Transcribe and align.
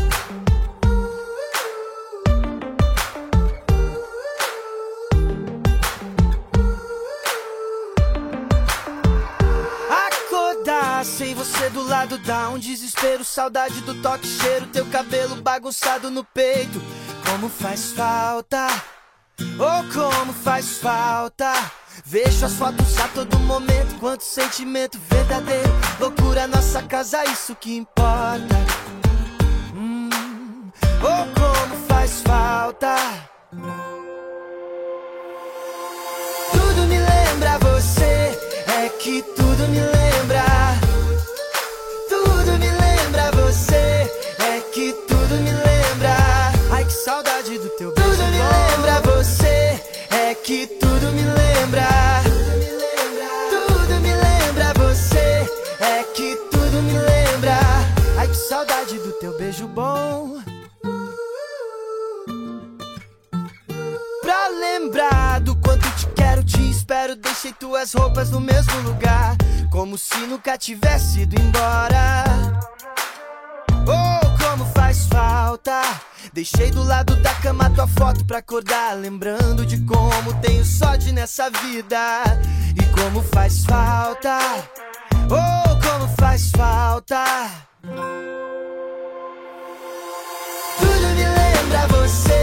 Você 11.56 11.70
do 11.70 11.82
lado 11.82 12.18
dá 12.18 12.50
um 12.50 12.58
desespero, 12.58 13.24
saudade 13.24 13.80
do 13.80 13.94
toque, 14.02 14.26
cheiro, 14.26 14.66
teu 14.66 14.84
cabelo 14.86 15.36
bagunçado 15.36 16.10
no 16.10 16.22
peito. 16.22 16.82
Como 17.24 17.48
faz 17.48 17.92
falta, 17.92 18.66
oh 19.58 19.92
como 19.92 20.34
faz 20.34 20.78
falta. 20.78 21.50
Vejo 22.04 22.44
as 22.44 22.52
fotos 22.52 22.98
a 22.98 23.08
todo 23.08 23.38
momento, 23.38 23.98
quanto 23.98 24.22
sentimento 24.22 24.98
verdadeiro. 25.08 25.72
Loucura 25.98 26.46
nossa 26.46 26.82
casa, 26.82 27.24
isso 27.24 27.54
que 27.54 27.74
importa. 27.74 28.54
Hum, 29.74 30.70
oh 31.00 31.40
como 31.40 31.86
faz 31.88 32.20
falta. 32.20 32.96
Tudo 36.52 36.82
me 36.82 36.98
lembra 36.98 37.58
você, 37.60 38.38
é 38.76 38.88
que 38.98 39.22
tudo 39.22 39.68
me 39.68 39.80
lembra. 39.80 40.05
Espero. 66.86 67.16
Deixei 67.16 67.52
tuas 67.52 67.92
roupas 67.92 68.30
no 68.30 68.40
mesmo 68.40 68.80
lugar. 68.82 69.36
Como 69.70 69.98
se 69.98 70.16
nunca 70.18 70.56
tivesse 70.56 71.22
ido 71.22 71.34
embora. 71.40 72.24
Oh, 73.88 74.44
como 74.44 74.64
faz 74.72 75.06
falta 75.06 75.80
Deixei 76.32 76.70
do 76.70 76.82
lado 76.82 77.14
da 77.22 77.32
cama 77.34 77.70
tua 77.70 77.88
foto 77.88 78.24
pra 78.24 78.38
acordar. 78.38 78.94
Lembrando 78.94 79.66
de 79.66 79.80
como 79.82 80.32
tenho 80.40 80.64
sorte 80.64 81.10
nessa 81.10 81.50
vida. 81.50 82.22
E 82.80 82.84
como 83.00 83.22
faz 83.22 83.64
falta. 83.64 84.38
Oh, 85.28 85.88
como 85.88 86.08
faz 86.16 86.50
falta. 86.50 87.24
Tudo 90.78 91.08
me 91.16 91.24
lembra 91.24 91.86
você. 91.88 92.35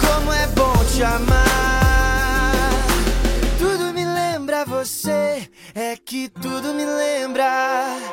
Como 0.00 0.32
é 0.32 0.46
bom 0.48 0.72
te 0.94 1.02
amar. 1.02 2.52
Tudo 3.58 3.92
me 3.92 4.04
lembra 4.04 4.64
você, 4.64 5.48
é 5.74 5.96
que 5.96 6.28
tudo 6.28 6.72
me 6.72 6.84
lembra. 6.84 8.11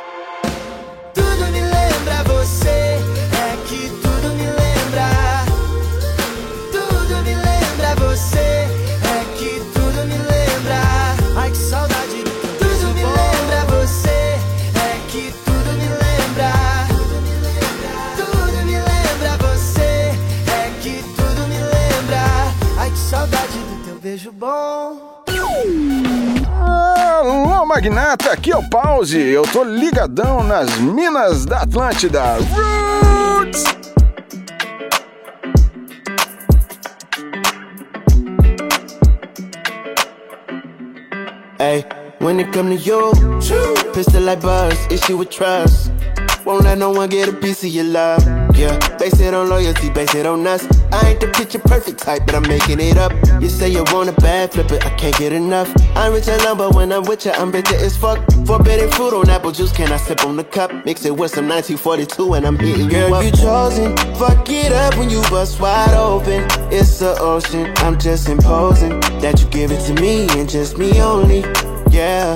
Magnata, 27.80 28.34
aqui 28.34 28.52
é 28.52 28.58
o 28.58 28.70
Pause. 28.70 29.18
Eu 29.18 29.44
tô 29.44 29.64
ligadão 29.64 30.44
nas 30.44 30.70
minas 30.80 31.46
da 31.46 31.62
Atlântida. 31.62 32.22
Roots! 32.52 33.64
Hey, 41.58 41.86
when 42.20 42.42
it 42.42 42.52
come 42.52 42.76
to 42.76 42.84
you, 42.84 43.14
pistol 43.94 44.24
like 44.24 44.42
buzz, 44.42 44.76
issue 44.92 45.16
with 45.16 45.30
trust. 45.30 45.90
Won't 46.44 46.66
let 46.66 46.78
no 46.78 46.92
one 46.92 47.08
get 47.08 47.30
a 47.30 47.32
piece 47.32 47.64
of 47.64 47.70
your 47.70 47.86
love. 47.86 48.39
Yeah, 48.60 48.78
base 48.98 49.18
it 49.22 49.34
on 49.34 49.48
loyalty, 49.48 49.90
base 49.90 50.14
it 50.16 50.26
on 50.26 50.46
us. 50.46 50.68
I 50.92 51.12
ain't 51.12 51.22
the 51.22 51.28
picture 51.28 51.60
perfect 51.60 52.00
type, 52.00 52.26
but 52.26 52.36
I'm 52.36 52.44
making 52.44 52.82
it 52.82 52.98
up. 52.98 53.14
You 53.42 53.48
say 53.48 53.70
you 53.70 53.86
want 53.94 54.10
a 54.10 54.14
bad, 54.20 54.52
flip 54.52 54.70
it, 54.72 54.86
I 54.86 54.90
can't 54.98 55.16
get 55.18 55.32
enough. 55.32 55.74
I'm 55.96 56.12
rich 56.12 56.28
alone, 56.28 56.58
but 56.58 56.76
when 56.76 56.92
I'm 56.92 57.04
with 57.04 57.26
you, 57.26 57.32
I'm 57.32 57.52
bitter 57.52 57.78
as 57.78 57.96
fuck. 57.96 58.20
Forbidden 58.46 58.92
fruit 58.92 59.14
on 59.14 59.30
apple 59.30 59.54
juice, 59.54 59.72
can 59.72 59.94
I 59.94 59.98
sip 59.98 60.26
on 60.26 60.36
the 60.36 60.44
cup? 60.44 60.74
Mix 60.84 61.06
it 61.06 61.16
with 61.16 61.32
some 61.32 61.48
1942 61.48 62.34
and 62.34 62.46
I'm 62.46 62.58
hitting 62.58 62.90
Girl, 62.90 63.08
you 63.08 63.16
up. 63.16 63.24
you 63.24 63.32
chosen, 63.32 63.96
fuck 64.16 64.50
it 64.50 64.74
up 64.74 64.98
when 64.98 65.10
you 65.10 65.22
bust 65.30 65.62
wide 65.62 65.94
open. 65.96 66.46
It's 66.70 67.00
the 67.00 67.18
ocean, 67.18 67.72
I'm 67.78 67.98
just 67.98 68.28
imposing 68.28 69.00
that 69.22 69.40
you 69.40 69.48
give 69.48 69.72
it 69.72 69.80
to 69.86 69.94
me 70.02 70.28
and 70.38 70.50
just 70.50 70.78
me 70.78 71.02
only. 71.02 71.44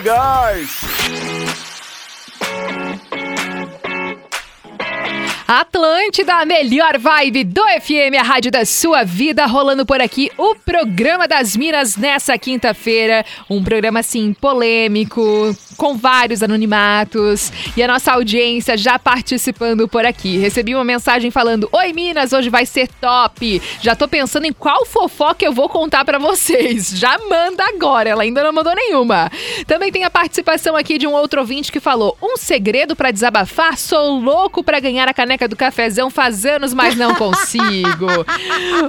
São 0.00 0.77
Atlântida, 5.50 6.34
a 6.34 6.44
melhor 6.44 6.98
vibe 6.98 7.42
do 7.42 7.62
FM, 7.62 8.20
a 8.20 8.22
rádio 8.22 8.50
da 8.50 8.66
sua 8.66 9.02
vida, 9.02 9.46
rolando 9.46 9.86
por 9.86 9.98
aqui 9.98 10.30
o 10.36 10.54
programa 10.54 11.26
das 11.26 11.56
Minas 11.56 11.96
nessa 11.96 12.36
quinta-feira. 12.36 13.24
Um 13.48 13.64
programa 13.64 14.00
assim 14.00 14.34
polêmico, 14.34 15.56
com 15.78 15.96
vários 15.96 16.42
anonimatos 16.42 17.50
e 17.74 17.82
a 17.82 17.88
nossa 17.88 18.12
audiência 18.12 18.76
já 18.76 18.98
participando 18.98 19.88
por 19.88 20.04
aqui. 20.04 20.36
Recebi 20.36 20.74
uma 20.74 20.84
mensagem 20.84 21.30
falando: 21.30 21.66
"Oi 21.72 21.94
Minas, 21.94 22.34
hoje 22.34 22.50
vai 22.50 22.66
ser 22.66 22.86
top. 23.00 23.62
Já 23.80 23.96
tô 23.96 24.06
pensando 24.06 24.44
em 24.44 24.52
qual 24.52 24.84
fofoca 24.84 25.46
eu 25.46 25.52
vou 25.54 25.70
contar 25.70 26.04
para 26.04 26.18
vocês. 26.18 26.90
Já 26.94 27.16
manda 27.26 27.64
agora". 27.64 28.10
Ela 28.10 28.22
ainda 28.22 28.42
não 28.42 28.52
mandou 28.52 28.74
nenhuma. 28.74 29.32
Também 29.66 29.90
tem 29.90 30.04
a 30.04 30.10
participação 30.10 30.76
aqui 30.76 30.98
de 30.98 31.06
um 31.06 31.14
outro 31.14 31.40
ouvinte 31.40 31.72
que 31.72 31.80
falou: 31.80 32.18
"Um 32.22 32.36
segredo 32.36 32.94
para 32.94 33.10
desabafar, 33.10 33.78
sou 33.78 34.20
louco 34.20 34.62
para 34.62 34.78
ganhar 34.78 35.08
a 35.08 35.14
caneca 35.14 35.37
do 35.46 35.54
cafezão 35.54 36.10
faz 36.10 36.44
anos, 36.44 36.72
mas 36.74 36.96
não 36.96 37.14
consigo". 37.14 38.06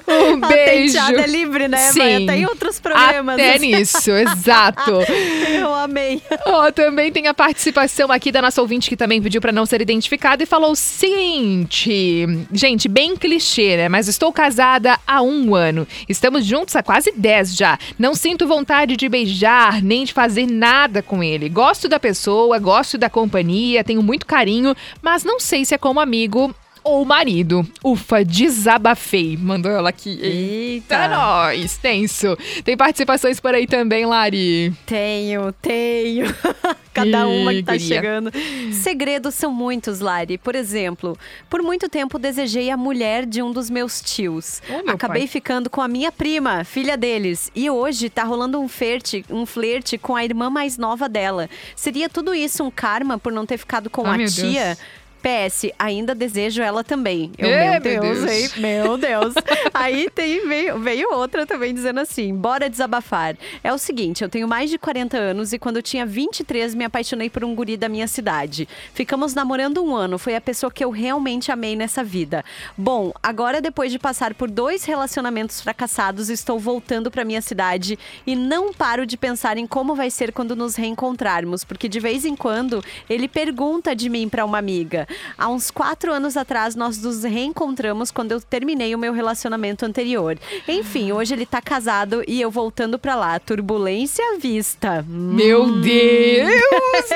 Um 0.07 0.39
beijo. 0.39 0.93
penteada 0.93 1.21
é 1.21 1.27
livre, 1.27 1.67
né? 1.67 1.77
Sim. 1.77 1.99
Vai 1.99 2.23
até 2.23 2.37
em 2.37 2.45
outros 2.45 2.79
programas. 2.79 3.35
Até 3.35 3.59
nisso, 3.59 4.11
exato. 4.11 4.91
Eu 5.53 5.73
amei. 5.73 6.21
Ó, 6.45 6.71
também 6.71 7.11
tem 7.11 7.27
a 7.27 7.33
participação 7.33 8.11
aqui 8.11 8.31
da 8.31 8.41
nossa 8.41 8.61
ouvinte 8.61 8.89
que 8.89 8.95
também 8.95 9.21
pediu 9.21 9.41
pra 9.41 9.51
não 9.51 9.65
ser 9.65 9.81
identificada 9.81 10.41
e 10.43 10.45
falou 10.45 10.71
o 10.71 10.75
seguinte: 10.75 12.25
gente, 12.51 12.87
bem 12.87 13.15
clichê, 13.15 13.77
né? 13.77 13.89
Mas 13.89 14.07
estou 14.07 14.31
casada 14.31 14.97
há 15.05 15.21
um 15.21 15.53
ano. 15.53 15.87
Estamos 16.07 16.45
juntos 16.45 16.75
há 16.75 16.83
quase 16.83 17.11
10 17.11 17.55
já. 17.55 17.77
Não 17.97 18.15
sinto 18.15 18.47
vontade 18.47 18.95
de 18.95 19.09
beijar 19.09 19.81
nem 19.81 20.03
de 20.03 20.13
fazer 20.13 20.47
nada 20.47 21.01
com 21.01 21.23
ele. 21.23 21.49
Gosto 21.49 21.89
da 21.89 21.99
pessoa, 21.99 22.57
gosto 22.59 22.97
da 22.97 23.09
companhia, 23.09 23.83
tenho 23.83 24.01
muito 24.01 24.25
carinho, 24.25 24.75
mas 25.01 25.23
não 25.23 25.39
sei 25.39 25.65
se 25.65 25.73
é 25.73 25.77
como 25.77 25.99
amigo 25.99 26.38
ou 26.83 27.03
marido. 27.05 27.67
Ufa, 27.83 28.23
desabafei. 28.23 29.37
Mandou 29.37 29.71
ela 29.71 29.89
aqui. 29.89 30.11
Eita, 30.21 30.95
Eita. 30.95 31.07
nós, 31.09 31.77
tenso. 31.77 32.37
Tem 32.63 32.75
participações 32.77 33.39
por 33.39 33.53
aí 33.53 33.67
também, 33.67 34.05
Lari. 34.05 34.73
Tenho, 34.85 35.51
tenho. 35.61 36.25
Cada 36.93 37.27
uma 37.27 37.53
que 37.53 37.63
tá 37.63 37.73
guria. 37.73 37.87
chegando. 37.87 38.31
Segredos 38.73 39.35
são 39.35 39.51
muitos, 39.51 39.99
Lari. 39.99 40.37
Por 40.37 40.55
exemplo, 40.55 41.17
por 41.49 41.61
muito 41.61 41.87
tempo 41.87 42.17
desejei 42.17 42.69
a 42.71 42.75
mulher 42.77 43.25
de 43.25 43.41
um 43.41 43.51
dos 43.51 43.69
meus 43.69 44.01
tios. 44.01 44.61
Oh, 44.69 44.83
meu 44.83 44.95
Acabei 44.95 45.21
pai. 45.21 45.27
ficando 45.27 45.69
com 45.69 45.81
a 45.81 45.87
minha 45.87 46.11
prima, 46.11 46.63
filha 46.63 46.97
deles. 46.97 47.51
E 47.55 47.69
hoje 47.69 48.09
tá 48.09 48.23
rolando 48.23 48.59
um 48.59 48.67
flerte, 48.67 49.23
um 49.29 49.45
flerte 49.45 49.97
com 49.97 50.15
a 50.15 50.25
irmã 50.25 50.49
mais 50.49 50.77
nova 50.77 51.07
dela. 51.07 51.49
Seria 51.75 52.09
tudo 52.09 52.33
isso 52.33 52.63
um 52.63 52.71
karma 52.71 53.17
por 53.17 53.31
não 53.31 53.45
ter 53.45 53.57
ficado 53.57 53.89
com 53.89 54.05
Ai, 54.05 54.23
a 54.23 54.27
tia? 54.27 54.65
Deus. 54.65 54.77
PS, 55.21 55.71
ainda 55.77 56.15
desejo 56.15 56.61
ela 56.61 56.83
também. 56.83 57.31
Eu, 57.37 57.49
Ê, 57.49 57.59
meu 57.63 57.71
meu 57.71 57.81
Deus, 57.81 58.19
Deus. 58.23 58.31
hein? 58.31 58.49
Meu 58.57 58.97
Deus. 58.97 59.33
Aí 59.73 60.09
tem, 60.09 60.47
veio, 60.47 60.79
veio 60.79 61.13
outra 61.13 61.45
também 61.45 61.73
dizendo 61.73 61.99
assim: 61.99 62.33
bora 62.33 62.69
desabafar. 62.69 63.35
É 63.63 63.73
o 63.73 63.77
seguinte, 63.77 64.23
eu 64.23 64.29
tenho 64.29 64.47
mais 64.47 64.69
de 64.69 64.77
40 64.77 65.17
anos 65.17 65.53
e 65.53 65.59
quando 65.59 65.77
eu 65.77 65.83
tinha 65.83 66.05
23 66.05 66.73
me 66.75 66.85
apaixonei 66.85 67.29
por 67.29 67.43
um 67.43 67.53
guri 67.53 67.75
da 67.77 67.89
minha 67.89 68.07
cidade. 68.07 68.67
Ficamos 68.93 69.33
namorando 69.33 69.83
um 69.83 69.95
ano, 69.95 70.17
foi 70.17 70.35
a 70.35 70.41
pessoa 70.41 70.71
que 70.71 70.83
eu 70.83 70.89
realmente 70.89 71.51
amei 71.51 71.75
nessa 71.75 72.03
vida. 72.03 72.43
Bom, 72.77 73.11
agora 73.21 73.61
depois 73.61 73.91
de 73.91 73.99
passar 73.99 74.33
por 74.33 74.49
dois 74.49 74.83
relacionamentos 74.85 75.61
fracassados, 75.61 76.29
estou 76.29 76.57
voltando 76.59 77.11
pra 77.11 77.25
minha 77.25 77.41
cidade 77.41 77.97
e 78.25 78.35
não 78.35 78.73
paro 78.73 79.05
de 79.05 79.17
pensar 79.17 79.57
em 79.57 79.67
como 79.67 79.95
vai 79.95 80.09
ser 80.09 80.31
quando 80.31 80.55
nos 80.55 80.75
reencontrarmos, 80.75 81.63
porque 81.63 81.87
de 81.89 81.99
vez 81.99 82.25
em 82.25 82.35
quando 82.35 82.83
ele 83.09 83.27
pergunta 83.27 83.95
de 83.95 84.09
mim 84.09 84.29
pra 84.29 84.45
uma 84.45 84.57
amiga. 84.57 85.07
Há 85.37 85.47
uns 85.49 85.71
quatro 85.71 86.11
anos 86.13 86.35
atrás, 86.37 86.75
nós 86.75 87.01
nos 87.01 87.23
reencontramos 87.23 88.11
quando 88.11 88.31
eu 88.31 88.41
terminei 88.41 88.93
o 88.93 88.97
meu 88.97 89.13
relacionamento 89.13 89.85
anterior. 89.85 90.37
Enfim, 90.67 91.11
hoje 91.11 91.33
ele 91.33 91.45
tá 91.45 91.61
casado 91.61 92.23
e 92.27 92.39
eu 92.41 92.49
voltando 92.51 92.97
pra 92.99 93.15
lá. 93.15 93.39
Turbulência 93.39 94.23
à 94.33 94.37
vista. 94.37 95.05
Meu 95.07 95.79
Deus 95.81 96.49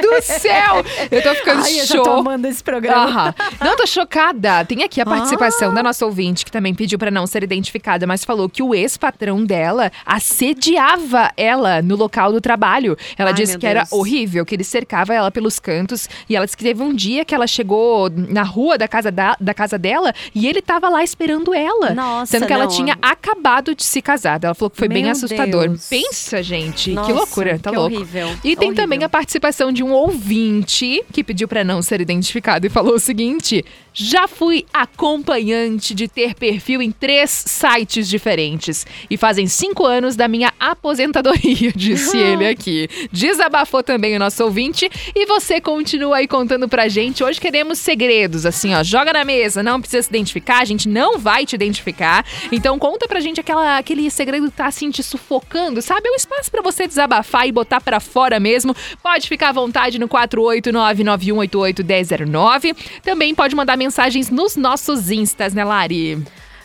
do 0.01 0.21
céu! 0.21 0.83
Eu 1.11 1.21
tô 1.21 1.33
ficando 1.35 1.63
Ai, 1.63 1.73
eu 1.79 1.85
já 1.85 1.95
show. 1.95 2.03
tô 2.03 2.11
amando 2.11 2.47
esse 2.47 2.63
programa. 2.63 3.05
Aham. 3.05 3.35
Não, 3.61 3.75
tô 3.75 3.85
chocada. 3.85 4.63
Tem 4.65 4.83
aqui 4.83 4.99
a 5.01 5.05
participação 5.05 5.73
da 5.73 5.81
nossa 5.83 6.05
ouvinte, 6.05 6.45
que 6.45 6.51
também 6.51 6.73
pediu 6.73 6.97
pra 6.97 7.11
não 7.11 7.25
ser 7.27 7.43
identificada, 7.43 8.05
mas 8.07 8.23
falou 8.23 8.49
que 8.49 8.61
o 8.63 8.73
ex-patrão 8.73 9.43
dela 9.43 9.91
assediava 10.05 11.31
ela 11.37 11.81
no 11.81 11.95
local 11.95 12.31
do 12.31 12.41
trabalho. 12.41 12.97
Ela 13.17 13.29
Ai, 13.31 13.33
disse 13.35 13.57
que 13.57 13.65
era 13.67 13.81
Deus. 13.81 13.91
horrível, 13.91 14.45
que 14.45 14.55
ele 14.55 14.63
cercava 14.63 15.13
ela 15.13 15.31
pelos 15.31 15.59
cantos. 15.59 16.09
E 16.29 16.35
ela 16.35 16.45
disse 16.45 16.57
que 16.57 16.63
teve 16.63 16.81
um 16.81 16.93
dia 16.93 17.23
que 17.25 17.33
ela 17.33 17.47
chegou 17.47 17.82
na 18.15 18.43
rua 18.43 18.77
da 18.77 18.87
casa, 18.87 19.11
da, 19.11 19.35
da 19.39 19.53
casa 19.53 19.77
dela 19.77 20.13
e 20.33 20.47
ele 20.47 20.61
tava 20.61 20.89
lá 20.89 21.03
esperando 21.03 21.53
ela. 21.53 21.91
Nossa, 21.93 22.31
Sendo 22.31 22.47
que 22.47 22.53
ela 22.53 22.65
não. 22.65 22.71
tinha 22.71 22.97
acabado 23.01 23.75
de 23.75 23.83
se 23.83 24.01
casar. 24.01 24.39
Ela 24.43 24.53
falou 24.53 24.69
que 24.69 24.77
foi 24.77 24.87
bem 24.87 25.03
Meu 25.03 25.11
assustador. 25.11 25.67
Deus. 25.69 25.87
Pensa, 25.89 26.41
gente. 26.43 26.89
que 26.91 26.95
Nossa, 26.95 27.13
loucura. 27.13 27.59
Tá 27.59 27.69
que 27.71 27.75
louco. 27.77 27.95
horrível. 27.95 28.27
E 28.43 28.55
tem 28.55 28.69
Horrível. 28.69 28.75
também 28.75 29.03
a 29.03 29.09
participação 29.09 29.71
de 29.71 29.83
um 29.83 29.91
ouvinte 29.91 31.03
que 31.11 31.23
pediu 31.23 31.47
pra 31.47 31.63
não 31.63 31.81
ser 31.81 32.01
identificado 32.01 32.65
e 32.65 32.69
falou 32.69 32.95
o 32.95 32.99
seguinte: 32.99 33.63
já 33.93 34.27
fui 34.27 34.65
acompanhante 34.73 35.93
de 35.93 36.07
ter 36.07 36.33
perfil 36.33 36.81
em 36.81 36.91
três 36.91 37.29
sites 37.47 38.07
diferentes 38.09 38.85
e 39.09 39.15
fazem 39.17 39.47
cinco 39.47 39.85
anos 39.85 40.15
da 40.15 40.27
minha 40.27 40.51
aposentadoria, 40.59 41.71
disse 41.75 42.17
ele 42.17 42.47
aqui. 42.47 42.87
Desabafou 43.11 43.83
também 43.83 44.15
o 44.15 44.19
nosso 44.19 44.43
ouvinte 44.43 44.89
e 45.15 45.25
você 45.25 45.61
continua 45.61 46.17
aí 46.17 46.27
contando 46.27 46.67
pra 46.67 46.87
gente. 46.87 47.23
Hoje 47.23 47.39
queremos 47.39 47.72
segredos, 47.79 48.45
assim, 48.45 48.73
ó, 48.73 48.83
joga 48.83 49.13
na 49.13 49.23
mesa, 49.23 49.63
não 49.63 49.79
precisa 49.79 50.03
se 50.03 50.09
identificar, 50.09 50.61
a 50.61 50.65
gente 50.65 50.89
não 50.89 51.17
vai 51.17 51.45
te 51.45 51.55
identificar. 51.55 52.25
Então 52.51 52.77
conta 52.79 53.07
pra 53.07 53.19
gente 53.19 53.39
aquela, 53.39 53.77
aquele 53.77 54.09
segredo 54.09 54.49
que 54.49 54.57
tá 54.57 54.65
assim 54.67 54.89
te 54.91 55.01
sufocando, 55.01 55.81
sabe? 55.81 56.07
É 56.07 56.11
um 56.11 56.15
espaço 56.15 56.51
pra 56.51 56.61
você 56.61 56.87
desabafar 56.87 57.47
e 57.47 57.51
botar 57.51 57.81
pra 57.81 57.99
fora 57.99 58.39
mesmo. 58.39 58.75
Pode 59.01 59.27
ficar 59.27 59.49
à 59.49 59.53
vontade 59.53 59.99
no 59.99 60.07
48991881009. 60.09 62.75
Também 63.01 63.33
pode 63.35 63.55
mandar 63.55 63.77
mensagens 63.77 64.29
nos 64.29 64.55
nossos 64.55 65.11
instas, 65.11 65.53
né, 65.53 65.63
Lari? 65.63 66.23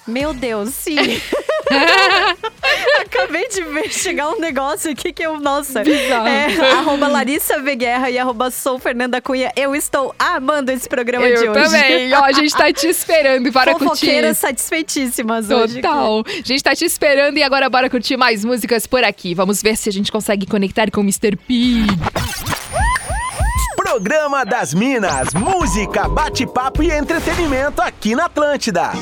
Meu 0.09 0.33
Deus, 0.33 0.71
sim. 0.75 0.97
Acabei 3.01 3.49
de 3.49 3.63
ver 3.63 3.91
chegar 3.91 4.31
um 4.31 4.41
negócio 4.41 4.91
aqui 4.91 5.13
que 5.13 5.23
eu, 5.23 5.39
nossa, 5.39 5.83
Bizarro. 5.83 6.27
é, 6.27 6.73
arroba 6.73 7.09
Larissa 7.09 7.61
V 7.61 7.77
Guerra 7.77 8.11
e 8.11 8.19
arroba 8.19 8.51
Sou 8.51 8.79
Fernanda 8.79 9.21
Cunha. 9.21 9.53
Eu 9.57 9.75
estou 9.75 10.15
amando 10.19 10.71
esse 10.71 10.89
programa 10.89 11.27
de 11.27 11.45
Eu 11.45 11.53
hoje. 11.53 11.65
também. 11.65 12.15
Ó, 12.15 12.25
a 12.25 12.33
gente 12.33 12.55
tá 12.55 12.73
te 12.73 12.87
esperando. 12.87 13.51
Bora 13.53 13.73
curtir. 13.73 13.85
Fofoqueiras 13.89 14.39
satisfeitíssimas 14.39 15.51
hoje. 15.51 15.81
Total. 15.81 16.23
A 16.27 16.47
gente 16.47 16.63
tá 16.63 16.75
te 16.75 16.85
esperando 16.85 17.37
e 17.39 17.43
agora 17.43 17.69
bora 17.69 17.91
curtir 17.91 18.17
mais 18.17 18.45
músicas 18.45 18.87
por 18.87 19.05
aqui. 19.05 19.35
Vamos 19.35 19.63
ver 19.63 19.77
se 19.77 19.89
a 19.89 19.93
gente 19.93 20.11
consegue 20.11 20.47
conectar 20.47 20.91
com 20.91 21.01
o 21.01 21.05
Mr. 21.05 21.37
P. 21.37 21.87
Programa 23.77 24.45
das 24.45 24.75
Minas, 24.75 25.33
música, 25.35 26.09
bate-papo 26.09 26.83
e 26.83 26.91
entretenimento 26.91 27.81
aqui 27.81 28.15
na 28.15 28.27
Atlântida. 28.27 28.93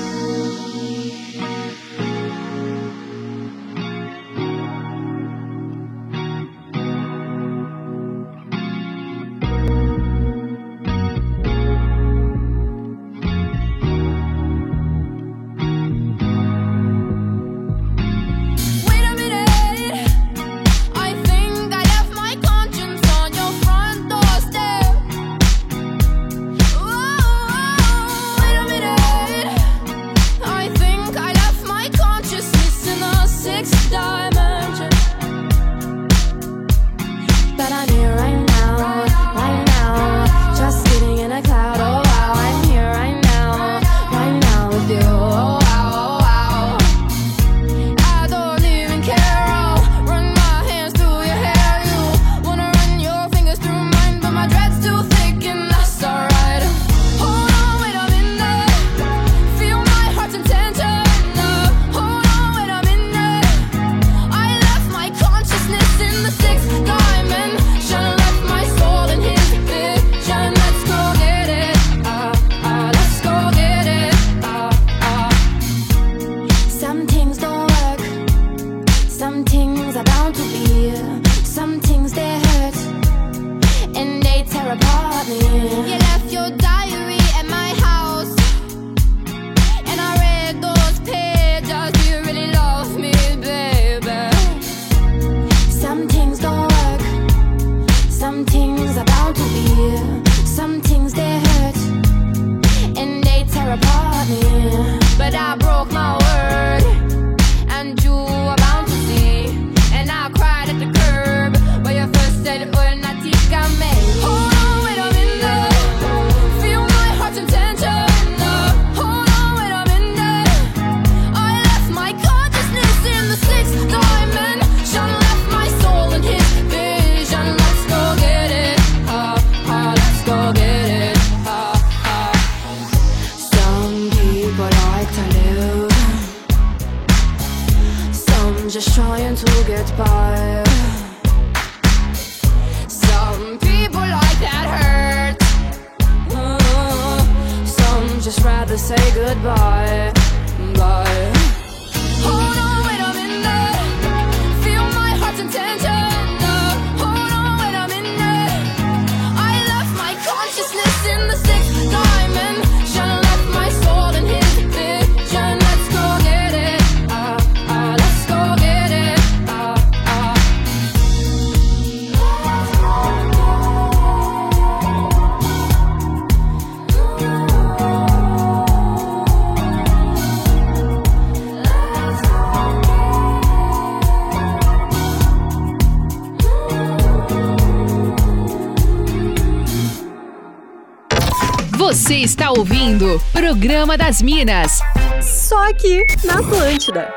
Programa 193.67 193.99
das 193.99 194.23
Minas. 194.23 194.81
Só 195.21 195.69
aqui 195.69 196.01
na 196.23 196.35
Atlântida. 196.35 197.13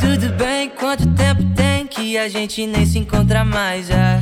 Tudo 0.00 0.32
bem, 0.36 0.68
quanto 0.70 1.06
tempo 1.14 1.44
tem 1.54 1.86
que 1.86 2.18
a 2.18 2.28
gente 2.28 2.66
nem 2.66 2.84
se 2.84 2.98
encontra 2.98 3.44
mais 3.44 3.86
já? 3.86 4.18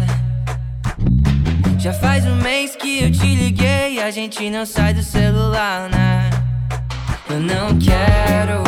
Já 1.78 1.94
faz 1.94 2.26
um 2.26 2.36
mês 2.36 2.76
que 2.76 3.04
eu 3.04 3.10
te 3.10 3.34
liguei, 3.34 4.02
a 4.02 4.10
gente 4.10 4.50
não 4.50 4.66
sai 4.66 4.92
do 4.92 5.02
celular, 5.02 5.88
né? 5.88 6.28
Eu 7.30 7.40
não 7.40 7.78
quero 7.78 8.62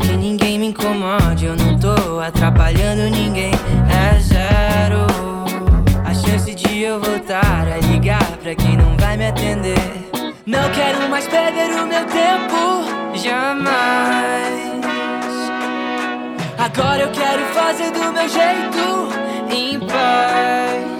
que 0.00 0.16
ninguém 0.16 0.58
me 0.58 0.68
incomode, 0.68 1.44
eu 1.44 1.54
não 1.54 1.78
tô 1.78 2.18
atrapalhando 2.18 3.10
ninguém, 3.10 3.52
é 3.90 4.18
zero. 4.20 5.15
A 6.36 6.38
chance 6.38 6.54
de 6.54 6.82
eu 6.82 7.00
voltar 7.00 7.66
a 7.66 7.78
ligar 7.90 8.36
pra 8.42 8.54
quem 8.54 8.76
não 8.76 8.94
vai 8.98 9.16
me 9.16 9.26
atender. 9.26 9.78
Não 10.44 10.70
quero 10.72 11.08
mais 11.08 11.26
perder 11.26 11.70
o 11.70 11.86
meu 11.86 12.04
tempo, 12.04 13.14
jamais. 13.14 14.70
Agora 16.58 17.04
eu 17.04 17.10
quero 17.12 17.42
fazer 17.54 17.90
do 17.90 18.12
meu 18.12 18.28
jeito, 18.28 19.08
em 19.50 19.80
paz. 19.80 20.95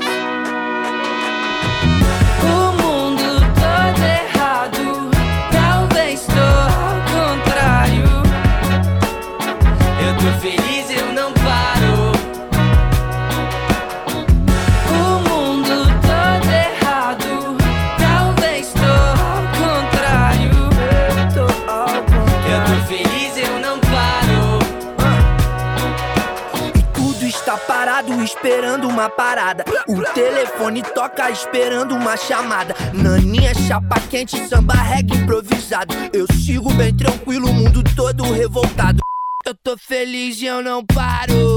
Esperando 28.26 28.88
uma 28.88 29.09
parada. 29.09 29.64
O 29.88 30.02
telefone 30.12 30.83
toca 30.83 31.30
esperando 31.30 31.95
uma 31.95 32.16
chamada. 32.16 32.75
Naninha, 32.92 33.54
chapa 33.54 34.00
quente, 34.11 34.37
samba 34.49 34.75
reggae 34.75 35.16
improvisado. 35.16 35.95
Eu 36.12 36.26
sigo 36.35 36.73
bem 36.75 36.95
tranquilo, 36.95 37.49
o 37.49 37.54
mundo 37.54 37.83
todo 37.95 38.25
revoltado. 38.25 38.99
Eu 39.47 39.54
tô 39.54 39.78
feliz 39.78 40.42
e 40.42 40.47
eu 40.47 40.61
não 40.61 40.85
paro. 40.85 41.55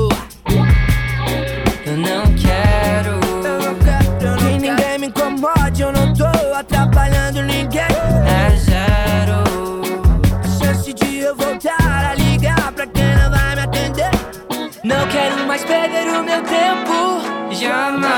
Meu 16.39 16.43
tempo, 16.43 17.51
jamais. 17.51 18.09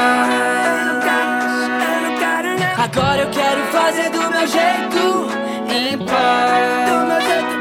Agora 2.77 3.21
eu 3.21 3.29
quero 3.29 3.63
fazer 3.67 4.09
do 4.09 4.19
meu 4.19 4.47
jeito, 4.47 5.27
em 5.69 5.97
paz. 6.05 7.60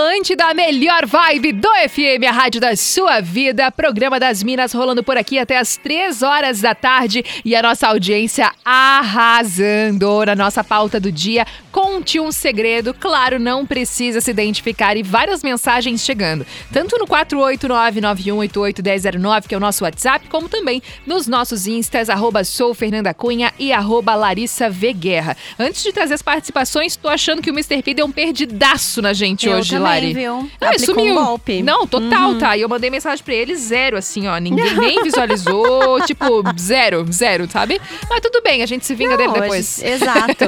Atlântida, 0.00 0.46
a 0.46 0.54
melhor 0.54 1.04
vibe 1.04 1.52
do 1.52 1.68
FM, 1.68 2.24
a 2.26 2.32
rádio 2.32 2.58
da 2.58 2.74
sua 2.74 3.20
vida. 3.20 3.70
Programa 3.70 4.18
das 4.18 4.42
Minas 4.42 4.72
rolando 4.72 5.04
por 5.04 5.18
aqui 5.18 5.38
até 5.38 5.58
as 5.58 5.76
três 5.76 6.22
horas 6.22 6.62
da 6.62 6.74
tarde 6.74 7.22
e 7.44 7.54
a 7.54 7.60
nossa 7.60 7.86
audiência 7.86 8.50
arrasando 8.64 10.24
na 10.24 10.34
nossa 10.34 10.64
pauta 10.64 10.98
do 10.98 11.12
dia. 11.12 11.46
Conte 11.70 12.18
um 12.18 12.32
segredo, 12.32 12.94
claro, 12.94 13.38
não 13.38 13.66
precisa 13.66 14.22
se 14.22 14.30
identificar 14.30 14.96
e 14.96 15.02
várias 15.02 15.42
mensagens 15.42 16.00
chegando, 16.00 16.46
tanto 16.72 16.96
no 16.98 17.06
489-9188-1009, 17.06 19.48
que 19.48 19.54
é 19.54 19.58
o 19.58 19.60
nosso 19.60 19.84
WhatsApp, 19.84 20.28
como 20.28 20.48
também 20.48 20.82
nos 21.06 21.26
nossos 21.26 21.66
instas, 21.66 22.08
arroba 22.08 22.42
sou 22.42 22.72
Fernanda 22.72 23.12
Cunha 23.12 23.52
e 23.58 23.70
arroba 23.70 24.14
Larissa 24.14 24.70
V. 24.70 24.94
Guerra. 24.94 25.36
Antes 25.58 25.82
de 25.82 25.92
trazer 25.92 26.14
as 26.14 26.22
participações, 26.22 26.96
tô 26.96 27.08
achando 27.08 27.42
que 27.42 27.50
o 27.50 27.54
Mr. 27.54 27.82
P 27.82 27.92
deu 27.94 28.06
um 28.06 28.12
perdidaço 28.12 29.02
na 29.02 29.12
gente 29.12 29.46
Eu 29.46 29.58
hoje, 29.58 29.76
também, 29.76 29.89
Lari. 29.94 30.12
viu? 30.14 30.50
Não, 30.60 30.78
sumiu. 30.78 31.12
um 31.12 31.24
golpe. 31.24 31.62
Não, 31.62 31.86
total, 31.86 32.30
Uhum. 32.30 32.38
tá. 32.38 32.56
E 32.56 32.60
eu 32.62 32.68
mandei 32.68 32.90
mensagem 32.90 33.24
pra 33.24 33.34
ele, 33.34 33.54
zero, 33.56 33.96
assim, 33.96 34.26
ó. 34.26 34.36
Ninguém 34.38 34.74
nem 34.76 35.02
visualizou, 35.04 36.00
tipo, 36.06 36.42
zero, 36.58 37.06
zero, 37.12 37.48
sabe? 37.50 37.80
Mas 38.08 38.20
tudo 38.20 38.40
bem, 38.42 38.62
a 38.62 38.66
gente 38.66 38.86
se 38.86 38.94
vinga 38.94 39.16
Não, 39.16 39.16
dele 39.18 39.40
depois. 39.40 39.82
Exato. 39.82 40.44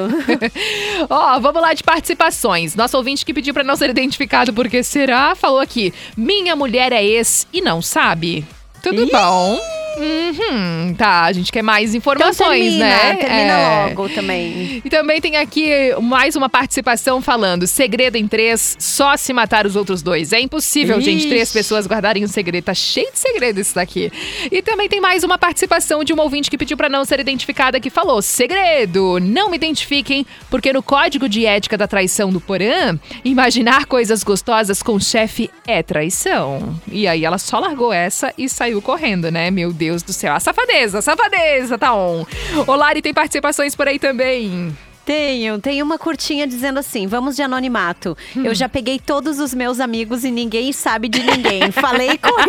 Ó, 1.09 1.39
vamos 1.39 1.61
lá 1.61 1.73
de 1.73 1.83
participações. 1.83 2.75
Nosso 2.75 2.97
ouvinte 2.97 3.25
que 3.25 3.33
pediu 3.33 3.53
pra 3.53 3.63
não 3.63 3.75
ser 3.75 3.89
identificado 3.89 4.53
porque 4.53 4.83
será, 4.83 5.35
falou 5.35 5.59
aqui: 5.59 5.93
Minha 6.17 6.55
mulher 6.55 6.91
é 6.91 7.03
ex 7.03 7.47
e 7.51 7.61
não 7.61 7.81
sabe. 7.81 8.45
Tudo 8.81 9.03
Ih! 9.03 9.11
bom? 9.11 9.59
Uhum, 9.97 10.93
tá, 10.95 11.23
a 11.23 11.31
gente 11.31 11.51
quer 11.51 11.61
mais 11.61 11.93
Então 11.93 11.97
informações, 11.97 12.59
termina, 12.61 12.85
né? 12.85 13.15
termina 13.15 13.51
É. 13.53 13.85
logo 13.89 14.09
também. 14.09 14.81
E 14.83 14.89
também 14.89 15.21
tem 15.21 15.37
aqui 15.37 15.69
mais 16.01 16.35
uma 16.35 16.49
participação 16.49 17.21
falando: 17.21 17.67
segredo 17.67 18.15
em 18.15 18.27
três, 18.27 18.75
só 18.79 19.15
se 19.15 19.31
matar 19.33 19.65
os 19.67 19.75
outros 19.75 20.01
dois. 20.01 20.33
É 20.33 20.39
impossível, 20.39 20.99
gente, 20.99 21.19
Ixi. 21.19 21.29
três 21.29 21.51
pessoas 21.51 21.85
guardarem 21.87 22.23
um 22.23 22.27
segredo. 22.27 22.65
Tá 22.65 22.73
cheio 22.73 23.11
de 23.11 23.19
segredo 23.19 23.59
isso 23.59 23.75
daqui. 23.75 24.11
E 24.51 24.61
também 24.61 24.89
tem 24.89 24.99
mais 24.99 25.23
uma 25.23 25.37
participação 25.37 26.03
de 26.03 26.11
uma 26.11 26.23
ouvinte 26.23 26.49
que 26.49 26.57
pediu 26.57 26.75
pra 26.75 26.89
não 26.89 27.05
ser 27.05 27.19
identificada 27.19 27.79
que 27.79 27.89
falou: 27.89 28.21
segredo, 28.21 29.19
não 29.21 29.49
me 29.49 29.57
identifiquem, 29.57 30.25
porque 30.49 30.73
no 30.73 30.81
código 30.81 31.29
de 31.29 31.45
ética 31.45 31.77
da 31.77 31.87
traição 31.87 32.31
do 32.31 32.41
Porã, 32.41 32.97
imaginar 33.23 33.85
coisas 33.85 34.23
gostosas 34.23 34.81
com 34.81 34.93
o 34.93 34.99
chefe 35.01 35.49
é 35.67 35.83
traição. 35.83 36.75
E 36.91 37.07
aí 37.07 37.23
ela 37.23 37.37
só 37.37 37.59
largou 37.59 37.93
essa 37.93 38.33
e 38.37 38.49
saiu 38.49 38.81
correndo, 38.81 39.29
né? 39.31 39.51
Meu 39.51 39.71
Deus 39.71 39.82
do 40.03 40.13
céu. 40.13 40.33
A 40.33 40.39
safadeza, 40.39 40.99
a 40.99 41.01
safadeza, 41.01 41.77
tá 41.77 41.93
on. 41.93 42.25
Ô, 42.65 42.75
Lari, 42.75 43.01
tem 43.01 43.13
participações 43.13 43.75
por 43.75 43.87
aí 43.87 43.99
também. 43.99 44.75
Tenho, 45.05 45.59
tem 45.59 45.81
uma 45.81 45.97
curtinha 45.97 46.47
dizendo 46.47 46.79
assim: 46.79 47.07
vamos 47.07 47.35
de 47.35 47.41
anonimato. 47.41 48.17
Hum. 48.35 48.45
Eu 48.45 48.55
já 48.55 48.69
peguei 48.69 48.99
todos 48.99 49.39
os 49.39 49.53
meus 49.53 49.79
amigos 49.79 50.23
e 50.23 50.31
ninguém 50.31 50.71
sabe 50.71 51.09
de 51.09 51.21
ninguém. 51.21 51.71
Falei 51.73 52.17
com. 52.17 52.29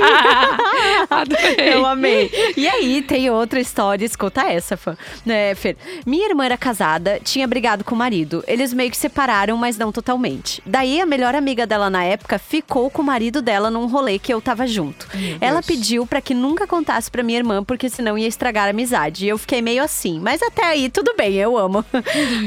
Eu 1.58 1.84
amei. 1.84 2.30
E 2.56 2.68
aí, 2.68 3.02
tem 3.02 3.28
outra 3.30 3.60
história, 3.60 4.04
escuta 4.04 4.42
essa, 4.42 4.76
fã. 4.76 4.96
Né, 5.24 5.54
Fer? 5.54 5.76
Minha 6.06 6.28
irmã 6.28 6.44
era 6.44 6.56
casada, 6.56 7.20
tinha 7.22 7.46
brigado 7.46 7.84
com 7.84 7.94
o 7.94 7.98
marido. 7.98 8.44
Eles 8.46 8.72
meio 8.72 8.90
que 8.90 8.96
separaram, 8.96 9.56
mas 9.56 9.76
não 9.76 9.90
totalmente. 9.90 10.62
Daí, 10.64 11.00
a 11.00 11.06
melhor 11.06 11.34
amiga 11.34 11.66
dela 11.66 11.90
na 11.90 12.04
época 12.04 12.38
ficou 12.38 12.88
com 12.90 13.02
o 13.02 13.04
marido 13.04 13.42
dela 13.42 13.70
num 13.70 13.86
rolê 13.86 14.18
que 14.18 14.32
eu 14.32 14.40
tava 14.40 14.66
junto. 14.66 15.08
Ela 15.40 15.62
pediu 15.62 16.06
pra 16.06 16.20
que 16.20 16.34
nunca 16.34 16.66
contasse 16.66 17.10
pra 17.10 17.22
minha 17.22 17.38
irmã, 17.38 17.64
porque 17.64 17.88
senão 17.88 18.16
ia 18.16 18.28
estragar 18.28 18.66
a 18.66 18.70
amizade. 18.70 19.24
E 19.24 19.28
eu 19.28 19.38
fiquei 19.38 19.60
meio 19.60 19.82
assim. 19.82 20.20
Mas 20.20 20.42
até 20.42 20.64
aí, 20.64 20.88
tudo 20.88 21.14
bem, 21.16 21.34
eu 21.34 21.56
amo. 21.56 21.84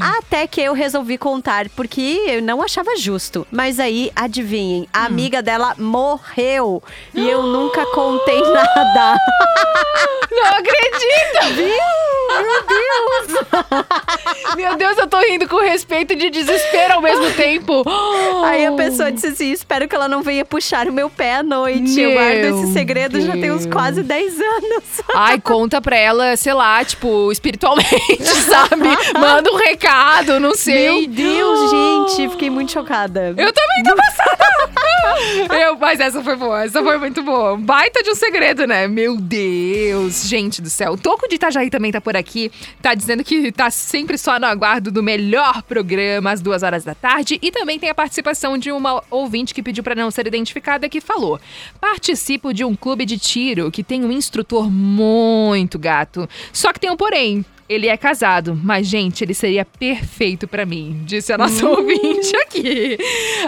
Até 0.02 0.48
que 0.48 0.62
eu 0.62 0.74
resolvi 0.74 1.18
contar, 1.18 1.70
porque 1.70 2.24
eu 2.28 2.42
não 2.42 2.62
achava 2.62 2.96
justo. 2.98 3.46
Mas 3.52 3.80
aí, 3.80 4.12
adivinhem, 4.16 4.88
a 4.94 5.06
amiga 5.06 5.42
dela 5.42 5.76
morreu. 5.78 6.82
E 7.14 7.28
eu 7.28 7.44
nunca 7.44 7.86
contei 7.88 8.42
nada. 8.52 9.18
Não 10.32 10.46
acredito! 10.46 11.56
Viu? 11.56 12.08
Meu 12.28 12.64
Deus! 12.68 13.88
Meu 14.56 14.76
Deus, 14.76 14.98
eu 14.98 15.08
tô 15.08 15.18
rindo 15.20 15.48
com 15.48 15.58
respeito 15.62 16.14
e 16.14 16.16
de 16.16 16.30
desespero 16.30 16.96
ao 16.96 17.02
mesmo 17.02 17.32
tempo. 17.32 17.84
Aí 18.46 18.66
a 18.66 18.72
pessoa 18.74 19.12
disse 19.12 19.28
assim: 19.28 19.52
espero 19.52 19.88
que 19.88 19.96
ela 19.96 20.08
não 20.08 20.22
venha 20.22 20.44
puxar 20.44 20.88
o 20.88 20.92
meu 20.94 21.10
pé 21.10 21.36
à 21.38 21.44
noite. 21.44 22.00
eu 22.00 22.10
Meu 22.10 22.20
guardo 22.20 22.64
esse 22.64 22.74
segredo 22.74 23.22
já 23.22 23.34
tem 23.34 23.52
uns 23.52 23.64
Deus. 23.66 23.74
quase 23.74 24.04
10 24.04 24.42
anos. 24.42 24.84
Ai, 25.16 25.40
conta 25.40 25.82
pra 25.82 25.96
ela, 25.98 26.36
sei 26.36 26.54
lá, 26.54 26.84
tipo, 26.84 27.32
espiritualmente, 27.32 28.26
sabe? 28.48 28.90
Manda 29.20 29.52
um 29.52 29.56
recado, 29.56 29.87
não 30.40 30.54
sei. 30.54 30.90
Meu 30.90 31.08
Deus, 31.08 31.72
gente, 31.72 32.30
fiquei 32.32 32.50
muito 32.50 32.72
chocada. 32.72 33.34
Eu 33.38 33.54
também 33.54 33.84
tô 33.84 33.96
passada! 33.96 34.48
Eu, 35.60 35.78
mas 35.78 36.00
essa 36.00 36.22
foi 36.24 36.36
boa, 36.36 36.64
essa 36.64 36.84
foi 36.84 36.98
muito 36.98 37.24
boa. 37.24 37.58
Baita 37.58 38.04
de 38.04 38.10
um 38.10 38.16
segredo, 38.16 38.68
né? 38.68 38.88
Meu 38.88 39.18
Deus, 39.18 40.28
gente 40.28 40.62
do 40.62 40.70
céu. 40.70 40.94
O 40.94 40.98
Toco 40.98 41.28
de 41.28 41.36
Itajaí 41.36 41.70
também 41.70 41.92
tá 41.92 42.02
por 42.02 42.16
aqui. 42.16 42.52
Tá 42.82 42.94
dizendo 42.94 43.24
que 43.24 43.52
tá 43.52 43.70
sempre 43.70 44.18
só 44.18 44.40
no 44.40 44.46
aguardo 44.46 44.92
do 44.92 45.02
melhor 45.02 45.64
programa, 45.64 46.32
às 46.32 46.42
duas 46.42 46.64
horas 46.64 46.84
da 46.84 46.94
tarde. 46.94 47.40
E 47.42 47.52
também 47.52 47.80
tem 47.80 47.90
a 47.90 47.96
participação 47.96 48.58
de 48.58 48.72
uma 48.72 49.04
ouvinte 49.10 49.54
que 49.54 49.64
pediu 49.64 49.84
pra 49.84 49.96
não 49.96 50.12
ser 50.12 50.28
identificada, 50.28 50.90
que 50.90 51.02
falou: 51.02 51.40
Participo 51.80 52.54
de 52.54 52.64
um 52.64 52.76
clube 52.76 53.06
de 53.06 53.18
tiro 53.18 53.72
que 53.72 53.84
tem 53.84 54.04
um 54.04 54.12
instrutor 54.12 54.70
muito 54.70 55.80
gato. 55.80 56.28
Só 56.52 56.74
que 56.74 56.80
tem 56.80 56.92
um 56.92 56.98
porém. 56.98 57.46
Ele 57.70 57.88
é 57.88 57.98
casado, 57.98 58.58
mas, 58.64 58.88
gente, 58.88 59.26
ele 59.26 59.34
seria 59.34 59.66
perfeito 59.66 60.48
pra 60.48 60.66
mim, 60.66 61.02
disse 61.04 61.34
a 61.34 61.38
nossa 61.38 61.68
ouvinte 61.68 62.34
aqui. 62.38 62.98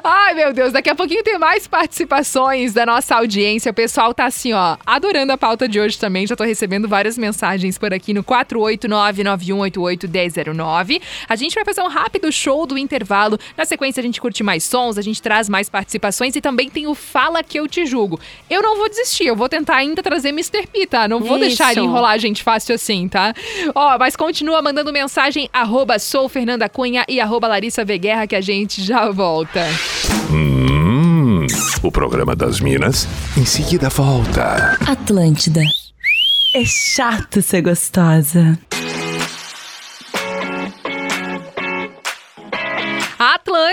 Ai, 0.04 0.34
meu 0.34 0.52
Deus, 0.52 0.74
daqui 0.74 0.90
a 0.90 0.96
pouquinho 0.96 1.24
tem 1.24 1.40
mais 1.40 1.68
participações 1.68 2.74
da 2.74 2.86
nossa 2.86 3.16
audiência. 3.16 3.72
O 3.72 3.74
pessoal 3.74 4.14
tá 4.14 4.26
assim, 4.26 4.52
ó, 4.52 4.76
adorando 4.86 5.32
a 5.32 5.38
pauta 5.38 5.70
de 5.70 5.80
hoje 5.80 5.98
também. 5.98 6.28
Já 6.28 6.36
tô 6.36 6.44
recebendo 6.44 6.86
várias 6.86 7.18
mensagens 7.18 7.78
por 7.78 7.94
aqui 7.94 8.14
no 8.14 8.22
489-9188-1009. 8.26 11.02
A 11.30 11.36
gente 11.38 11.56
vai 11.56 11.64
fazer 11.64 11.82
um 11.82 11.88
rápido 11.88 12.30
show 12.30 12.66
do 12.66 12.78
intervalo. 12.78 13.40
Na 13.56 13.64
sequência, 13.64 14.02
a 14.02 14.04
gente 14.04 14.20
curte 14.20 14.44
mais 14.44 14.66
sons, 14.66 14.98
a 14.98 15.02
gente 15.02 15.22
traz 15.22 15.48
mais 15.48 15.70
participações 15.70 16.36
e 16.36 16.42
também 16.42 16.70
tem 16.70 16.88
o 16.88 16.96
Fala 16.96 17.42
Que 17.42 17.58
Eu 17.58 17.70
Te 17.70 17.86
Julgo. 17.86 18.20
Eu 18.50 18.62
não 18.62 18.76
vou 18.76 18.90
desistir, 18.90 19.28
eu 19.28 19.36
vou 19.36 19.48
tentar 19.48 19.78
ainda 19.78 20.04
trazer 20.04 20.30
Mr. 20.30 20.68
P, 20.68 20.86
tá? 20.86 21.08
Não 21.08 21.22
vou 21.22 21.40
deixar 21.40 21.72
ele 21.72 21.80
Isso. 21.80 21.90
enrolar 21.90 22.12
a 22.12 22.18
gente 22.18 22.44
fácil 22.44 22.76
assim, 22.76 23.08
tá? 23.08 23.34
Ó, 23.74 23.98
mas 23.98 24.09
continua 24.16 24.62
mandando 24.62 24.94
mensagem, 24.94 25.50
arroba 25.52 26.00
sou 26.00 26.30
Fernanda 26.30 26.70
Cunha 26.70 27.06
e 27.08 27.20
arroba 27.20 27.48
Larissa 27.48 27.84
Veguerra, 27.84 28.28
que 28.28 28.36
a 28.36 28.42
gente 28.42 28.84
já 28.84 29.10
volta. 29.10 29.66
Hum, 30.32 31.46
o 31.82 31.92
programa 31.92 32.36
das 32.36 32.60
Minas 32.60 33.08
em 33.38 33.46
seguida 33.46 33.90
volta. 33.90 34.78
Atlântida. 34.88 35.62
É 36.56 36.64
chato 36.66 37.42
ser 37.42 37.62
gostosa. 37.62 38.58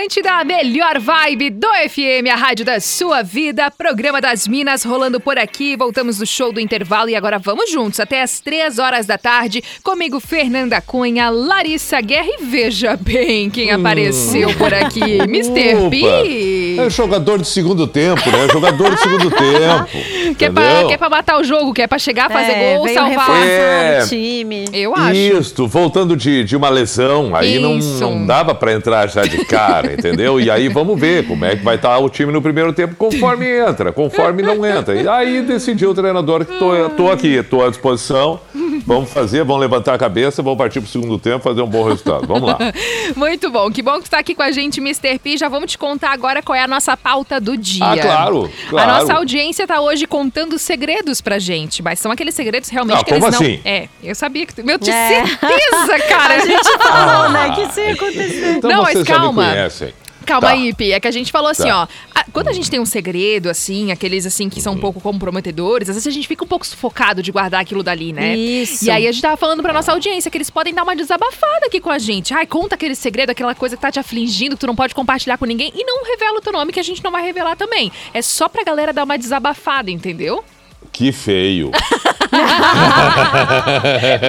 Atlântida, 0.07 0.31
a 0.39 0.43
melhor 0.45 0.99
vibe 0.99 1.49
do 1.49 1.67
FM, 1.67 2.31
a 2.31 2.35
rádio 2.37 2.63
da 2.63 2.79
sua 2.79 3.21
vida, 3.23 3.69
programa 3.69 4.21
das 4.21 4.47
Minas 4.47 4.85
rolando 4.85 5.19
por 5.19 5.37
aqui. 5.37 5.75
Voltamos 5.75 6.19
do 6.19 6.25
show 6.25 6.53
do 6.53 6.61
intervalo 6.61 7.09
e 7.09 7.15
agora 7.15 7.37
vamos 7.37 7.69
juntos 7.69 7.99
até 7.99 8.21
as 8.21 8.39
três 8.39 8.79
horas 8.79 9.05
da 9.05 9.17
tarde. 9.17 9.61
Comigo, 9.83 10.21
Fernanda 10.21 10.79
Cunha, 10.79 11.29
Larissa 11.29 11.99
Guerra 11.99 12.29
e 12.39 12.45
veja 12.45 12.95
bem 12.95 13.49
quem 13.49 13.69
apareceu 13.69 14.53
por 14.55 14.73
aqui, 14.73 15.17
Mr. 15.27 15.89
P. 15.89 16.77
É 16.79 16.89
jogador 16.89 17.39
de 17.39 17.47
segundo 17.47 17.85
tempo, 17.85 18.29
né? 18.31 18.47
Jogador 18.49 18.95
de 18.95 19.01
segundo 19.01 19.29
tempo. 19.35 20.35
Que 20.37 20.45
é, 20.45 20.49
pra, 20.49 20.85
que 20.87 20.93
é 20.93 20.97
pra 20.97 21.09
matar 21.09 21.37
o 21.37 21.43
jogo, 21.43 21.73
que 21.73 21.81
é 21.81 21.87
pra 21.87 21.99
chegar, 21.99 22.31
fazer 22.31 22.53
É, 22.53 22.77
gol, 22.77 22.87
salvar. 22.87 23.45
É. 23.45 24.03
o 24.03 24.07
time. 24.07 24.65
Eu 24.71 24.95
acho. 24.95 25.15
Isso, 25.19 25.67
voltando 25.67 26.15
de, 26.15 26.45
de 26.45 26.55
uma 26.55 26.69
lesão, 26.69 27.35
aí 27.35 27.59
não, 27.59 27.75
não 27.75 28.25
dava 28.25 28.55
pra 28.55 28.71
entrar 28.71 29.09
já 29.09 29.23
de 29.23 29.43
cara, 29.43 29.96
entendeu? 29.97 30.39
E 30.39 30.49
aí 30.49 30.67
vamos 30.69 30.99
ver 30.99 31.25
como 31.27 31.45
é 31.45 31.55
que 31.55 31.63
vai 31.63 31.75
estar 31.75 31.97
o 31.97 32.09
time 32.09 32.31
no 32.31 32.41
primeiro 32.41 32.71
tempo, 32.73 32.95
conforme 32.95 33.45
entra, 33.47 33.91
conforme 33.91 34.41
não 34.43 34.65
entra. 34.65 34.95
E 34.95 35.07
aí 35.07 35.41
decidiu 35.41 35.91
o 35.91 35.93
treinador 35.93 36.45
que 36.45 36.57
tô 36.95 37.11
aqui, 37.11 37.41
tô 37.43 37.63
à 37.63 37.69
disposição, 37.69 38.39
vamos 38.87 39.11
fazer, 39.11 39.43
vamos 39.43 39.61
levantar 39.61 39.93
a 39.93 39.97
cabeça, 39.97 40.41
vamos 40.41 40.57
partir 40.57 40.79
pro 40.81 40.89
segundo 40.89 41.19
tempo, 41.19 41.43
fazer 41.43 41.61
um 41.61 41.67
bom 41.67 41.83
resultado. 41.83 42.25
Vamos 42.25 42.49
lá. 42.49 42.57
Muito 43.15 43.49
bom, 43.51 43.69
que 43.69 43.81
bom 43.83 43.97
que 43.99 44.05
tu 44.05 44.09
tá 44.09 44.19
aqui 44.19 44.33
com 44.33 44.41
a 44.41 44.51
gente, 44.51 44.79
Mr. 44.79 45.19
P. 45.19 45.37
Já 45.37 45.49
vamos 45.49 45.71
te 45.71 45.77
contar 45.77 46.11
agora 46.11 46.41
qual 46.41 46.55
é 46.55 46.63
a 46.63 46.67
nossa 46.67 46.95
pauta 46.97 47.39
do 47.39 47.55
dia. 47.57 47.85
Ah, 47.85 47.97
claro, 47.97 48.49
claro. 48.69 48.89
A 48.91 48.99
nossa 48.99 49.13
audiência 49.13 49.67
tá 49.67 49.79
hoje 49.81 50.07
contando 50.07 50.57
segredos 50.57 51.21
pra 51.21 51.37
gente, 51.37 51.83
mas 51.83 51.99
são 51.99 52.11
aqueles 52.11 52.33
segredos 52.33 52.69
realmente 52.69 53.01
Ah, 53.01 53.03
que 53.03 53.11
eles 53.11 53.19
como 53.23 53.31
não. 53.31 53.39
assim? 53.41 53.59
É, 53.65 53.87
eu 54.03 54.15
sabia 54.15 54.45
que 54.45 54.55
tu. 54.55 54.63
Meu, 54.63 54.77
de 54.77 54.89
É. 54.89 55.07
certeza, 55.25 55.99
cara! 56.07 56.35
A 56.35 56.39
gente 56.45 56.77
falou, 56.77 57.29
né, 57.29 57.51
que 57.55 57.61
isso 57.63 57.79
ia 57.79 57.93
acontecer. 57.93 58.53
Então 58.57 58.71
Não, 58.71 58.83
mas 58.83 58.93
já 58.93 58.99
me 58.99 59.05
calma. 59.05 59.43
conhecem. 59.49 59.93
Calma 60.27 60.49
Tá. 60.49 60.53
aí, 60.53 60.73
Pi. 60.73 60.91
É 60.91 60.99
que 60.99 61.07
a 61.07 61.11
gente 61.11 61.31
falou 61.31 61.49
assim, 61.49 61.67
Tá. 61.69 61.83
ó. 61.83 61.87
a- 62.13 62.25
Quando 62.31 62.49
a 62.49 62.53
gente 62.53 62.69
tem 62.69 62.79
um 62.79 62.85
segredo, 62.85 63.49
assim, 63.49 63.91
aqueles 63.91 64.25
assim 64.25 64.49
que 64.49 64.61
são 64.61 64.73
Uhum. 64.73 64.77
um 64.77 64.81
pouco 64.81 64.99
comprometedores, 65.01 65.89
às 65.89 65.95
vezes 65.95 66.07
a 66.07 66.11
gente 66.11 66.27
fica 66.27 66.43
um 66.43 66.47
pouco 66.47 66.67
sufocado 66.67 67.23
de 67.23 67.31
guardar 67.31 67.61
aquilo 67.61 67.81
dali, 67.81 68.11
né? 68.13 68.35
Isso. 68.35 68.85
E 68.85 68.91
aí 68.91 69.07
a 69.07 69.11
gente 69.11 69.21
tava 69.21 69.37
falando 69.37 69.63
pra 69.63 69.71
nossa 69.73 69.91
audiência 69.93 70.29
que 70.29 70.37
eles 70.37 70.49
podem 70.49 70.73
dar 70.73 70.83
uma 70.83 70.95
desabafada 70.95 71.65
aqui 71.65 71.79
com 71.79 71.89
a 71.89 71.97
gente. 71.97 72.33
Ai, 72.33 72.45
conta 72.45 72.75
aquele 72.75 72.93
segredo, 72.95 73.29
aquela 73.31 73.55
coisa 73.55 73.75
que 73.75 73.81
tá 73.81 73.91
te 73.91 73.99
afligindo, 73.99 74.55
que 74.55 74.59
tu 74.59 74.67
não 74.67 74.75
pode 74.75 74.93
compartilhar 74.93 75.37
com 75.37 75.45
ninguém. 75.45 75.71
E 75.73 75.83
não 75.83 76.03
revela 76.03 76.37
o 76.37 76.41
teu 76.41 76.51
nome, 76.53 76.71
que 76.73 76.79
a 76.79 76.83
gente 76.83 77.03
não 77.03 77.11
vai 77.11 77.23
revelar 77.23 77.55
também. 77.55 77.91
É 78.13 78.21
só 78.21 78.47
pra 78.49 78.63
galera 78.63 78.91
dar 78.93 79.05
uma 79.05 79.17
desabafada, 79.17 79.89
entendeu? 79.89 80.43
Que 80.91 81.11
feio. 81.11 81.71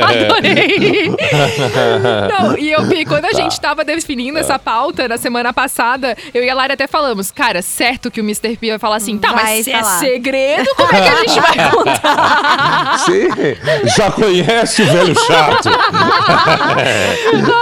Adorei! 0.03 1.11
Não, 2.38 2.57
e 2.59 2.71
eu 2.73 2.85
vi, 2.85 3.05
quando 3.05 3.25
a 3.27 3.33
gente 3.33 3.61
tava 3.61 3.85
definindo 3.85 4.38
essa 4.38 4.59
pauta 4.59 5.07
na 5.09 5.16
semana 5.16 5.53
passada, 5.53 6.16
eu 6.33 6.42
e 6.44 6.51
a 6.51 6.55
Lara 6.55 6.75
até 6.75 6.87
falamos, 6.87 7.31
cara, 7.31 7.62
certo 7.62 8.11
que 8.11 8.21
o 8.21 8.25
Mr. 8.25 8.57
P 8.57 8.71
vai 8.71 8.79
falar 8.79 8.97
assim, 8.97 9.18
tá, 9.18 9.33
Vai 9.33 9.44
mas 9.44 9.64
se 9.64 9.73
é 9.73 9.83
segredo, 9.83 10.68
como 10.77 10.94
é 10.94 11.01
que 11.01 11.09
a 11.09 11.16
gente 11.16 11.40
vai 11.40 11.71
contar? 11.71 12.99
Sim, 12.99 13.29
já 13.97 14.11
conhece 14.11 14.83
o 14.83 14.87
velho 14.87 15.14
chato. 15.27 15.68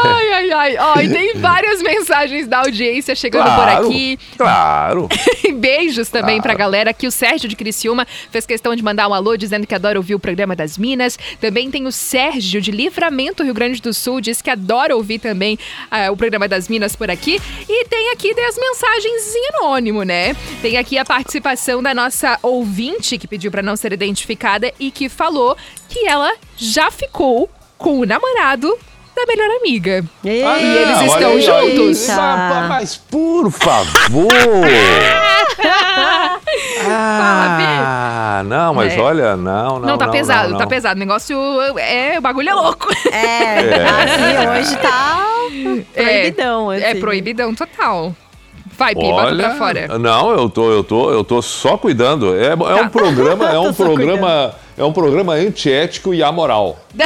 ai, 0.05 0.33
ai, 0.33 0.53
ai. 0.53 0.77
Ó, 0.79 1.01
e 1.01 1.09
tem 1.09 1.35
várias 1.37 1.83
mensagens 1.83 2.47
da 2.47 2.59
audiência 2.61 3.15
chegando 3.15 3.45
por 3.45 3.57
Claro, 3.67 3.87
aqui. 3.89 4.19
Claro. 4.37 5.09
Beijos 5.55 6.09
também 6.09 6.41
pra 6.41 6.55
galera 6.55 6.91
aqui. 6.91 7.07
O 7.07 7.11
Sérgio 7.11 7.49
de 7.49 7.57
Criciúma 7.57 8.07
fez 8.31 8.47
questão 8.47 8.75
de 8.75 8.83
mandar 8.83 9.09
um 9.09 9.15
alô 9.15 9.37
dizendo 9.37 9.67
que 9.67 9.75
adora 9.75 9.99
ouvir 9.99 10.15
o 10.15 10.19
programa 10.19 10.36
das 10.57 10.77
Minas. 10.77 11.19
Também 11.41 11.71
tem 11.71 11.87
o 11.87 11.93
Sérgio 11.93 12.61
de 12.61 12.71
Livramento, 12.71 13.43
Rio 13.43 13.55
Grande 13.55 13.81
do 13.81 13.95
Sul, 13.95 14.21
diz 14.21 14.43
que 14.43 14.51
adora 14.51 14.97
ouvir 14.97 15.19
também 15.19 15.59
ah, 15.91 16.11
o 16.11 16.17
programa 16.17 16.49
das 16.49 16.69
Minas 16.69 16.95
por 16.95 17.11
aqui. 17.11 17.41
E 17.69 17.85
tem 17.87 18.11
aqui 18.11 18.35
das 18.35 18.57
mensagens 18.59 19.35
em 19.35 19.57
anônimo, 19.57 20.03
né? 20.03 20.35
Tem 20.61 20.77
aqui 20.77 20.99
a 20.99 21.05
participação 21.05 21.83
da 21.83 21.95
nossa 21.95 22.39
ouvinte 22.43 23.17
que 23.17 23.29
pediu 23.29 23.51
pra 23.51 23.63
não 23.63 23.77
ser 23.77 23.93
identificada 23.93 24.73
e 24.79 24.91
que 24.91 25.09
falou 25.09 25.57
que 25.89 26.07
ela 26.07 26.33
já 26.57 26.91
ficou 26.91 27.49
com 27.79 28.01
o 28.01 28.07
namorado 28.07 28.77
da 29.17 29.25
melhor 29.27 29.49
amiga. 29.61 30.05
Ah, 30.25 30.59
e 30.59 30.77
eles 30.77 30.99
Não, 30.99 31.07
estão 31.07 31.31
aí, 31.31 31.41
juntos. 31.43 32.09
Mas, 32.09 32.69
mas- 32.69 32.97
por 32.97 33.51
favor. 33.51 34.29
ah, 36.89 38.43
não, 38.47 38.75
mas 38.75 38.93
É. 38.95 39.01
olha, 39.01 39.37
não, 39.37 39.79
não. 39.79 39.89
Não, 39.89 39.99
tá 39.99 40.09
pesado, 40.09 40.51
não, 40.51 40.59
tá 40.59 40.65
não. 40.65 40.69
pesado. 40.71 40.97
O 40.97 40.99
negócio 40.99 41.37
é. 41.79 42.19
O 42.19 42.21
bagulho 42.21 42.49
é 42.51 42.55
louco. 42.55 42.89
É, 43.11 43.17
É. 43.17 43.89
aqui 43.89 44.49
hoje 44.61 44.77
tá 44.77 45.25
proibidão, 45.95 46.73
É 46.73 46.91
assim. 46.91 47.01
proibidão 47.01 47.55
total. 47.55 48.15
Vai, 48.77 48.95
Pi, 48.95 49.01
bota 49.01 49.35
pra 49.35 49.55
fora. 49.55 49.99
Não, 49.99 50.31
eu 50.31 50.49
tô, 50.51 50.71
eu 50.71 50.85
tô, 50.85 51.11
eu 51.11 51.25
tô 51.25 51.41
só 51.41 51.77
cuidando. 51.77 52.37
É, 52.37 52.49
é 52.49 52.83
um 52.83 52.89
programa, 52.89 53.49
é 53.51 53.59
um 53.59 53.73
programa, 53.73 54.55
é 54.77 54.85
um 54.85 54.93
programa 54.93 55.33
antiético 55.33 56.13
e 56.13 56.23
amoral. 56.23 56.79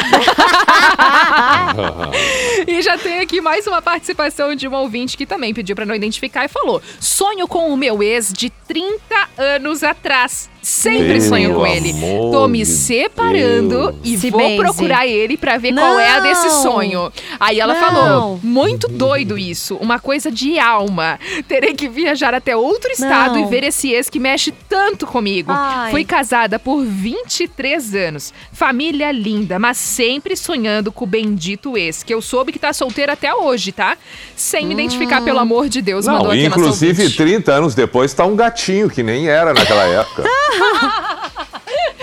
E 2.67 2.83
já 2.83 2.99
tem 2.99 3.21
aqui 3.21 3.41
mais 3.41 3.67
uma 3.67 3.81
participação 3.81 4.55
de 4.55 4.69
um 4.69 4.75
ouvinte 4.75 5.17
que 5.17 5.25
também 5.25 5.55
pediu 5.55 5.75
pra 5.75 5.87
não 5.87 5.95
identificar 5.95 6.45
e 6.45 6.49
falou: 6.49 6.83
Sonho 7.01 7.49
com 7.49 7.73
o 7.73 7.77
meu 7.77 8.03
ex 8.03 8.33
de 8.33 8.51
30 8.51 9.01
anos 9.39 9.83
atrás. 9.83 10.50
Sempre 10.63 11.07
Pelo 11.15 11.21
sonho 11.23 11.55
com 11.55 11.67
ele. 11.67 11.95
Tô 12.31 12.47
me 12.47 12.65
separando 12.67 13.93
Deus. 13.93 13.95
e 14.05 14.19
Se 14.19 14.31
vou 14.31 14.41
benze. 14.41 14.57
procurar 14.57 15.07
ele 15.07 15.37
pra 15.37 15.57
ver 15.59 15.73
qual 15.75 15.99
é 15.99 16.11
a 16.11 16.21
desse 16.21 16.47
Não. 16.49 16.63
sonho. 16.63 17.13
Aí 17.39 17.59
ela 17.61 17.75
Não. 17.75 17.81
falou: 17.81 18.41
Muito 18.43 18.89
doido 18.89 19.39
isso, 19.39 19.77
uma 19.77 19.99
coisa 19.99 20.31
de 20.31 20.59
alma. 20.59 21.19
Terei 21.49 21.75
que 21.75 21.89
viajar 21.89 22.35
até 22.35 22.55
outro 22.57 22.91
estado 22.91 23.35
Não. 23.39 23.47
e 23.47 23.51
ver 23.51 23.65
esse 23.65 23.91
ex 23.93 24.11
que 24.11 24.19
mexe 24.19 24.53
tanto 24.69 25.07
comigo. 25.07 25.51
Ai. 25.53 25.91
Fui 25.91 26.05
casada 26.05 26.59
por 26.59 26.85
23 26.85 27.95
anos. 27.95 28.33
Família 28.53 29.11
linda, 29.13 29.59
mas 29.59 29.77
sempre 29.79 30.37
sonhando 30.37 30.93
com 30.93 31.05
o 31.05 31.09
bendito 31.09 31.77
ex, 31.77 32.03
que 32.03 32.13
eu 32.13 32.21
soube 32.21 32.53
que 32.53 32.59
tá 32.59 32.73
solteiro 32.73 33.13
até 33.13 33.35
hoje, 33.35 33.73
tá? 33.73 33.97
Sem 34.37 34.67
me 34.67 34.75
identificar, 34.75 35.23
pelo 35.23 35.39
amor 35.39 35.69
de 35.69 35.81
Deus, 35.81 36.07
mandou 36.07 36.25
Não, 36.25 36.31
aqui 36.33 36.47
a 36.47 36.49
nossa 36.51 36.61
inclusive 36.61 37.03
ouvinte. 37.03 37.17
30 37.17 37.53
anos 37.53 37.75
depois 37.75 38.13
tá 38.13 38.25
um 38.27 38.37
gatinho 38.37 38.89
que 38.91 39.03
nem 39.03 39.29
era 39.29 39.55
naquela 39.55 39.85
época. 39.85 40.25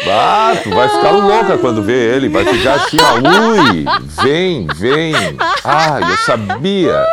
Ah, 0.09 0.53
tu 0.63 0.69
vai 0.69 0.87
ficar 0.87 1.11
louca 1.11 1.57
quando 1.57 1.83
vê 1.83 2.15
ele, 2.15 2.29
vai 2.29 2.45
ficar 2.45 2.75
assim, 2.75 2.97
ó, 3.01 3.15
ui, 3.15 3.85
vem, 4.23 4.65
vem. 4.75 5.13
Ah, 5.65 5.99
eu 6.09 6.17
sabia. 6.17 7.05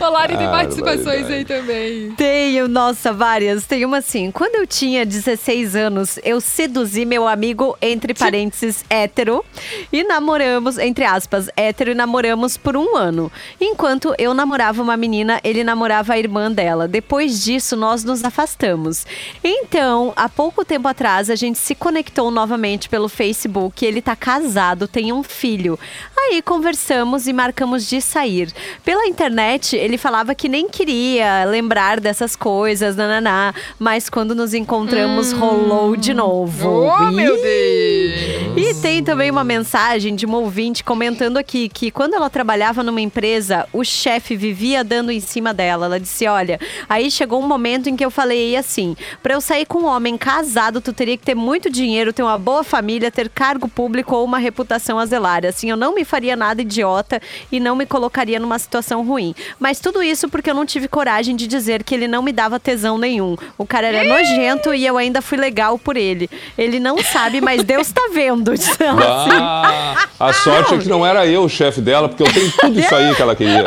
O 0.00 0.10
Lari 0.10 0.36
tem 0.36 0.46
Ah, 0.46 0.50
participações 0.50 1.26
aí 1.28 1.44
também. 1.44 2.12
Tenho, 2.12 2.68
nossa, 2.68 3.12
várias. 3.12 3.66
Tem 3.66 3.84
uma 3.84 3.98
assim. 3.98 4.30
Quando 4.30 4.54
eu 4.54 4.66
tinha 4.66 5.04
16 5.04 5.74
anos, 5.74 6.18
eu 6.24 6.40
seduzi 6.40 7.04
meu 7.04 7.26
amigo, 7.26 7.76
entre 7.82 8.14
parênteses, 8.14 8.84
hétero, 8.88 9.44
e 9.92 10.04
namoramos, 10.04 10.78
entre 10.78 11.04
aspas, 11.04 11.48
hétero, 11.56 11.90
e 11.90 11.94
namoramos 11.94 12.56
por 12.56 12.76
um 12.76 12.96
ano. 12.96 13.30
Enquanto 13.60 14.14
eu 14.18 14.32
namorava 14.32 14.80
uma 14.80 14.96
menina, 14.96 15.40
ele 15.42 15.64
namorava 15.64 16.12
a 16.12 16.18
irmã 16.18 16.50
dela. 16.50 16.86
Depois 16.86 17.42
disso, 17.42 17.76
nós 17.76 18.04
nos 18.04 18.22
afastamos. 18.24 19.04
Então, 19.42 20.12
há 20.14 20.28
pouco 20.28 20.64
tempo 20.64 20.86
atrás, 20.86 21.28
a 21.28 21.34
gente 21.34 21.58
se 21.58 21.74
conectou 21.74 22.30
novamente 22.30 22.88
pelo 22.88 23.08
Facebook. 23.08 23.84
Ele 23.84 24.00
tá 24.00 24.14
casado, 24.14 24.86
tem 24.86 25.12
um 25.12 25.22
filho. 25.24 25.78
Aí 26.16 26.40
conversamos 26.40 27.26
e 27.26 27.32
marcamos 27.32 27.86
de 27.88 28.00
sair. 28.00 28.52
Pela 28.84 29.06
internet, 29.06 29.76
ele 29.88 29.96
falava 29.98 30.34
que 30.34 30.48
nem 30.48 30.68
queria 30.68 31.44
lembrar 31.46 31.98
dessas 31.98 32.36
coisas, 32.36 32.94
nananá, 32.94 33.54
mas 33.78 34.10
quando 34.10 34.34
nos 34.34 34.52
encontramos, 34.52 35.32
rolou 35.32 35.96
de 35.96 36.12
novo. 36.12 36.68
Oh, 36.68 37.10
meu 37.10 37.34
Ih! 37.36 37.42
Deus! 37.42 38.48
E 38.58 38.74
tem 38.82 39.02
também 39.02 39.30
uma 39.30 39.44
mensagem 39.44 40.14
de 40.14 40.26
uma 40.26 40.38
ouvinte 40.38 40.84
comentando 40.84 41.36
aqui 41.36 41.68
que 41.68 41.90
quando 41.90 42.14
ela 42.14 42.28
trabalhava 42.28 42.82
numa 42.82 43.00
empresa, 43.00 43.66
o 43.72 43.82
chefe 43.82 44.36
vivia 44.36 44.84
dando 44.84 45.10
em 45.10 45.20
cima 45.20 45.54
dela. 45.54 45.86
Ela 45.86 46.00
disse: 46.00 46.26
Olha, 46.26 46.60
aí 46.88 47.10
chegou 47.10 47.40
um 47.42 47.46
momento 47.46 47.88
em 47.88 47.96
que 47.96 48.04
eu 48.04 48.10
falei 48.10 48.56
assim: 48.56 48.96
pra 49.22 49.34
eu 49.34 49.40
sair 49.40 49.64
com 49.64 49.78
um 49.78 49.86
homem 49.86 50.18
casado, 50.18 50.80
tu 50.80 50.92
teria 50.92 51.16
que 51.16 51.24
ter 51.24 51.34
muito 51.34 51.70
dinheiro, 51.70 52.12
ter 52.12 52.22
uma 52.22 52.36
boa 52.36 52.62
família, 52.62 53.10
ter 53.10 53.28
cargo 53.28 53.68
público 53.68 54.14
ou 54.14 54.24
uma 54.24 54.38
reputação 54.38 54.98
a 54.98 55.06
zelar. 55.06 55.46
Assim, 55.46 55.70
eu 55.70 55.76
não 55.76 55.94
me 55.94 56.04
faria 56.04 56.36
nada 56.36 56.60
idiota 56.60 57.22
e 57.50 57.60
não 57.60 57.76
me 57.76 57.86
colocaria 57.86 58.38
numa 58.38 58.58
situação 58.58 59.06
ruim. 59.06 59.34
Mas 59.58 59.77
tudo 59.80 60.02
isso 60.02 60.28
porque 60.28 60.50
eu 60.50 60.54
não 60.54 60.66
tive 60.66 60.88
coragem 60.88 61.34
de 61.36 61.46
dizer 61.46 61.82
que 61.82 61.94
ele 61.94 62.08
não 62.08 62.22
me 62.22 62.32
dava 62.32 62.58
tesão 62.58 62.98
nenhum. 62.98 63.36
O 63.56 63.66
cara 63.66 63.86
era 63.86 64.04
nojento 64.04 64.74
e 64.74 64.84
eu 64.84 64.96
ainda 64.96 65.22
fui 65.22 65.38
legal 65.38 65.78
por 65.78 65.96
ele. 65.96 66.28
Ele 66.56 66.78
não 66.80 66.98
sabe, 67.02 67.40
mas 67.40 67.62
Deus 67.62 67.90
tá 67.90 68.08
vendo. 68.12 68.52
ela 68.80 69.00
assim. 69.22 69.36
Ah, 69.40 70.08
a 70.20 70.32
sorte 70.32 70.74
é 70.74 70.78
que 70.78 70.88
não 70.88 71.04
era 71.04 71.26
eu 71.26 71.42
o 71.42 71.48
chefe 71.48 71.80
dela, 71.80 72.08
porque 72.08 72.22
eu 72.22 72.32
tenho 72.32 72.50
tudo 72.52 72.78
isso 72.78 72.94
aí 72.94 73.14
que 73.14 73.22
ela 73.22 73.36
queria. 73.36 73.64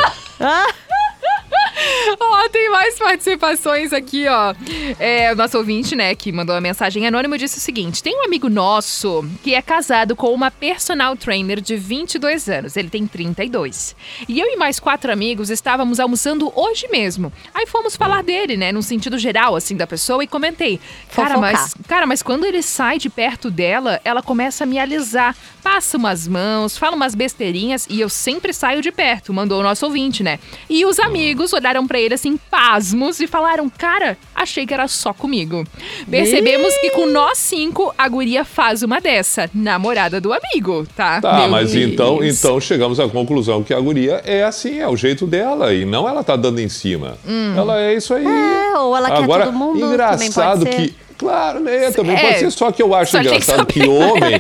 Ó, 2.20 2.50
tem 2.50 2.70
mais 2.70 2.98
participações 2.98 3.94
aqui, 3.94 4.28
ó. 4.28 4.54
É, 5.00 5.32
o 5.32 5.36
nosso 5.36 5.58
ouvinte, 5.58 5.96
né, 5.96 6.14
que 6.16 6.32
mandou 6.32 6.56
uma 6.56 6.62
mensagem 6.62 7.08
anônima, 7.08 7.38
disse 7.38 7.58
o 7.58 7.62
seguinte: 7.62 8.04
tem 8.04 8.16
um 8.20 8.26
amigo 8.26 8.50
nosso 8.50 9.24
que 9.44 9.54
é 9.56 9.62
casado 9.62 10.16
com 10.16 10.34
uma 10.34 10.52
personal 10.52 11.16
trainer 11.16 11.62
de 11.62 11.76
22 11.76 12.50
anos. 12.50 12.78
Ele 12.78 12.90
tem 12.90 13.08
32. 13.08 13.96
E 14.28 14.40
eu 14.40 14.48
e 14.48 14.56
mais 14.56 14.80
quatro 14.80 15.12
amigos 15.12 15.50
estávamos 15.50 16.00
almoçando 16.00 16.52
hoje 16.56 16.88
mesmo. 16.90 17.32
Aí 17.54 17.66
fomos 17.68 17.96
falar 17.96 18.24
dele, 18.24 18.58
né, 18.58 18.72
num 18.72 18.82
sentido 18.82 19.18
geral, 19.18 19.56
assim, 19.56 19.76
da 19.76 19.88
pessoa, 19.88 20.24
e 20.24 20.28
comentei. 20.28 20.80
Cara, 21.16 21.36
Fofocar. 21.36 21.54
mas, 21.54 21.76
cara, 21.88 22.06
mas 22.06 22.22
quando 22.22 22.46
ele 22.46 22.62
sai 22.62 22.98
de 22.98 23.10
perto 23.10 23.50
dela, 23.50 24.00
ela 24.04 24.22
começa 24.22 24.64
a 24.64 24.68
me 24.68 24.80
alisar. 24.80 25.36
Passa 25.64 25.98
umas 25.98 26.28
mãos, 26.28 26.78
fala 26.78 26.96
umas 26.96 27.14
besteirinhas 27.14 27.86
e 27.90 28.02
eu 28.02 28.10
sempre 28.10 28.52
saio 28.52 28.82
de 28.82 28.92
perto, 28.92 29.32
mandou 29.32 29.60
o 29.60 29.64
nosso 29.64 29.86
ouvinte, 29.86 30.24
né? 30.24 30.40
E 30.70 30.84
os 30.86 31.00
amigos 31.00 31.54
olharam 31.54 31.71
pra 31.88 32.00
ele 32.00 32.14
assim, 32.14 32.38
pasmos, 32.50 33.20
e 33.20 33.28
falaram: 33.28 33.70
Cara, 33.70 34.18
achei 34.36 34.66
que 34.66 34.74
era 34.74 34.88
só 34.88 35.14
comigo. 35.14 35.64
Percebemos 36.10 36.74
que 36.78 36.92
com 36.92 37.06
nós 37.06 37.38
cinco, 37.38 37.94
a 37.98 38.08
guria 38.08 38.44
faz 38.44 38.84
uma 38.84 39.00
dessa, 39.00 39.50
namorada 39.54 40.20
do 40.20 40.34
amigo, 40.34 40.86
tá? 40.96 41.22
Tá, 41.22 41.38
Meu 41.40 41.50
mas 41.50 41.72
Deus. 41.72 41.92
então, 41.92 42.24
então 42.24 42.60
chegamos 42.60 43.00
à 43.00 43.08
conclusão 43.08 43.64
que 43.64 43.74
a 43.74 43.80
guria 43.80 44.22
é 44.26 44.44
assim, 44.44 44.80
é 44.80 44.88
o 44.88 44.96
jeito 44.96 45.26
dela, 45.26 45.74
e 45.74 45.86
não 45.86 46.08
ela 46.08 46.24
tá 46.24 46.36
dando 46.36 46.60
em 46.60 46.70
cima. 46.70 47.18
Hum. 47.28 47.54
Ela 47.56 47.82
é 47.82 47.96
isso 47.96 48.14
aí. 48.14 48.26
É, 48.26 48.78
ou 48.78 48.96
ela 48.96 49.10
quer 49.10 49.24
Agora, 49.24 49.46
todo 49.46 49.54
mundo, 49.54 49.80
também 49.80 49.90
engraçado 49.94 50.66
pode 50.66 50.76
ser. 50.76 50.88
que. 50.90 51.11
Claro, 51.22 51.60
né? 51.60 51.92
Também 51.92 52.16
É, 52.16 52.20
pode 52.20 52.40
ser, 52.40 52.52
só 52.52 52.72
que 52.72 52.82
eu 52.82 52.96
acho 52.96 53.12
que 53.12 53.18
engraçado 53.28 53.66
que, 53.68 53.80
saber. 53.80 53.90
homem. 53.92 54.38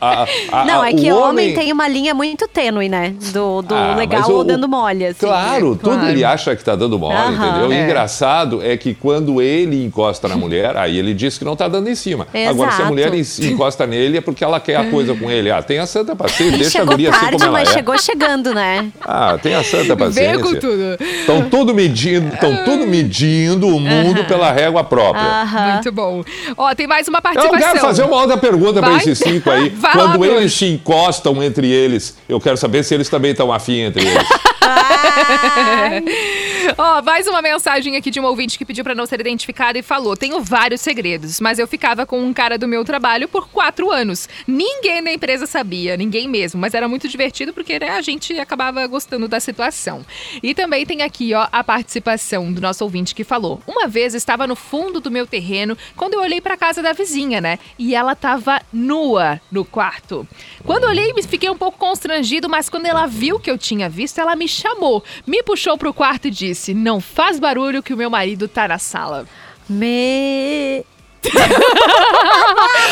a- 0.00 0.26
a- 0.52 0.64
Não, 0.64 0.82
a- 0.82 0.88
é 0.88 0.92
que 0.94 1.10
o 1.10 1.18
homem 1.20 1.52
tem 1.54 1.72
uma 1.72 1.88
linha 1.88 2.14
muito 2.14 2.46
tênue, 2.46 2.88
né? 2.88 3.12
Do, 3.32 3.60
do 3.62 3.74
Ah, 3.74 3.94
legal 3.96 4.30
ou 4.30 4.44
dando 4.44 4.68
mole, 4.68 5.04
assim. 5.06 5.18
Claro, 5.26 5.74
tudo 5.76 5.96
claro. 5.96 6.08
ele 6.08 6.24
acha 6.24 6.54
que 6.54 6.62
tá 6.64 6.76
dando 6.76 6.96
mole, 6.98 7.14
Aham. 7.16 7.48
entendeu? 7.48 7.72
É. 7.72 7.84
Engraçado 7.84 8.62
é 8.64 8.76
que 8.76 8.94
quando 8.94 9.42
ele 9.42 9.84
encosta 9.84 10.28
na 10.28 10.36
mulher, 10.36 10.76
aí 10.76 10.96
ele 10.96 11.12
diz 11.12 11.36
que 11.38 11.44
não 11.44 11.56
tá 11.56 11.66
dando 11.66 11.88
em 11.90 11.94
cima. 11.96 12.26
Agora, 12.48 12.70
se 12.70 12.76
a 12.76 12.84
Exato. 12.84 12.88
mulher 12.88 13.12
en- 13.12 13.46
encosta 13.52 13.86
nele, 13.86 14.18
é 14.18 14.20
porque 14.20 14.44
ela 14.44 14.60
quer 14.60 14.76
a 14.76 14.84
coisa 14.84 15.12
com 15.14 15.28
ele. 15.28 15.50
Ah, 15.50 15.60
tem 15.62 15.78
a 15.80 15.86
santa 15.86 16.14
paciência, 16.14 16.56
deixa 16.58 16.68
a 16.78 16.80
chegou 16.82 16.86
guria 16.94 17.10
assim 17.10 17.18
tarde, 17.20 17.32
como 17.32 17.44
ela 17.44 17.52
mas 17.58 17.68
é. 17.68 17.72
chegou 17.72 17.98
chegando, 17.98 18.54
né? 18.54 18.86
Ah, 19.02 19.36
tem 19.42 19.54
a 19.56 19.64
santa 19.64 19.96
Veio 19.96 20.38
com 20.40 20.52
paciência. 20.52 20.60
tudo. 20.60 21.04
Estão 21.04 21.48
tudo 21.50 21.74
medindo, 21.74 22.32
estão 22.32 22.64
tudo 22.64 22.86
medindo 22.86 23.66
o 23.68 23.80
mundo 23.80 24.24
pela 24.24 24.52
régua 24.52 24.84
própria. 24.84 25.42
Aham. 25.42 25.72
Muito 25.74 25.92
bom. 25.96 26.22
Ó, 26.56 26.72
tem 26.74 26.86
mais 26.86 27.08
uma 27.08 27.18
Eu 27.18 27.22
participação. 27.22 27.58
quero 27.58 27.80
fazer 27.80 28.02
uma 28.04 28.20
outra 28.20 28.36
pergunta 28.36 28.80
para 28.80 28.96
esses 28.98 29.18
cinco 29.18 29.50
aí. 29.50 29.70
Vai 29.74 29.92
Quando 29.92 30.24
eles 30.24 30.52
se 30.52 30.66
encostam 30.66 31.42
entre 31.42 31.68
eles, 31.68 32.16
eu 32.28 32.38
quero 32.38 32.56
saber 32.58 32.84
se 32.84 32.94
eles 32.94 33.08
também 33.08 33.32
estão 33.32 33.50
afim 33.50 33.80
entre 33.80 34.06
eles. 34.06 34.28
Ó, 36.78 37.02
mais 37.02 37.26
uma 37.28 37.40
mensagem 37.40 37.96
aqui 37.96 38.10
de 38.10 38.18
um 38.18 38.24
ouvinte 38.24 38.58
que 38.58 38.64
pediu 38.64 38.82
pra 38.82 38.94
não 38.94 39.06
ser 39.06 39.20
identificada 39.20 39.78
e 39.78 39.82
falou: 39.82 40.16
Tenho 40.16 40.40
vários 40.40 40.80
segredos, 40.80 41.40
mas 41.40 41.58
eu 41.58 41.66
ficava 41.66 42.04
com 42.04 42.20
um 42.20 42.32
cara 42.32 42.58
do 42.58 42.66
meu 42.66 42.84
trabalho 42.84 43.28
por 43.28 43.48
quatro 43.48 43.90
anos. 43.90 44.28
Ninguém 44.46 45.02
da 45.02 45.12
empresa 45.12 45.46
sabia, 45.46 45.96
ninguém 45.96 46.26
mesmo, 46.26 46.60
mas 46.60 46.74
era 46.74 46.88
muito 46.88 47.08
divertido 47.08 47.52
porque 47.52 47.78
né, 47.78 47.90
a 47.90 48.00
gente 48.00 48.38
acabava 48.38 48.86
gostando 48.86 49.28
da 49.28 49.38
situação. 49.38 50.04
E 50.42 50.54
também 50.54 50.84
tem 50.84 51.02
aqui, 51.02 51.34
ó, 51.34 51.46
a 51.52 51.62
participação 51.62 52.52
do 52.52 52.60
nosso 52.60 52.82
ouvinte 52.82 53.14
que 53.14 53.22
falou: 53.22 53.60
Uma 53.66 53.86
vez 53.86 54.14
estava 54.14 54.46
no 54.46 54.56
fundo 54.56 55.00
do 55.00 55.10
meu 55.10 55.26
terreno 55.26 55.76
quando 55.94 56.14
eu 56.14 56.20
olhei 56.20 56.40
pra 56.40 56.56
casa 56.56 56.82
da 56.82 56.92
vizinha, 56.92 57.40
né? 57.40 57.58
E 57.78 57.94
ela 57.94 58.14
tava 58.14 58.60
nua 58.72 59.40
no 59.52 59.64
quarto. 59.64 60.26
Quando 60.64 60.84
olhei, 60.84 61.12
fiquei 61.22 61.48
um 61.48 61.56
pouco 61.56 61.78
constrangido, 61.78 62.48
mas 62.48 62.68
quando 62.68 62.86
ela 62.86 63.06
viu 63.06 63.38
que 63.38 63.50
eu 63.50 63.58
tinha 63.58 63.88
visto, 63.88 64.20
ela 64.20 64.34
me 64.34 64.48
chamou, 64.48 65.04
me 65.26 65.42
puxou 65.42 65.78
pro 65.78 65.94
quarto 65.94 66.28
e 66.28 66.30
disse: 66.30 66.55
Não 66.74 67.00
faz 67.00 67.38
barulho 67.38 67.82
que 67.82 67.94
o 67.94 67.96
meu 67.96 68.10
marido 68.10 68.48
tá 68.48 68.68
na 68.68 68.78
sala. 68.78 69.26
Me... 69.68 70.84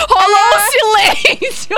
Rolou 0.09 0.45
um 0.55 0.61
silêncio! 0.71 1.77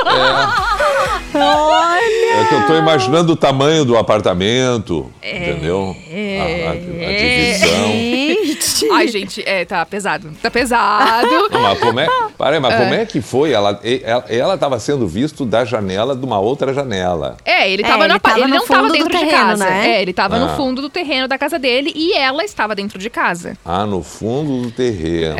Olha! 1.34 2.40
É 2.40 2.44
que 2.48 2.54
eu 2.54 2.66
tô 2.66 2.76
imaginando 2.76 3.32
o 3.32 3.36
tamanho 3.36 3.84
do 3.84 3.96
apartamento, 3.96 5.10
entendeu? 5.22 5.94
A, 6.08 6.68
a- 6.68 6.70
a 6.72 6.74
divisão. 6.74 7.88
Gente! 7.88 8.90
Ai, 8.92 9.08
gente, 9.08 9.42
é, 9.46 9.64
tá 9.64 9.84
pesado. 9.86 10.30
Tá 10.42 10.50
pesado. 10.50 11.48
Não, 11.50 11.60
mas 11.60 11.78
como 11.78 11.98
é, 12.00 12.06
para, 12.36 12.60
mas 12.60 12.74
como 12.76 12.94
é 12.94 13.04
que 13.06 13.20
foi? 13.20 13.52
Ela, 13.52 13.78
ela, 14.04 14.24
ela 14.28 14.58
tava 14.58 14.78
sendo 14.78 15.06
visto 15.08 15.44
da 15.44 15.64
janela 15.64 16.14
de 16.14 16.24
uma 16.24 16.38
outra 16.38 16.72
janela. 16.72 17.36
É, 17.44 17.70
ele 17.70 17.82
É, 17.82 17.86
tava 17.86 18.04
ele 18.04 18.12
na 18.12 18.20
pa- 18.20 18.30
tava 18.30 18.40
ele 18.42 18.52
não 18.52 18.66
tava 18.66 18.88
dentro 18.90 19.10
de 19.10 19.18
terreno, 19.18 19.30
casa. 19.48 19.64
né? 19.64 19.88
É, 19.96 20.02
ele 20.02 20.12
tava 20.12 20.36
Ah. 20.36 20.38
no 20.40 20.48
fundo 20.56 20.80
do 20.82 20.88
terreno 20.90 21.26
da 21.28 21.38
casa 21.38 21.58
dele 21.58 21.92
e 21.94 22.12
ela 22.14 22.44
estava 22.44 22.74
dentro 22.74 22.98
de 22.98 23.08
casa. 23.10 23.56
Ah, 23.64 23.84
no 23.86 24.02
fundo 24.02 24.62
do 24.62 24.70
terreno, 24.70 25.36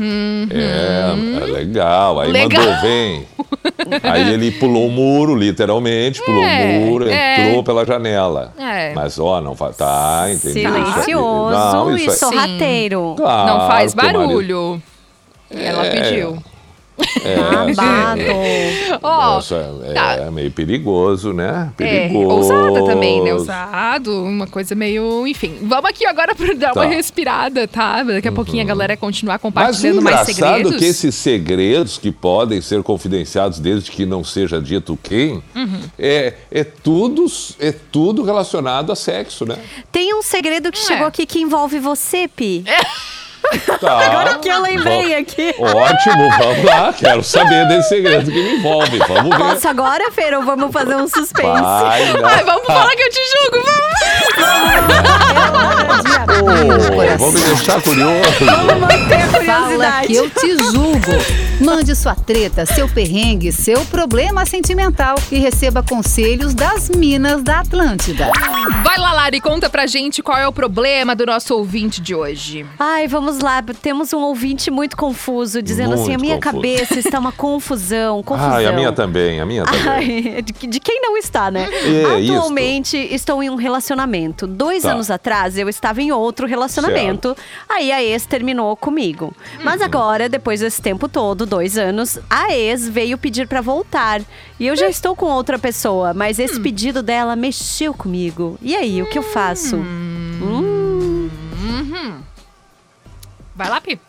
É. 0.00 0.42
entendi. 0.44 0.54
É, 0.54 1.42
é 1.42 1.44
legal. 1.52 2.20
Aí 2.20 2.26
Uhum. 2.28 2.32
Legal. 2.32 2.64
mandou, 2.64 2.80
vem. 2.82 3.26
Aí 4.02 4.32
ele 4.32 4.50
pulou 4.52 4.86
o 4.86 4.90
muro, 4.90 5.34
literalmente, 5.34 6.22
pulou 6.22 6.42
É, 6.44 6.64
o 6.78 6.80
muro, 6.86 7.08
é. 7.08 7.48
entrou 7.48 7.64
pela 7.64 7.84
janela. 7.84 8.52
É. 8.58 8.92
Mas, 8.94 9.18
ó, 9.18 9.40
não 9.40 9.54
faz. 9.56 9.76
Tá, 9.76 10.26
entendi. 10.30 10.60
Silencioso 10.60 11.50
Não, 11.56 11.96
e 11.96 12.00
isso 12.04 12.10
aí- 12.10 12.16
sorrateiro. 12.16 13.14
Claro 13.16 13.48
não 13.58 13.66
faz 13.68 13.94
barulho. 13.94 14.80
Ela 15.50 15.86
É. 15.86 15.90
pediu. 15.90 16.38
É, 17.24 17.36
Babado. 17.36 18.20
Ó, 19.02 19.16
Nossa, 19.34 19.70
é, 19.84 19.92
tá. 19.92 20.12
é 20.14 20.30
meio 20.30 20.50
perigoso, 20.50 21.32
né? 21.32 21.70
É, 21.78 22.08
Perigoso. 22.08 22.52
ousada 22.52 22.84
também, 22.86 23.22
né? 23.22 23.32
Ousado, 23.34 24.22
uma 24.24 24.46
coisa 24.46 24.74
meio. 24.74 25.26
Enfim, 25.26 25.58
vamos 25.62 25.90
aqui 25.90 26.06
agora 26.06 26.34
pra 26.34 26.52
dar 26.54 26.72
Tá. 26.72 26.80
Uhum. 26.80 26.86
uma 26.86 26.94
respirada, 26.94 27.66
tá? 27.68 28.02
Daqui 28.02 28.28
a 28.28 28.32
pouquinho 28.32 28.62
a 28.62 28.66
galera 28.66 28.96
continuar 28.96 29.34
Mas 29.34 29.42
compartilhando 29.42 30.02
mais 30.02 30.28
engraçado 30.28 30.54
segredos. 30.56 30.76
que 30.78 30.84
esses 30.84 31.14
segredos 31.14 31.98
que 31.98 32.10
podem 32.12 32.60
ser 32.60 32.82
confidenciados 32.82 33.58
desde 33.58 33.90
que 33.90 34.06
não 34.06 34.22
seja 34.24 34.60
dito 34.60 34.98
quem, 35.02 35.42
Uhum. 35.54 35.80
é, 35.98 36.34
é, 36.50 36.64
tudo, 36.64 37.26
é 37.58 37.72
tudo 37.72 38.22
relacionado 38.22 38.92
a 38.92 38.96
sexo, 38.96 39.44
né? 39.44 39.56
Tem 39.92 40.14
um 40.14 40.22
segredo 40.22 40.70
que 40.70 40.78
É. 40.78 40.82
chegou 40.82 41.06
aqui 41.06 41.26
que 41.26 41.40
envolve 41.40 41.78
você, 41.78 42.28
Pi. 42.28 42.64
Tá. 43.80 43.98
Agora 44.06 44.38
que 44.38 44.48
eu 44.48 44.60
lembrei 44.60 45.14
Bom, 45.14 45.18
aqui. 45.20 45.54
Ótimo, 45.58 46.30
vamos 46.38 46.64
lá. 46.64 46.92
Quero 46.92 47.22
saber 47.22 47.66
desse 47.68 47.88
segredo 47.88 48.30
que 48.30 48.42
me 48.42 48.56
envolve. 48.56 48.98
Vamos 48.98 49.36
ver. 49.36 49.38
Posso 49.38 49.68
agora, 49.68 50.10
Fer, 50.12 50.34
ou 50.34 50.42
vamos 50.44 50.72
fazer 50.72 50.96
um 50.96 51.08
suspense? 51.08 51.62
Vai. 51.62 52.02
Ai, 52.22 52.44
vamos 52.44 52.66
falar 52.66 52.90
que 52.90 53.02
eu 53.02 53.10
te 53.10 53.20
julgo, 53.32 53.66
Ô, 56.40 57.18
vamos 57.18 57.34
me 57.34 57.40
deixar 57.40 57.82
curioso. 57.82 58.22
Fala 59.46 60.02
que 60.06 60.14
eu 60.14 60.30
te 60.30 60.56
julgo. 60.72 61.49
Mande 61.60 61.94
sua 61.94 62.14
treta, 62.14 62.64
seu 62.64 62.88
perrengue, 62.88 63.52
seu 63.52 63.84
problema 63.86 64.46
sentimental 64.46 65.14
e 65.30 65.38
receba 65.38 65.82
conselhos 65.82 66.54
das 66.54 66.88
Minas 66.88 67.42
da 67.42 67.60
Atlântida. 67.60 68.28
Vai 68.82 68.98
lá, 68.98 69.12
Lari, 69.12 69.40
conta 69.40 69.68
pra 69.68 69.86
gente 69.86 70.22
qual 70.22 70.38
é 70.38 70.48
o 70.48 70.52
problema 70.52 71.14
do 71.14 71.26
nosso 71.26 71.54
ouvinte 71.54 72.00
de 72.00 72.14
hoje. 72.14 72.64
Ai, 72.78 73.06
vamos 73.06 73.40
lá. 73.40 73.62
Temos 73.82 74.12
um 74.12 74.20
ouvinte 74.20 74.70
muito 74.70 74.96
confuso, 74.96 75.60
dizendo 75.62 75.94
assim: 75.94 76.14
a 76.14 76.18
Muito 76.18 76.20
minha 76.22 76.36
confuso. 76.36 76.54
cabeça 76.56 76.98
está 76.98 77.18
uma 77.18 77.32
confusão, 77.32 78.22
confusão. 78.22 78.52
Ai, 78.56 78.66
a 78.66 78.72
minha 78.72 78.92
também, 78.92 79.40
a 79.40 79.44
minha 79.46 79.64
também. 79.64 80.34
Ai, 80.36 80.42
de, 80.42 80.66
de 80.66 80.80
quem 80.80 81.00
não 81.02 81.16
está, 81.18 81.50
né? 81.50 81.68
É, 81.70 82.32
Atualmente 82.32 82.96
estou 82.96 83.42
em 83.42 83.50
um 83.50 83.56
relacionamento. 83.56 84.46
Dois 84.46 84.82
Tá. 84.82 84.92
anos 84.92 85.10
atrás 85.10 85.58
eu 85.58 85.68
estava 85.68 86.00
em 86.00 86.10
outro 86.10 86.46
relacionamento. 86.46 87.36
Aí 87.68 87.92
a 87.92 88.02
ex 88.02 88.24
terminou 88.24 88.74
comigo. 88.76 89.34
Mas 89.62 89.82
agora, 89.82 90.26
depois 90.28 90.60
desse 90.60 90.80
tempo 90.80 91.06
todo, 91.08 91.44
dois 91.50 91.76
anos, 91.76 92.18
a 92.30 92.54
ex 92.54 92.88
veio 92.88 93.18
pedir 93.18 93.46
pra 93.46 93.60
voltar. 93.60 94.22
E 94.58 94.66
eu 94.66 94.76
já 94.76 94.88
estou 94.88 95.14
com 95.16 95.26
outra 95.26 95.58
pessoa, 95.58 96.14
mas 96.14 96.38
esse 96.38 96.58
pedido 96.60 97.02
dela 97.02 97.34
mexeu 97.36 97.92
comigo. 97.92 98.56
E 98.62 98.76
aí, 98.76 99.02
o 99.02 99.06
que 99.06 99.18
eu 99.18 99.22
faço? 99.22 99.76
Hum. 99.76 101.28
Uhum. 101.62 102.14
Vai 103.54 103.68
lá, 103.68 103.80
Pi. 103.80 104.00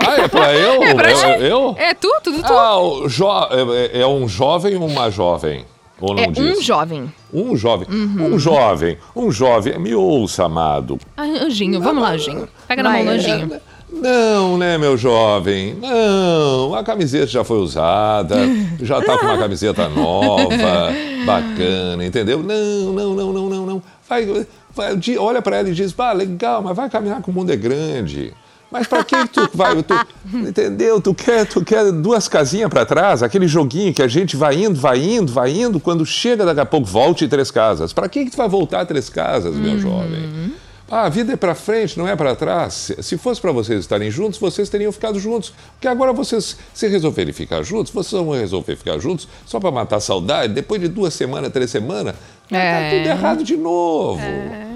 Ah, 0.00 0.14
é 0.16 0.28
pra 0.28 0.54
eu? 0.56 0.82
É 0.82 0.94
pra 0.94 1.10
eu, 1.12 1.42
eu? 1.42 1.74
É 1.78 1.94
tu, 1.94 2.12
tudo 2.24 2.42
tu. 2.42 2.52
Ah, 2.52 3.08
jo 3.08 3.26
é, 3.72 4.00
é 4.00 4.06
um 4.06 4.26
jovem 4.26 4.74
ou 4.76 4.86
uma 4.86 5.10
jovem? 5.10 5.64
Ou 6.00 6.14
não 6.14 6.24
é 6.24 6.26
diz? 6.26 6.58
um 6.58 6.60
jovem. 6.60 7.12
Um 7.32 7.56
jovem. 7.56 7.86
Uhum. 7.88 8.34
Um 8.34 8.38
jovem. 8.38 8.98
Um 9.14 9.30
jovem. 9.30 9.78
Me 9.78 9.94
ouça, 9.94 10.46
amado. 10.46 10.98
Ah, 11.16 11.22
Anjinho, 11.22 11.80
vamos 11.80 12.02
lá, 12.02 12.10
Anjinho. 12.10 12.48
Pega 12.66 12.82
na 12.82 12.90
mão 12.90 13.04
do 13.04 13.10
é. 13.10 13.14
Anjinho. 13.14 13.60
Não, 13.92 14.56
né, 14.56 14.78
meu 14.78 14.96
jovem? 14.96 15.74
Não, 15.74 16.74
a 16.74 16.82
camiseta 16.82 17.26
já 17.26 17.44
foi 17.44 17.58
usada, 17.58 18.36
já 18.80 19.00
tá 19.02 19.18
com 19.18 19.26
uma 19.26 19.36
camiseta 19.38 19.88
nova, 19.88 20.90
bacana, 21.26 22.04
entendeu? 22.04 22.42
Não, 22.42 22.92
não, 22.92 23.14
não, 23.14 23.32
não, 23.32 23.48
não, 23.50 23.66
não. 23.66 23.82
Vai, 24.08 24.26
vai, 24.74 24.98
olha 25.18 25.42
pra 25.42 25.58
ela 25.58 25.68
e 25.68 25.74
diz, 25.74 25.92
pá, 25.92 26.12
legal, 26.12 26.62
mas 26.62 26.76
vai 26.76 26.88
caminhar 26.88 27.22
que 27.22 27.30
o 27.30 27.32
mundo 27.32 27.52
é 27.52 27.56
grande. 27.56 28.32
Mas 28.70 28.86
pra 28.86 29.04
que 29.04 29.28
tu 29.28 29.48
vai, 29.52 29.82
tu, 29.82 29.94
entendeu? 30.32 30.98
Tu 30.98 31.12
quer, 31.14 31.46
tu 31.46 31.62
quer 31.62 31.92
duas 31.92 32.26
casinhas 32.26 32.70
pra 32.70 32.86
trás, 32.86 33.22
aquele 33.22 33.46
joguinho 33.46 33.92
que 33.92 34.02
a 34.02 34.08
gente 34.08 34.34
vai 34.34 34.64
indo, 34.64 34.80
vai 34.80 34.98
indo, 34.98 35.30
vai 35.30 35.52
indo, 35.52 35.78
quando 35.78 36.06
chega 36.06 36.46
daqui 36.46 36.60
a 36.60 36.66
pouco 36.66 36.86
volte 36.86 37.28
três 37.28 37.50
casas. 37.50 37.92
Pra 37.92 38.08
que 38.08 38.24
que 38.24 38.30
tu 38.30 38.38
vai 38.38 38.48
voltar 38.48 38.86
três 38.86 39.10
casas, 39.10 39.54
meu 39.54 39.78
jovem? 39.78 40.52
Ah, 40.94 41.04
a 41.04 41.08
vida 41.08 41.32
é 41.32 41.36
pra 41.36 41.54
frente, 41.54 41.98
não 41.98 42.06
é 42.06 42.14
pra 42.14 42.36
trás. 42.36 42.74
Se- 42.74 43.02
Se 43.02 43.16
fosse 43.16 43.40
pra 43.40 43.50
vocês 43.50 43.80
estarem 43.80 44.10
juntos, 44.10 44.38
vocês 44.38 44.68
teriam 44.68 44.92
ficado 44.92 45.18
juntos. 45.18 45.50
Porque 45.72 45.88
agora 45.88 46.12
vocês, 46.12 46.54
se 46.74 46.86
resolverem 46.86 47.32
ficar 47.32 47.62
juntos, 47.62 47.90
vocês 47.90 48.20
vão 48.22 48.32
resolver 48.34 48.76
ficar 48.76 48.98
juntos 48.98 49.26
só 49.46 49.58
pra 49.58 49.70
matar 49.70 49.96
a 49.96 50.00
saudade. 50.00 50.52
Depois 50.52 50.80
de 50.82 50.88
duas 50.88 51.14
semanas, 51.14 51.50
três 51.50 51.70
semanas, 51.70 52.14
É. 52.50 52.90
tá 52.90 52.96
tudo 52.98 53.08
errado 53.08 53.42
de 53.42 53.56
novo. 53.56 54.20
É, 54.20 54.66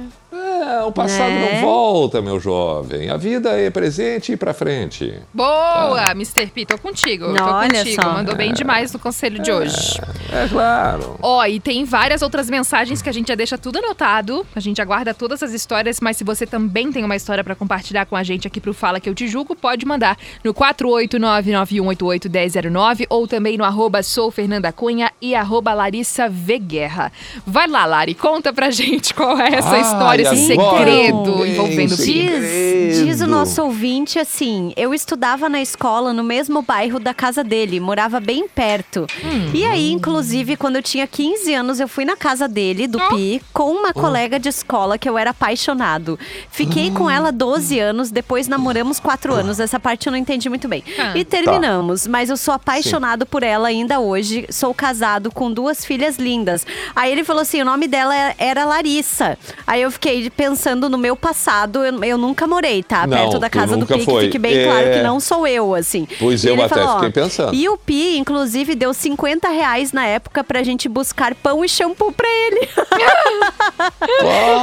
o 0.87 0.92
passado 0.92 1.31
Né? 1.31 1.61
não 1.61 1.69
volta, 1.69 2.23
meu 2.23 2.38
jovem. 2.40 3.11
A 3.11 3.16
vida 3.16 3.51
é 3.51 3.69
presente 3.71 4.33
e 4.33 4.37
pra 4.37 4.53
frente. 4.55 5.14
Boa, 5.33 6.11
Mr. 6.12 6.47
P, 6.47 6.64
tô 6.66 6.79
contigo. 6.79 7.27
tô 7.35 7.45
Olha 7.45 7.79
contigo. 7.85 8.03
só. 8.03 8.12
Mandou 8.12 8.35
bem 8.35 8.53
demais 8.53 8.92
no 8.92 8.99
conselho 8.99 9.40
de 9.42 9.51
hoje. 9.53 10.01
É 10.33 10.49
claro. 10.49 11.16
Ó, 11.23 11.45
e 11.45 11.61
tem 11.61 11.85
várias 11.85 12.23
outras 12.23 12.49
mensagens 12.51 13.01
que 13.03 13.09
a 13.09 13.12
gente 13.12 13.29
já 13.29 13.35
deixa 13.35 13.57
tudo 13.59 13.79
anotado. 13.79 14.47
A 14.55 14.61
gente 14.61 14.81
aguarda 14.83 15.12
todas 15.14 15.42
as 15.42 15.53
histórias, 15.53 16.01
mas 16.01 16.16
se 16.16 16.25
você 16.25 16.47
também 16.47 16.90
tem 16.92 17.05
uma 17.05 17.16
história 17.16 17.42
pra 17.45 17.55
compartilhar 17.55 18.07
com 18.07 18.16
a 18.16 18.23
gente 18.23 18.47
aqui 18.47 18.61
pro 18.61 18.73
Fala 18.75 19.01
Que 19.01 19.09
Eu 19.09 19.14
Te 19.14 19.27
Julgo, 19.29 19.55
pode 19.57 19.85
mandar 19.87 20.16
no 20.45 20.53
489-9188-1009 20.55 23.07
ou 23.09 23.27
também 23.27 23.57
no 23.57 23.64
arroba 23.64 24.03
sou 24.03 24.31
Fernanda 24.31 24.73
Cunha 24.73 25.11
e 25.21 25.35
arroba 25.35 25.73
Larissa 25.75 26.29
V. 26.29 26.59
Guerra. 26.59 27.12
Vai 27.47 27.69
lá, 27.69 27.85
Lari, 27.85 28.14
conta 28.14 28.53
pra 28.53 28.71
gente 28.71 29.14
qual 29.14 29.38
é 29.38 29.55
essa 29.55 29.71
Ai, 29.71 29.81
história, 29.81 30.23
esse 30.23 30.31
agora 30.33 30.46
segredo 30.47 31.47
envolvendo. 31.47 31.97
Diz, 31.97 33.05
diz 33.05 33.21
o 33.21 33.27
nosso 33.27 33.63
ouvinte 33.63 34.19
assim: 34.19 34.73
eu 34.77 34.95
estudava 34.95 35.49
na 35.49 35.61
escola 35.61 36.13
no 36.13 36.23
mesmo 36.23 36.63
bairro 36.63 36.99
da 36.99 37.13
casa 37.13 37.43
dele, 37.43 37.81
morava 37.81 38.21
bem 38.21 38.49
perto. 38.49 39.07
E 39.53 39.65
aí, 39.65 39.93
inclusive, 39.93 40.57
quando 40.57 40.77
eu 40.77 40.83
tinha 40.83 41.07
15 41.07 41.55
anos, 41.55 41.81
eu 41.81 41.89
fui 41.89 42.05
na 42.05 42.17
casa 42.17 42.49
dele, 42.49 42.87
do 42.87 42.99
Pi, 43.09 43.43
com 43.53 43.71
uma 43.71 43.93
colega 43.93 44.39
de 44.39 44.49
escola 44.49 44.99
que 44.99 45.09
eu 45.09 45.19
era 45.19 45.31
apaixonado. 45.31 46.19
Fiquei 46.51 46.91
com 46.91 47.09
ela 47.09 47.31
12 47.31 47.79
anos, 47.79 48.11
depois 48.11 48.49
namoramos 48.49 49.01
4 49.01 49.33
anos. 49.33 49.61
Essa 49.61 49.81
parte 49.81 50.07
eu 50.07 50.11
não 50.11 50.19
entendi 50.19 50.49
muito 50.49 50.69
bem. 50.69 50.83
Ah. 50.99 51.13
E 51.17 51.25
terminamos, 51.25 52.07
mas 52.07 52.31
eu 52.31 52.37
sou 52.37 52.55
apaixonado 52.55 53.27
por 53.27 53.43
ela 53.43 53.69
ainda 53.69 54.01
hoje. 54.01 54.47
Sou 54.51 54.75
casado 54.75 55.31
com 55.31 55.51
duas 55.51 55.85
filhas 55.85 56.17
lindas. 56.17 56.67
Aí 56.95 57.13
ele 57.13 57.25
falou 57.25 57.43
assim: 57.43 57.61
o 57.61 57.65
nome 57.65 57.89
dela 57.89 58.15
era 58.39 58.65
Larissa. 58.65 59.39
Aí 59.67 59.83
eu 59.83 59.91
fiquei 59.91 60.31
pensando 60.37 60.88
no 60.88 60.99
meu 60.99 61.16
passado, 61.16 61.85
eu, 61.85 62.05
eu 62.05 62.18
nunca 62.18 62.46
morei, 62.46 62.83
tá? 62.83 63.07
Não, 63.07 63.16
Perto 63.16 63.38
da 63.38 63.49
casa 63.51 63.77
do 63.77 63.87
Pi, 63.87 64.05
que 64.05 64.20
fique 64.20 64.38
bem 64.38 64.59
É. 64.59 64.64
claro 64.66 64.90
que 64.92 65.03
não 65.03 65.18
sou 65.18 65.46
eu, 65.46 65.75
assim. 65.75 66.07
Pois 66.18 66.44
E 66.44 66.49
eu 66.49 66.62
até 66.62 66.75
falou, 66.75 66.94
fiquei 66.96 67.11
pensando. 67.11 67.55
E 67.55 67.68
o 67.68 67.77
Pi, 67.79 68.18
inclusive, 68.18 68.75
deu 68.75 68.92
50 68.92 69.49
reais 69.49 69.92
na 69.92 70.05
época 70.07 70.44
pra 70.44 70.62
gente 70.62 70.88
buscar 70.88 71.35
pão 71.35 71.64
e 71.64 71.68
shampoo 71.68 72.12
pra 72.12 72.29
ele. 72.29 72.68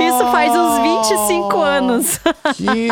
Isso 0.08 0.32
faz 0.32 0.52
uns 0.54 1.08
25 1.10 1.62
anos. 1.62 2.20
Que 2.56 2.90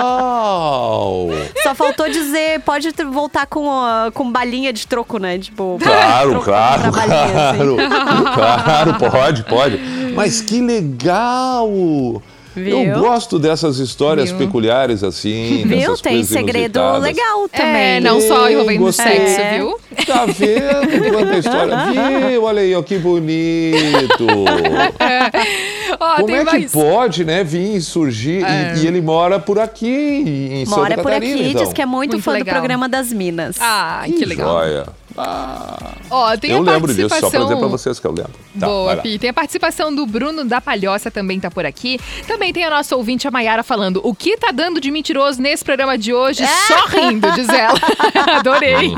legal! 0.00 1.28
Só 1.62 1.74
faltou 1.74 2.08
dizer, 2.08 2.60
pode 2.60 2.90
voltar 3.10 3.46
com, 3.46 3.68
com 4.14 4.30
balinha 4.30 4.72
de 4.72 4.86
troco, 4.86 5.18
né? 5.18 5.38
Tipo, 5.38 5.78
Claro, 5.82 6.30
troco 6.30 6.44
claro, 6.44 6.82
assim. 6.88 6.92
claro. 6.98 7.76
Claro, 8.34 8.94
pode, 9.10 9.42
pode. 9.44 9.80
Mas 10.20 10.40
que 10.42 10.60
legal! 10.60 12.22
Viu? 12.54 12.78
Eu 12.82 12.98
gosto 13.00 13.38
dessas 13.38 13.78
histórias 13.78 14.30
Viu? 14.30 14.38
peculiares 14.38 15.04
assim. 15.04 15.62
Viu? 15.64 15.78
dessas 15.78 16.00
Tem 16.00 16.14
coisas 16.14 16.28
segredo 16.36 16.78
inusitadas. 16.78 17.02
legal 17.02 17.48
também. 17.48 17.74
É, 17.96 18.00
não 18.00 18.20
só 18.20 18.50
envolvendo 18.50 18.80
gostei. 18.80 19.06
sexo, 19.06 19.40
É. 19.40 19.56
viu? 19.58 19.78
Tá 20.04 20.26
vendo 20.26 21.12
quanta 21.12 21.38
história? 21.38 21.76
Viu? 22.28 22.42
Olha 22.42 22.60
aí, 22.60 22.74
ó, 22.74 22.82
que 22.82 22.98
bonito. 22.98 24.26
Ó, 26.02 26.16
Como 26.16 26.34
é 26.34 26.38
que 26.44 26.50
mais. 26.50 26.72
pode, 26.72 27.24
né, 27.24 27.44
vir 27.44 27.76
e 27.76 27.80
surgir? 27.82 28.42
É. 28.42 28.74
E, 28.76 28.84
e 28.84 28.86
ele 28.86 29.00
mora 29.02 29.38
por 29.38 29.58
aqui, 29.58 29.88
em 30.50 30.64
Santa 30.64 30.78
Mora 30.80 30.94
por 30.96 31.04
Catarina, 31.04 31.34
aqui, 31.34 31.48
então. 31.50 31.62
diz 31.64 31.72
que 31.74 31.82
é 31.82 31.86
muito, 31.86 32.12
Muito 32.12 32.24
fã 32.24 32.32
legal. 32.32 32.46
do 32.54 32.58
programa 32.58 32.88
das 32.88 33.12
Minas. 33.12 33.56
Ah, 33.60 34.02
que, 34.06 34.12
Que 34.14 34.24
legal. 34.24 34.48
joia. 34.48 34.86
Ah, 35.18 35.92
Ó, 36.08 36.36
tem 36.36 36.52
eu 36.52 36.58
a 36.58 36.60
lembro 36.60 36.94
disso, 36.94 37.08
participação... 37.08 37.30
só 37.30 37.36
pra 37.36 37.40
dizer 37.46 37.56
pra 37.58 37.66
vocês 37.68 37.98
que 37.98 38.06
eu 38.06 38.12
lembro. 38.12 38.32
Tá, 38.58 38.66
Boa. 38.66 38.96
Pi. 38.98 39.18
Tem 39.18 39.28
a 39.30 39.32
participação 39.34 39.92
do 39.94 40.06
Bruno 40.06 40.44
da 40.44 40.60
Palhoça 40.60 41.10
também 41.10 41.38
tá 41.40 41.50
por 41.50 41.66
aqui. 41.66 41.98
Também 42.28 42.52
tem 42.52 42.64
a 42.64 42.70
nossa 42.70 42.94
ouvinte, 42.96 43.26
a 43.26 43.30
Mayara, 43.30 43.62
falando 43.64 44.00
o 44.04 44.14
que 44.14 44.36
tá 44.36 44.52
dando 44.52 44.80
de 44.80 44.88
mentiroso 44.90 45.42
nesse 45.42 45.64
programa 45.64 45.98
de 45.98 46.14
hoje, 46.14 46.44
só 46.68 46.86
rindo, 46.86 47.30
diz 47.32 47.48
ela. 47.48 47.78
Adorei. 48.38 48.92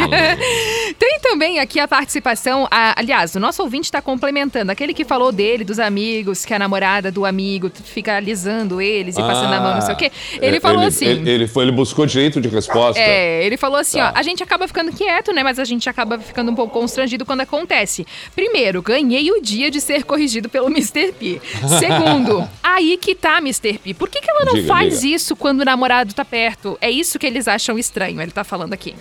tem 0.99 1.19
também 1.23 1.59
aqui 1.59 1.81
a 1.81 1.89
participação, 1.89 2.69
a- 2.71 2.95
aliás, 2.99 3.35
o 3.35 3.41
nosso 3.41 3.63
ouvinte 3.63 3.91
tá 3.91 4.03
complementando, 4.03 4.71
aquele 4.71 4.93
que 4.93 5.05
falou 5.05 5.33
dele, 5.33 5.65
dos 5.65 5.79
amigos, 5.79 6.45
que 6.45 6.53
a 6.53 6.59
namorada 6.59 6.92
do 7.01 7.25
amigo 7.25 7.71
fica 7.85 8.17
alisando 8.17 8.81
eles 8.81 9.17
e 9.17 9.21
passando 9.21 9.53
a 9.55 9.61
mão, 9.61 9.75
não 9.75 9.81
sei 9.81 9.95
o 9.95 9.97
quê. 9.97 10.13
Ele 10.41 10.57
É, 10.57 10.61
falou 10.61 10.81
ele, 10.83 10.89
assim... 10.89 11.07
Ele, 11.07 11.31
ele 11.31 11.47
foi, 11.47 11.65
ele 11.65 11.73
buscou 11.73 12.05
direito 12.05 12.41
de 12.41 12.49
resposta. 12.49 13.01
É, 13.01 13.45
ele 13.45 13.57
falou 13.57 13.79
assim, 13.79 13.99
Tá. 13.99 14.13
ó, 14.15 14.19
a 14.19 14.23
gente 14.23 14.43
acaba 14.43 14.67
ficando 14.67 14.93
quieto, 14.93 15.33
né, 15.33 15.43
mas 15.43 15.59
a 15.59 15.65
gente 15.65 15.89
acaba 15.89 16.19
ficando 16.19 16.51
um 16.51 16.55
pouco 16.55 16.73
constrangido 16.79 17.25
quando 17.25 17.41
acontece. 17.41 18.07
Primeiro, 18.35 18.83
ganhei 18.83 19.31
o 19.31 19.41
dia 19.41 19.71
de 19.71 19.81
ser 19.81 20.05
corrigido 20.05 20.49
pelo 20.49 20.67
Mr. 20.69 21.13
P. 21.13 21.41
Segundo, 21.79 22.49
aí 22.63 22.97
que 22.97 23.15
tá, 23.15 23.39
Mr. 23.39 23.79
P. 23.79 23.95
Por 23.95 24.09
que, 24.09 24.21
que 24.21 24.31
ela 24.31 24.45
não 24.45 24.55
Diga, 24.55 24.69
faz 24.69 25.01
diga. 25.01 25.15
isso 25.17 25.37
quando 25.37 25.61
o 25.61 25.65
namorado 25.65 26.13
tá 26.15 26.25
perto? 26.25 26.77
É 26.81 26.91
isso 26.91 27.19
que 27.19 27.27
eles 27.27 27.47
acham 27.49 27.79
estranho, 27.79 28.21
ele 28.21 28.31
tá 28.33 28.45
falando 28.45 28.73
aqui. 28.73 28.95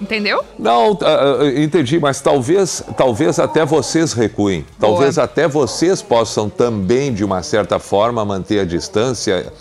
Entendeu? 0.00 0.44
Não, 0.58 0.98
ah, 1.02 1.38
ah, 1.42 1.46
entendi, 1.60 1.98
mas 1.98 2.20
talvez, 2.20 2.82
talvez 2.96 3.38
até 3.38 3.64
vocês 3.64 4.12
recuem. 4.12 4.64
Talvez 4.78 5.18
até 5.18 5.48
vocês 5.48 6.02
possam 6.02 6.48
também, 6.50 7.12
de 7.12 7.24
uma 7.24 7.42
certa 7.42 7.78
forma, 7.78 8.24
manter 8.24 8.60
a 8.60 8.64
distância, 8.64 9.52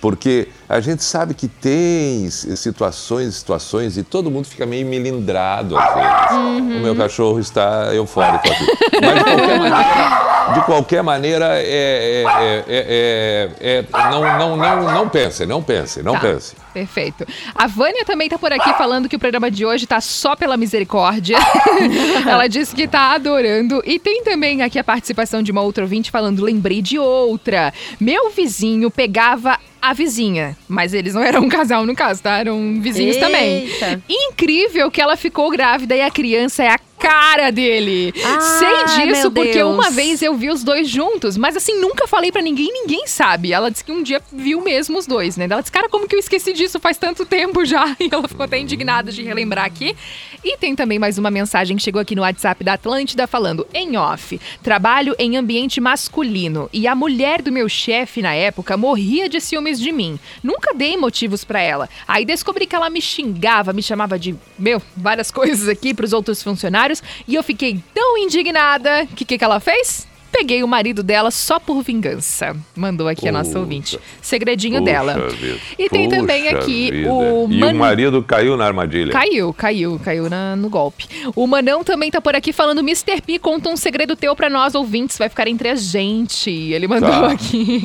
porque 0.00 0.48
a 0.68 0.80
gente 0.80 1.02
sabe 1.02 1.32
que 1.32 1.48
tem 1.48 2.28
situações, 2.30 3.36
situações, 3.36 3.96
e 3.96 4.02
todo 4.02 4.30
mundo 4.30 4.46
fica 4.46 4.66
meio 4.66 4.86
melindrado 4.86 5.78
às 5.78 5.94
vezes. 5.94 6.30
Uhum. 6.32 6.76
O 6.76 6.80
meu 6.80 6.96
cachorro 6.96 7.38
está 7.40 7.94
eufórico 7.94 8.46
aqui. 8.46 8.66
Mas 9.00 9.14
de 9.14 9.24
qualquer 9.24 9.58
maneira. 9.58 10.54
de 10.54 10.60
qualquer 10.66 11.02
maneira, 11.02 11.46
é, 11.58 12.22
é, 12.22 12.64
é, 12.68 13.50
é- 13.60 13.78
é- 13.78 13.84
não, 14.10 14.20
não, 14.38 14.56
não, 14.56 14.92
não 14.92 15.08
pense, 15.08 15.46
não 15.46 15.62
pense, 15.62 16.02
não 16.02 16.12
Tá. 16.14 16.20
pense. 16.20 16.54
Perfeito. 16.74 17.24
A 17.54 17.68
Vânia 17.68 18.04
também 18.04 18.28
tá 18.28 18.36
por 18.36 18.52
aqui 18.52 18.74
falando 18.74 19.08
que 19.08 19.14
o 19.14 19.18
programa 19.18 19.48
de 19.48 19.64
hoje 19.64 19.86
tá 19.86 20.00
só 20.00 20.34
pela 20.34 20.56
misericórdia. 20.56 21.38
Ela 22.28 22.48
disse 22.48 22.74
que 22.74 22.88
tá 22.88 23.12
adorando. 23.12 23.80
E 23.86 24.00
tem 24.00 24.24
também 24.24 24.60
aqui 24.60 24.76
a 24.76 24.82
participação 24.82 25.40
de 25.40 25.52
uma 25.52 25.62
outra 25.62 25.84
ouvinte 25.84 26.10
falando: 26.10 26.42
lembrei 26.42 26.82
de 26.82 26.98
outra. 26.98 27.72
Meu 28.00 28.28
vizinho 28.30 28.90
pegava 28.90 29.56
a 29.80 29.92
vizinha. 29.92 30.56
Mas 30.66 30.92
eles 30.92 31.14
não 31.14 31.22
eram 31.22 31.42
um 31.42 31.48
casal 31.48 31.86
no 31.86 31.94
caso, 31.94 32.20
tá? 32.20 32.38
Eram 32.38 32.80
vizinhos 32.80 33.18
também. 33.18 33.68
Eita. 33.68 34.02
Incrível 34.08 34.90
que 34.90 35.00
ela 35.00 35.16
ficou 35.16 35.50
grávida 35.50 35.94
e 35.94 36.00
a 36.00 36.10
criança 36.10 36.64
é 36.64 36.70
a 36.70 36.78
cara 36.98 37.50
dele. 37.50 38.12
Ah, 38.24 38.40
Sei 38.40 39.06
disso 39.06 39.30
porque 39.30 39.52
Deus. 39.54 39.74
uma 39.74 39.90
vez 39.90 40.22
eu 40.22 40.34
vi 40.34 40.50
os 40.50 40.62
dois 40.62 40.88
juntos, 40.88 41.36
mas 41.36 41.56
assim, 41.56 41.80
nunca 41.80 42.06
falei 42.06 42.32
pra 42.32 42.40
ninguém, 42.42 42.72
ninguém 42.72 43.06
sabe. 43.06 43.52
Ela 43.52 43.70
disse 43.70 43.84
que 43.84 43.92
um 43.92 44.02
dia 44.02 44.20
viu 44.32 44.60
mesmo 44.60 44.98
os 44.98 45.06
dois, 45.06 45.36
né? 45.36 45.46
Ela 45.50 45.60
disse, 45.60 45.72
cara, 45.72 45.88
como 45.88 46.08
que 46.08 46.14
eu 46.14 46.18
esqueci 46.20 46.52
disso 46.52 46.78
faz 46.80 46.96
tanto 46.96 47.24
tempo 47.26 47.64
já? 47.64 47.84
E 48.04 48.08
ela 48.12 48.28
ficou 48.28 48.44
até 48.44 48.58
indignada 48.58 49.10
de 49.10 49.22
relembrar 49.22 49.64
aqui. 49.64 49.96
E 50.44 50.58
tem 50.58 50.74
também 50.76 50.98
mais 50.98 51.16
uma 51.16 51.30
mensagem 51.30 51.76
que 51.76 51.82
chegou 51.82 52.00
aqui 52.02 52.14
no 52.14 52.20
WhatsApp 52.22 52.62
da 52.62 52.74
Atlântida 52.74 53.26
falando, 53.26 53.66
em 53.72 53.96
off, 53.96 54.38
trabalho 54.62 55.14
em 55.18 55.36
ambiente 55.38 55.80
masculino 55.80 56.68
e 56.72 56.86
a 56.86 56.94
mulher 56.94 57.40
do 57.40 57.50
meu 57.50 57.66
chefe 57.68 58.20
na 58.20 58.34
época 58.34 58.76
morria 58.76 59.26
de 59.28 59.40
ciúmes 59.40 59.80
de 59.80 59.90
mim. 59.90 60.18
Nunca 60.42 60.74
dei 60.74 60.96
motivos 60.98 61.44
pra 61.44 61.60
ela. 61.60 61.88
Aí 62.06 62.26
descobri 62.26 62.66
que 62.66 62.76
ela 62.76 62.90
me 62.90 63.00
xingava, 63.00 63.72
me 63.72 63.82
chamava 63.82 64.18
de, 64.18 64.34
meu, 64.58 64.82
várias 64.94 65.30
coisas 65.32 65.66
aqui 65.68 65.94
pros 65.94 66.12
outros 66.12 66.42
funcionários 66.42 66.83
e 67.26 67.34
eu 67.34 67.42
fiquei 67.42 67.80
tão 67.94 68.18
indignada 68.18 69.06
que 69.14 69.24
o 69.24 69.26
que, 69.26 69.38
que 69.38 69.44
ela 69.44 69.60
fez? 69.60 70.06
Peguei 70.36 70.64
o 70.64 70.66
marido 70.66 71.00
dela 71.04 71.30
só 71.30 71.60
por 71.60 71.80
vingança. 71.84 72.56
Mandou 72.74 73.06
aqui 73.06 73.28
a 73.28 73.30
nossa 73.30 73.56
ouvinte. 73.56 73.96
Segredinho 74.20 74.80
Puxa 74.80 74.84
dela. 74.92 75.28
vida, 75.28 75.58
E 75.78 75.88
tem 75.88 76.08
também 76.08 76.42
puxa 76.46 76.56
aqui 76.58 76.90
vida. 76.90 77.12
o 77.12 77.46
E 77.48 77.56
Man- 77.60 77.70
o 77.70 77.74
marido 77.76 78.20
caiu 78.20 78.56
na 78.56 78.64
armadilha. 78.66 79.12
Caiu, 79.12 79.54
caiu, 79.54 79.96
caiu 80.04 80.28
na- 80.28 80.56
no 80.56 80.68
golpe. 80.68 81.06
O 81.36 81.46
Manão 81.46 81.84
também 81.84 82.10
tá 82.10 82.20
por 82.20 82.34
aqui 82.34 82.52
falando: 82.52 82.80
Mr. 82.80 83.20
P, 83.24 83.38
conta 83.38 83.68
um 83.68 83.76
segredo 83.76 84.16
teu 84.16 84.34
pra 84.34 84.50
nós 84.50 84.74
ouvintes, 84.74 85.16
vai 85.16 85.28
ficar 85.28 85.46
entre 85.46 85.68
a 85.68 85.76
gente. 85.76 86.50
Ele 86.50 86.88
mandou 86.88 87.10
Tá. 87.10 87.30
aqui. 87.30 87.80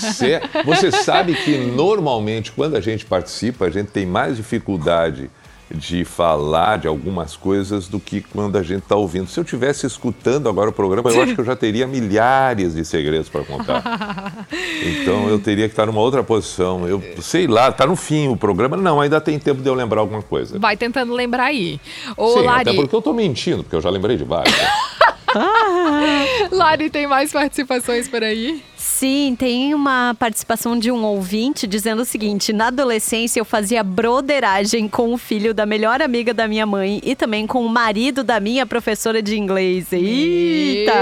Você, 0.00 0.40
você 0.64 0.90
sabe 0.90 1.34
que 1.34 1.58
normalmente 1.58 2.52
quando 2.52 2.74
a 2.74 2.80
gente 2.80 3.04
participa, 3.04 3.66
a 3.66 3.70
gente 3.70 3.88
tem 3.90 4.06
mais 4.06 4.36
dificuldade 4.38 5.30
de 5.72 6.04
falar 6.04 6.78
de 6.78 6.88
algumas 6.88 7.36
coisas 7.36 7.86
do 7.86 8.00
que 8.00 8.20
quando 8.20 8.56
a 8.56 8.62
gente 8.62 8.82
está 8.82 8.96
ouvindo. 8.96 9.28
Se 9.28 9.38
eu 9.38 9.44
estivesse 9.44 9.86
escutando 9.86 10.48
agora 10.48 10.70
o 10.70 10.72
programa, 10.72 11.10
eu 11.10 11.22
acho 11.22 11.34
que 11.34 11.40
eu 11.40 11.44
já 11.44 11.54
teria 11.54 11.86
milhares 11.86 12.74
de 12.74 12.84
segredos 12.84 13.28
para 13.28 13.44
contar. 13.44 14.46
Então 14.82 15.28
eu 15.28 15.38
teria 15.38 15.66
que 15.68 15.72
estar 15.72 15.86
numa 15.86 16.00
outra 16.00 16.22
posição. 16.22 16.88
Eu 16.88 17.02
sei 17.20 17.46
lá, 17.46 17.70
tá 17.70 17.86
no 17.86 17.94
fim 17.96 18.28
o 18.28 18.36
programa. 18.36 18.76
Não, 18.76 19.00
ainda 19.00 19.20
tem 19.20 19.38
tempo 19.38 19.60
de 19.62 19.68
eu 19.68 19.74
lembrar 19.74 20.00
alguma 20.00 20.22
coisa. 20.22 20.58
Vai 20.58 20.76
tentando 20.76 21.12
lembrar 21.12 21.44
aí. 21.44 21.78
Ô, 22.16 22.38
Sim, 22.38 22.44
Lari. 22.44 22.70
até 22.70 22.72
porque 22.72 22.94
eu 22.94 23.02
tô 23.02 23.12
mentindo, 23.12 23.62
porque 23.62 23.76
eu 23.76 23.80
já 23.80 23.90
lembrei 23.90 24.16
de 24.16 24.24
vários. 24.24 24.56
né? 24.56 24.68
Lari, 26.50 26.90
tem 26.90 27.06
mais 27.06 27.32
participações 27.32 28.08
por 28.08 28.22
aí? 28.22 28.62
Sim, 29.00 29.34
tem 29.34 29.72
uma 29.72 30.14
participação 30.18 30.78
de 30.78 30.92
um 30.92 31.02
ouvinte 31.04 31.66
dizendo 31.66 32.02
o 32.02 32.04
seguinte: 32.04 32.52
na 32.52 32.66
adolescência 32.66 33.40
eu 33.40 33.46
fazia 33.46 33.82
broderagem 33.82 34.86
com 34.86 35.14
o 35.14 35.16
filho 35.16 35.54
da 35.54 35.64
melhor 35.64 36.02
amiga 36.02 36.34
da 36.34 36.46
minha 36.46 36.66
mãe 36.66 37.00
e 37.02 37.16
também 37.16 37.46
com 37.46 37.64
o 37.64 37.68
marido 37.70 38.22
da 38.22 38.38
minha 38.38 38.66
professora 38.66 39.22
de 39.22 39.38
inglês. 39.38 39.90
Eita! 39.90 40.92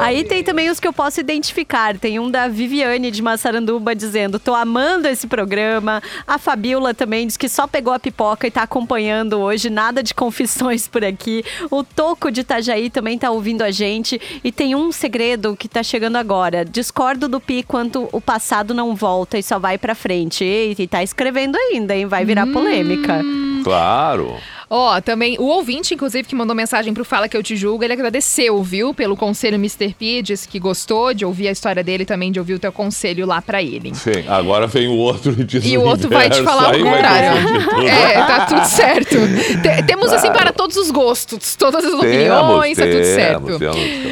Aí 0.00 0.24
tem 0.24 0.42
também 0.42 0.70
os 0.70 0.80
que 0.80 0.88
eu 0.88 0.94
posso 0.94 1.20
identificar. 1.20 1.98
Tem 1.98 2.18
um 2.18 2.30
da 2.30 2.48
Viviane 2.48 3.10
de 3.10 3.20
Massaranduba 3.20 3.94
dizendo: 3.94 4.38
tô 4.38 4.54
amando 4.54 5.06
esse 5.06 5.26
programa. 5.26 6.02
A 6.26 6.38
Fabiola 6.38 6.94
também 6.94 7.26
diz 7.26 7.36
que 7.36 7.50
só 7.50 7.66
pegou 7.66 7.92
a 7.92 7.98
pipoca 7.98 8.46
e 8.46 8.50
tá 8.50 8.62
acompanhando 8.62 9.40
hoje, 9.40 9.68
nada 9.68 10.02
de 10.02 10.14
confissões 10.14 10.88
por 10.88 11.04
aqui. 11.04 11.44
O 11.70 11.84
Toco 11.84 12.30
de 12.30 12.40
Itajaí 12.40 12.88
também 12.88 13.18
tá 13.18 13.30
ouvindo 13.30 13.60
a 13.60 13.70
gente. 13.70 14.18
E 14.42 14.50
tem 14.50 14.74
um 14.74 14.90
segredo 14.90 15.54
que 15.54 15.68
tá 15.68 15.82
chegando 15.82 16.16
agora. 16.16 16.64
Discordo 16.64 17.25
do 17.28 17.40
Pi 17.40 17.62
quanto 17.62 18.08
o 18.12 18.20
passado 18.20 18.74
não 18.74 18.94
volta 18.94 19.38
e 19.38 19.42
só 19.42 19.58
vai 19.58 19.78
pra 19.78 19.94
frente. 19.94 20.44
E 20.44 20.86
tá 20.86 21.02
escrevendo 21.02 21.56
ainda, 21.56 21.94
hein? 21.94 22.06
Vai 22.06 22.24
virar 22.24 22.46
polêmica. 22.46 23.20
Claro. 23.64 24.36
Ó, 24.68 25.00
também 25.00 25.36
o 25.38 25.44
ouvinte, 25.44 25.94
inclusive, 25.94 26.26
que 26.26 26.34
mandou 26.34 26.54
mensagem 26.54 26.92
pro 26.92 27.04
Fala 27.04 27.28
Que 27.28 27.36
Eu 27.36 27.42
Te 27.42 27.54
Julgo, 27.54 27.84
ele 27.84 27.92
agradeceu, 27.92 28.60
viu, 28.64 28.92
pelo 28.92 29.16
conselho 29.16 29.54
Mr. 29.54 29.94
P, 29.96 30.22
disse 30.22 30.48
que 30.48 30.58
gostou 30.58 31.14
de 31.14 31.24
ouvir 31.24 31.46
a 31.46 31.52
história 31.52 31.84
dele 31.84 32.04
também, 32.04 32.32
de 32.32 32.40
ouvir 32.40 32.54
o 32.54 32.58
teu 32.58 32.72
conselho 32.72 33.24
lá 33.26 33.40
pra 33.40 33.62
ele. 33.62 33.94
Sim, 33.94 34.24
agora 34.26 34.66
vem 34.66 34.88
o 34.88 34.96
outro 34.96 35.36
e 35.38 35.44
diz 35.44 35.64
E 35.64 35.78
o 35.78 35.82
o 35.82 35.84
outro 35.84 36.08
vai 36.08 36.28
te 36.28 36.42
falar 36.42 36.74
o 36.74 36.82
contrário. 36.82 37.86
É, 37.86 38.14
tá 38.26 38.46
tudo 38.46 38.64
certo. 38.64 39.14
Te- 39.62 39.82
temos 39.86 40.12
assim 40.12 40.26
Claro. 40.26 40.38
para 40.40 40.52
todos 40.52 40.76
os 40.76 40.90
gostos, 40.90 41.54
todas 41.54 41.84
as 41.84 41.90
Temos, 41.92 42.04
opiniões, 42.04 42.76
tá 42.76 42.82
tudo 42.84 42.92
temos, 42.92 43.06
certo. 43.06 43.58
temos, 43.58 43.58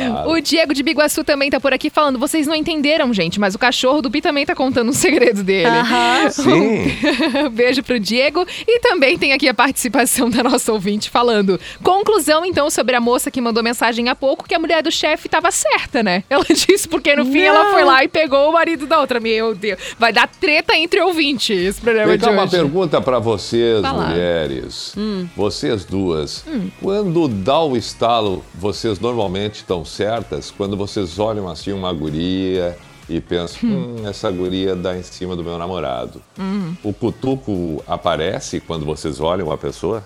claro. 0.08 0.30
O 0.30 0.40
Diego 0.40 0.72
de 0.72 0.82
Biguaçu 0.84 1.24
também 1.24 1.50
tá 1.50 1.58
por 1.58 1.72
aqui 1.72 1.90
falando. 1.90 2.16
Vocês 2.18 2.46
não 2.46 2.54
entenderam, 2.54 3.12
gente, 3.12 3.40
mas 3.40 3.56
o 3.56 3.58
cachorro 3.58 4.00
do 4.00 4.08
Pi 4.10 4.20
também 4.20 4.46
tá 4.46 4.54
contando 4.54 4.88
um 4.90 4.92
segredo 4.94 5.42
dele. 5.42 5.66
Aham. 5.66 6.30
Sim. 6.30 6.92
Beijo 7.52 7.82
pro 7.82 7.98
Diego. 7.98 8.46
E 8.68 8.78
também 8.78 9.18
tem 9.18 9.32
aqui 9.32 9.48
a 9.48 9.54
participação 9.54 10.30
da 10.30 10.43
nossa 10.44 10.72
ouvinte 10.72 11.10
falando. 11.10 11.58
Conclusão, 11.82 12.44
então, 12.44 12.70
sobre 12.70 12.94
a 12.94 13.00
moça 13.00 13.30
que 13.30 13.40
mandou 13.40 13.62
mensagem 13.62 14.08
há 14.08 14.14
pouco, 14.14 14.46
que 14.46 14.54
a 14.54 14.58
mulher 14.58 14.82
do 14.82 14.90
chefe 14.92 15.28
tava 15.28 15.50
certa, 15.50 16.02
né? 16.02 16.22
Ela 16.30 16.44
disse 16.48 16.88
porque 16.88 17.14
no 17.16 17.24
fim 17.24 17.42
ela 17.42 17.72
foi 17.72 17.84
lá 17.84 18.04
e 18.04 18.08
pegou 18.08 18.50
o 18.50 18.52
marido 18.52 18.86
da 18.86 19.00
outra. 19.00 19.20
Meu 19.20 19.54
Deus. 19.54 19.80
Vai 19.98 20.12
dar 20.12 20.28
treta 20.28 20.76
entre 20.76 21.00
ouvintes 21.00 21.56
esse 21.56 21.80
programa 21.80 22.16
de 22.16 22.24
cá 22.24 22.30
uma 22.30 22.42
hoje. 22.42 22.50
pergunta 22.50 23.00
para 23.00 23.18
vocês, 23.18 23.80
Fala. 23.80 24.06
mulheres. 24.06 24.92
Hum. 24.96 25.26
Vocês 25.36 25.84
duas. 25.84 26.44
Hum. 26.46 26.68
Quando 26.80 27.28
dá 27.28 27.60
o 27.60 27.76
estalo, 27.76 28.44
vocês 28.54 28.98
normalmente 28.98 29.56
estão 29.56 29.84
certas? 29.84 30.50
Quando 30.50 30.76
vocês 30.76 31.18
olham 31.18 31.48
assim 31.48 31.72
uma 31.72 31.92
guria 31.92 32.76
e 33.08 33.20
pensam, 33.20 33.68
hum, 33.68 33.96
essa 34.08 34.30
guria 34.30 34.74
dá 34.74 34.96
em 34.96 35.02
cima 35.02 35.36
do 35.36 35.44
meu 35.44 35.58
namorado. 35.58 36.20
Hum. 36.38 36.74
O 36.82 36.92
cutuco 36.92 37.82
aparece 37.86 38.60
quando 38.60 38.84
vocês 38.84 39.20
olham 39.20 39.50
a 39.52 39.58
pessoa? 39.58 40.02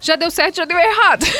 Já 0.00 0.16
deu 0.16 0.30
certo, 0.30 0.56
já 0.56 0.64
deu 0.64 0.78
errado. 0.78 1.26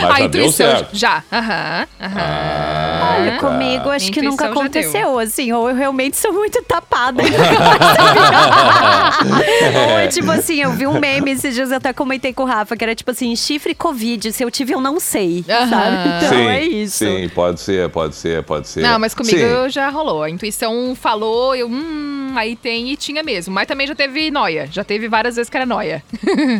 Mas 0.00 0.10
a 0.10 0.18
já 0.18 0.26
deu 0.26 0.42
intuição. 0.42 0.70
certo. 0.70 0.96
Já. 0.96 1.22
Aham. 1.32 1.86
aham. 2.00 3.14
Olha, 3.16 3.36
comigo 3.38 3.90
acho 3.90 4.10
que 4.10 4.22
nunca 4.22 4.44
deu. 4.44 4.52
aconteceu, 4.52 5.18
assim, 5.18 5.52
ou 5.52 5.68
eu 5.68 5.76
realmente 5.76 6.16
sou 6.16 6.32
muito 6.32 6.62
tapada. 6.62 7.22
ou 9.92 9.98
é 9.98 10.08
tipo 10.08 10.30
assim, 10.30 10.60
eu 10.60 10.72
vi 10.72 10.86
um 10.86 10.98
meme 10.98 11.32
esses 11.32 11.54
dias, 11.54 11.70
eu 11.70 11.76
até 11.76 11.92
comentei 11.92 12.32
com 12.32 12.42
o 12.42 12.46
Rafa, 12.46 12.76
que 12.76 12.84
era 12.84 12.94
tipo 12.94 13.10
assim, 13.10 13.34
chifre 13.36 13.74
Covid, 13.74 14.32
se 14.32 14.42
eu 14.42 14.50
tive 14.50 14.74
eu 14.74 14.80
não 14.80 14.98
sei, 14.98 15.44
sabe? 15.46 16.08
Então 16.08 16.28
sim, 16.30 16.48
é 16.48 16.62
isso. 16.62 17.04
Sim, 17.04 17.28
pode 17.34 17.60
ser, 17.60 17.88
pode 17.90 18.14
ser, 18.16 18.42
pode 18.42 18.68
ser. 18.68 18.80
Não, 18.80 18.98
mas 18.98 19.14
comigo 19.14 19.38
Sim. 19.38 19.68
já 19.68 19.88
rolou. 19.90 20.22
A 20.22 20.30
intuição 20.30 20.94
falou, 20.94 21.54
eu, 21.54 21.68
hum, 21.68 22.32
aí 22.36 22.56
tem 22.56 22.90
e 22.90 22.96
tinha 22.96 23.22
mesmo. 23.22 23.54
Mas 23.54 23.66
também 23.66 23.86
já 23.86 23.94
teve 23.94 24.30
noia. 24.30 24.68
Já 24.70 24.82
teve 24.82 25.08
várias 25.08 25.36
vezes 25.36 25.48
que 25.48 25.56
era 25.56 25.66
noia. 25.66 26.02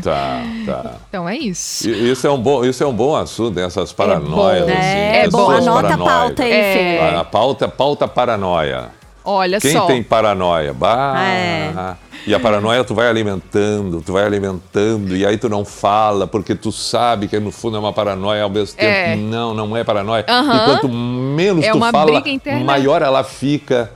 Tá, 0.03 0.43
tá. 0.67 0.93
Então 1.09 1.29
é 1.29 1.37
isso. 1.37 1.89
Isso 1.91 2.27
é 2.27 2.31
um 2.31 2.39
bom, 2.39 2.65
isso 2.65 2.83
é 2.83 2.87
um 2.87 2.93
bom 2.93 3.17
assunto, 3.17 3.57
né? 3.57 3.65
essas 3.67 3.93
paranoias. 3.93 4.67
bom. 4.67 4.73
assim, 4.73 4.83
É 4.83 5.29
bom. 5.31 5.47
pessoas 5.47 5.67
Anota 5.69 5.95
a 5.95 5.99
pauta 5.99 6.43
aí, 6.43 6.53
É. 6.53 6.73
Fê. 7.09 7.17
A, 7.17 7.25
pauta, 7.25 7.69
pauta 7.69 8.09
paranoia. 8.09 8.91
Olha 9.25 9.59
Quem 9.59 9.73
só. 9.73 9.87
tem 9.87 10.03
paranoia? 10.03 10.75
Bah, 10.75 11.15
É. 11.19 11.97
E 12.27 12.35
a 12.35 12.41
paranoia 12.41 12.83
tu 12.85 12.95
vai 12.95 13.09
alimentando, 13.09 14.01
tu 14.01 14.13
vai 14.13 14.25
alimentando, 14.25 15.17
e 15.17 15.25
aí 15.27 15.37
tu 15.37 15.49
não 15.49 15.65
fala, 15.65 16.27
porque 16.27 16.55
tu 16.55 16.73
sabe 16.73 17.29
que 17.29 17.39
no 17.39 17.51
fundo 17.51 17.77
é 17.77 17.81
uma 17.81 17.93
paranoia, 17.93 18.43
ao 18.43 18.51
mesmo 18.51 18.77
tempo, 18.77 18.91
É. 18.91 19.17
não, 19.17 19.53
não 19.55 19.77
é 19.77 19.85
paranoia. 19.85 20.25
Aham. 20.29 20.57
E 20.57 20.65
quanto 20.65 20.89
menos 20.89 21.65
É 21.65 21.71
tu 21.71 21.77
uma 21.77 21.91
fala, 21.93 22.23
maior 22.65 23.03
ela 23.03 23.23
fica. 23.25 23.91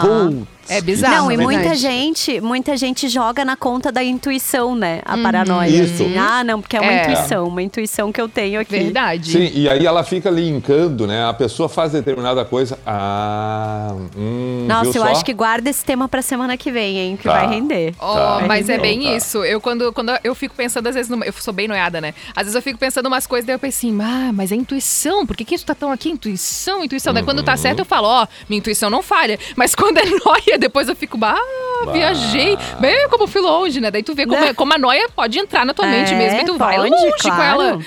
Putz, 0.00 0.52
É 0.68 0.80
bizarro, 0.80 1.24
Não, 1.24 1.32
e 1.32 1.36
verdade. 1.36 1.58
muita 1.58 1.74
gente, 1.74 2.40
muita 2.40 2.76
gente 2.76 3.08
joga 3.08 3.44
na 3.44 3.56
conta 3.56 3.90
da 3.90 4.02
intuição, 4.02 4.76
né? 4.76 5.00
A 5.04 5.16
Uhum. 5.16 5.22
paranoia. 5.24 5.68
Isso. 5.68 6.04
assim. 6.04 6.16
Ah, 6.16 6.44
não, 6.44 6.60
porque 6.60 6.76
é 6.76 6.80
uma 6.80 6.92
É. 6.92 7.02
intuição, 7.02 7.48
uma 7.48 7.60
intuição 7.62 8.12
que 8.12 8.20
eu 8.20 8.28
tenho 8.28 8.60
aqui. 8.60 8.70
Verdade. 8.78 9.32
Sim, 9.32 9.50
e 9.52 9.68
aí 9.68 9.84
ela 9.84 10.04
fica 10.04 10.30
linkando, 10.30 11.04
né? 11.04 11.26
A 11.26 11.34
pessoa 11.34 11.68
faz 11.68 11.90
determinada 11.92 12.44
coisa. 12.44 12.78
Ah, 12.86 13.92
hum, 14.16 14.64
Nossa, 14.68 14.92
viu 14.92 15.02
eu 15.02 15.06
só? 15.08 15.12
acho 15.12 15.24
que 15.24 15.34
guarda 15.34 15.68
esse 15.68 15.84
tema 15.84 16.06
pra 16.08 16.22
semana 16.22 16.56
que 16.56 16.70
vem, 16.70 16.96
hein? 16.96 17.16
Que 17.16 17.24
Tá. 17.24 17.32
vai 17.32 17.48
render. 17.48 17.71
Ó, 17.98 18.14
Tá. 18.40 18.44
mas 18.46 18.68
é 18.68 18.78
bem 18.78 19.02
tá. 19.02 19.12
isso. 19.16 19.44
Eu 19.44 19.60
quando, 19.60 19.92
quando 19.92 20.12
eu 20.22 20.34
fico 20.34 20.54
pensando, 20.54 20.86
às 20.86 20.94
vezes, 20.94 21.10
numa, 21.10 21.24
eu 21.24 21.32
sou 21.32 21.52
bem 21.52 21.66
noiada, 21.68 22.00
né? 22.00 22.14
Às 22.34 22.42
vezes 22.44 22.54
eu 22.54 22.62
fico 22.62 22.78
pensando 22.78 23.06
umas 23.06 23.26
coisas, 23.26 23.46
daí 23.46 23.54
eu 23.54 23.58
penso 23.58 23.78
assim, 23.78 23.98
ah, 24.00 24.30
mas 24.32 24.52
é 24.52 24.54
intuição, 24.54 25.26
por 25.26 25.36
que, 25.36 25.44
que 25.44 25.54
isso 25.54 25.64
tá 25.66 25.74
tão 25.74 25.90
aqui? 25.92 26.10
Intuição, 26.10 26.84
intuição. 26.84 27.12
Daí 27.12 27.22
quando 27.22 27.38
Uhum. 27.38 27.44
tá 27.44 27.56
certo, 27.56 27.80
eu 27.80 27.84
falo, 27.84 28.08
ó, 28.08 28.26
minha 28.48 28.58
intuição 28.58 28.88
não 28.90 29.02
falha. 29.02 29.38
Mas 29.56 29.74
quando 29.74 29.98
é 29.98 30.04
noia, 30.24 30.58
depois 30.58 30.88
eu 30.88 30.96
fico, 30.96 31.16
bah, 31.18 31.36
Bah. 31.84 31.92
viajei. 31.92 32.56
Bem 32.80 33.08
como 33.08 33.26
fui 33.26 33.40
longe, 33.40 33.80
né? 33.80 33.90
Daí 33.90 34.02
tu 34.02 34.14
vê 34.14 34.24
como, 34.26 34.44
é- 34.44 34.54
como 34.54 34.72
a 34.74 34.78
noia 34.78 35.08
pode 35.14 35.38
entrar 35.38 35.64
na 35.66 35.74
tua 35.74 35.86
mente 35.86 36.12
É, 36.12 36.16
mesmo 36.16 36.40
e 36.40 36.44
tu 36.44 36.56
vai 36.58 36.76
pode, 36.76 36.90
longe 36.90 37.12
com 37.12 37.28
claro. 37.28 37.62
ela. 37.62 37.78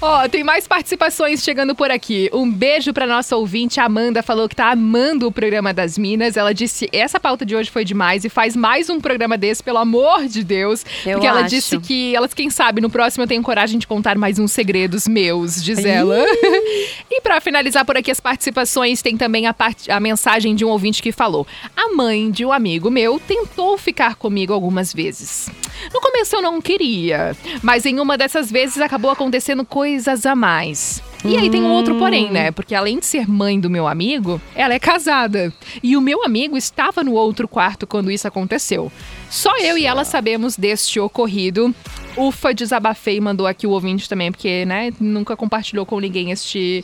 Ó, 0.00 0.28
tem 0.28 0.42
mais 0.42 0.66
participações 0.66 1.42
chegando 1.42 1.74
por 1.74 1.90
aqui. 1.90 2.30
Um 2.32 2.50
beijo 2.50 2.92
pra 2.94 3.06
nossa 3.06 3.36
ouvinte, 3.36 3.78
Amanda, 3.78 4.22
falou 4.22 4.48
que 4.48 4.56
tá 4.56 4.70
amando 4.70 5.26
o 5.26 5.32
programa 5.32 5.72
das 5.74 5.98
Minas. 5.98 6.36
Ela 6.36 6.54
disse: 6.54 6.88
essa 6.92 7.20
pauta 7.20 7.44
de 7.44 7.54
hoje 7.54 7.70
foi 7.70 7.84
demais 7.84 8.24
e 8.24 8.28
faz 8.30 8.56
mais 8.56 8.88
um 8.88 8.98
programa 9.00 9.15
desse, 9.38 9.62
pelo 9.62 9.78
amor 9.78 10.26
de 10.26 10.42
Deus. 10.44 10.84
Eu 11.04 11.12
porque 11.12 11.26
ela 11.26 11.40
acho. 11.40 11.50
disse 11.50 11.78
que, 11.78 12.14
elas, 12.14 12.34
quem 12.34 12.50
sabe, 12.50 12.80
no 12.80 12.90
próximo 12.90 13.24
eu 13.24 13.28
tenho 13.28 13.42
coragem 13.42 13.78
de 13.78 13.86
contar 13.86 14.16
mais 14.18 14.38
uns 14.38 14.52
segredos 14.52 15.06
meus, 15.08 15.62
diz 15.62 15.84
ela. 15.84 16.16
e 17.10 17.20
pra 17.20 17.40
finalizar 17.40 17.84
por 17.84 17.96
aqui 17.96 18.10
as 18.10 18.20
participações, 18.20 19.00
tem 19.02 19.16
também 19.16 19.46
a, 19.46 19.54
part- 19.54 19.90
a 19.90 19.98
mensagem 20.00 20.54
de 20.54 20.64
um 20.64 20.68
ouvinte 20.68 21.02
que 21.02 21.12
falou: 21.12 21.46
A 21.76 21.88
mãe 21.94 22.30
de 22.30 22.44
um 22.44 22.52
amigo 22.52 22.90
meu 22.90 23.18
tentou 23.20 23.78
ficar 23.78 24.16
comigo 24.16 24.52
algumas 24.52 24.92
vezes. 24.92 25.48
No 25.92 26.00
começo 26.00 26.36
eu 26.36 26.42
não 26.42 26.60
queria, 26.60 27.36
mas 27.62 27.84
em 27.86 28.00
uma 28.00 28.16
dessas 28.18 28.50
vezes 28.50 28.80
acabou 28.80 29.10
acontecendo 29.10 29.64
coisas 29.64 30.26
a 30.26 30.34
mais. 30.34 31.02
E 31.28 31.36
aí 31.36 31.50
tem 31.50 31.60
um 31.60 31.72
outro 31.72 31.96
porém, 31.96 32.30
né? 32.30 32.52
Porque 32.52 32.74
além 32.74 33.00
de 33.00 33.06
ser 33.06 33.28
mãe 33.28 33.58
do 33.58 33.68
meu 33.68 33.88
amigo, 33.88 34.40
ela 34.54 34.74
é 34.74 34.78
casada. 34.78 35.52
E 35.82 35.96
o 35.96 36.00
meu 36.00 36.24
amigo 36.24 36.56
estava 36.56 37.02
no 37.02 37.14
outro 37.14 37.48
quarto 37.48 37.86
quando 37.86 38.10
isso 38.10 38.28
aconteceu. 38.28 38.92
Só 39.28 39.58
eu 39.58 39.76
e 39.76 39.86
ela 39.86 40.04
sabemos 40.04 40.56
deste 40.56 41.00
ocorrido. 41.00 41.74
Ufa, 42.16 42.54
desabafei, 42.54 43.20
mandou 43.20 43.46
aqui 43.46 43.66
o 43.66 43.70
ouvinte 43.70 44.08
também, 44.08 44.30
porque, 44.30 44.64
né, 44.64 44.90
nunca 44.98 45.36
compartilhou 45.36 45.84
com 45.84 46.00
ninguém 46.00 46.30
este 46.30 46.82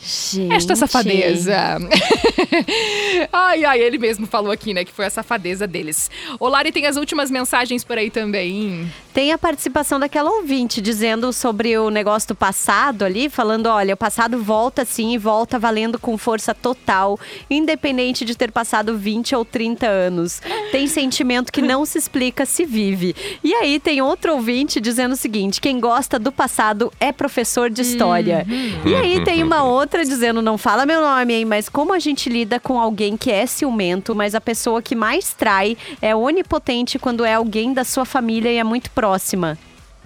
esta 0.50 0.76
safadeza. 0.76 1.56
ai, 3.32 3.64
ai, 3.64 3.80
ele 3.80 3.96
mesmo 3.96 4.26
falou 4.26 4.52
aqui, 4.52 4.74
né, 4.74 4.84
que 4.84 4.92
foi 4.92 5.06
a 5.06 5.10
safadeza 5.10 5.66
deles. 5.66 6.10
Ô, 6.38 6.48
Lari, 6.48 6.70
tem 6.70 6.84
as 6.84 6.96
últimas 6.96 7.30
mensagens 7.30 7.82
por 7.82 7.96
aí 7.96 8.10
também. 8.10 8.92
Tem 9.12 9.30
a 9.30 9.36
participação 9.36 10.00
daquela 10.00 10.30
ouvinte 10.30 10.80
dizendo 10.80 11.32
sobre 11.34 11.76
o 11.76 11.90
negócio 11.90 12.28
do 12.28 12.34
passado 12.34 13.04
ali, 13.04 13.28
falando: 13.28 13.66
olha, 13.66 13.92
o 13.92 13.96
passado 13.96 14.42
volta 14.42 14.86
sim 14.86 15.12
e 15.12 15.18
volta 15.18 15.58
valendo 15.58 15.98
com 15.98 16.16
força 16.16 16.54
total, 16.54 17.20
independente 17.50 18.24
de 18.24 18.34
ter 18.34 18.50
passado 18.50 18.96
20 18.96 19.36
ou 19.36 19.44
30 19.44 19.86
anos. 19.86 20.40
Tem 20.70 20.86
sentimento 20.86 21.52
que 21.52 21.60
não 21.60 21.84
se 21.84 21.98
explica, 21.98 22.46
se 22.46 22.64
vive. 22.64 23.14
E 23.44 23.52
aí 23.54 23.78
tem 23.78 24.00
outro 24.00 24.32
ouvinte 24.32 24.80
dizendo 24.80 25.12
o 25.12 25.16
seguinte: 25.16 25.60
quem 25.60 25.78
gosta 25.78 26.18
do 26.18 26.32
passado 26.32 26.90
é 26.98 27.12
professor 27.12 27.68
de 27.68 27.82
história. 27.82 28.46
E 28.86 28.94
aí 28.94 29.22
tem 29.24 29.42
uma 29.42 29.62
outra 29.62 30.06
dizendo: 30.06 30.40
não 30.40 30.56
fala 30.56 30.86
meu 30.86 31.02
nome, 31.02 31.34
hein, 31.34 31.44
mas 31.44 31.68
como 31.68 31.92
a 31.92 31.98
gente 31.98 32.30
lida 32.30 32.58
com 32.58 32.80
alguém 32.80 33.16
que 33.18 33.30
é 33.30 33.44
ciumento, 33.44 34.14
mas 34.14 34.34
a 34.34 34.40
pessoa 34.40 34.80
que 34.80 34.94
mais 34.94 35.34
trai 35.34 35.76
é 36.00 36.16
onipotente 36.16 36.98
quando 36.98 37.26
é 37.26 37.34
alguém 37.34 37.74
da 37.74 37.84
sua 37.84 38.06
família 38.06 38.50
e 38.50 38.56
é 38.56 38.64
muito 38.64 38.90
próxima. 39.06 39.58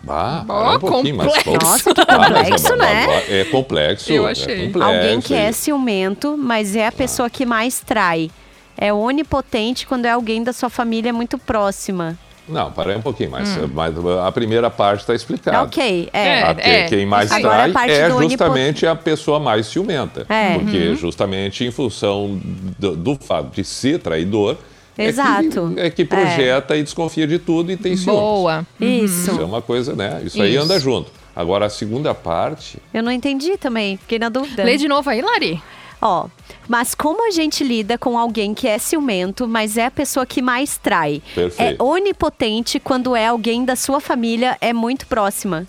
Ah, 0.08 0.44
para 0.46 0.70
um 0.76 0.78
pouquinho, 0.78 1.16
mas 1.16 1.26
complexo. 1.26 1.50
vamos- 1.50 1.64
Nossa, 1.64 1.94
que 1.94 2.00
Ah, 2.08 2.18
mas 2.18 2.28
complexo, 2.28 2.72
é- 2.72 2.76
né? 2.76 3.24
É 3.40 3.44
complexo. 3.44 4.12
Eu 4.12 4.26
é 4.26 4.30
achei. 4.30 4.66
complexo, 4.66 4.88
Alguém 4.94 5.20
que 5.20 5.34
é 5.34 5.52
ciumento, 5.52 6.36
mas 6.38 6.74
é 6.74 6.86
a 6.86 6.92
pessoa 6.92 7.28
que 7.28 7.44
mais 7.44 7.80
trai. 7.80 8.30
É 8.78 8.92
onipotente 8.92 9.86
quando 9.86 10.06
é 10.06 10.10
alguém 10.10 10.42
da 10.42 10.52
sua 10.52 10.70
família 10.70 11.12
muito 11.12 11.36
próxima. 11.38 12.16
Não, 12.48 12.70
parei 12.70 12.94
um 12.96 13.00
pouquinho, 13.02 13.32
mas, 13.32 13.48
mas 13.74 13.94
a 14.24 14.30
primeira 14.30 14.70
parte 14.70 15.00
está 15.00 15.14
explicada. 15.14 15.62
Ok, 15.64 16.08
é. 16.12 16.42
A- 16.42 16.54
que- 16.54 16.60
é. 16.60 16.84
Quem 16.88 17.04
mais 17.04 17.32
Agora 17.32 17.54
a 17.54 17.58
trai 17.58 17.72
parte 17.72 17.90
é 17.92 18.08
justamente 18.10 18.86
a 18.86 18.94
pessoa 18.94 19.40
mais 19.40 19.66
ciumenta. 19.66 20.24
É. 20.28 20.54
Porque 20.58 20.78
Uhum. 20.90 20.94
justamente 20.96 21.64
em 21.64 21.70
função 21.72 22.38
do, 22.78 22.94
do 22.96 23.16
fato 23.16 23.50
de 23.52 23.64
ser 23.64 23.98
traidor, 23.98 24.56
Exato. 24.98 25.72
é 25.72 25.74
que, 25.74 25.80
é 25.80 25.90
que 25.90 26.04
projeta 26.04 26.76
e 26.76 26.82
desconfia 26.82 27.26
de 27.26 27.38
tudo 27.38 27.70
e 27.70 27.76
tem 27.76 27.96
ciúmes. 27.96 28.20
Boa. 28.20 28.66
Isso. 28.80 29.30
Isso 29.30 29.40
é 29.40 29.44
uma 29.44 29.62
coisa, 29.62 29.94
né? 29.94 30.22
Isso, 30.24 30.40
aí 30.40 30.54
Isso. 30.54 30.64
anda 30.64 30.78
junto. 30.80 31.10
Agora, 31.34 31.66
a 31.66 31.70
segunda 31.70 32.14
parte, 32.14 32.78
Eu 32.94 33.02
não 33.02 33.12
entendi 33.12 33.58
também, 33.58 33.98
fiquei 33.98 34.18
na 34.18 34.30
dúvida. 34.30 34.64
Lê 34.64 34.78
de 34.78 34.88
novo 34.88 35.10
aí, 35.10 35.20
Lari. 35.20 35.62
Ó, 36.00 36.28
mas 36.68 36.94
como 36.94 37.26
a 37.26 37.30
gente 37.30 37.62
lida 37.62 37.98
com 37.98 38.18
alguém 38.18 38.54
que 38.54 38.66
é 38.66 38.78
ciumento, 38.78 39.46
mas 39.46 39.76
é 39.76 39.86
a 39.86 39.90
pessoa 39.90 40.26
que 40.26 40.40
mais 40.40 40.78
trai? 40.78 41.22
Perfeito. 41.34 41.82
É 41.82 41.84
onipotente 41.84 42.80
quando 42.80 43.14
é 43.14 43.26
alguém 43.26 43.64
da 43.64 43.76
sua 43.76 44.00
família, 44.00 44.56
é 44.60 44.72
muito 44.72 45.06
próxima. 45.06 45.66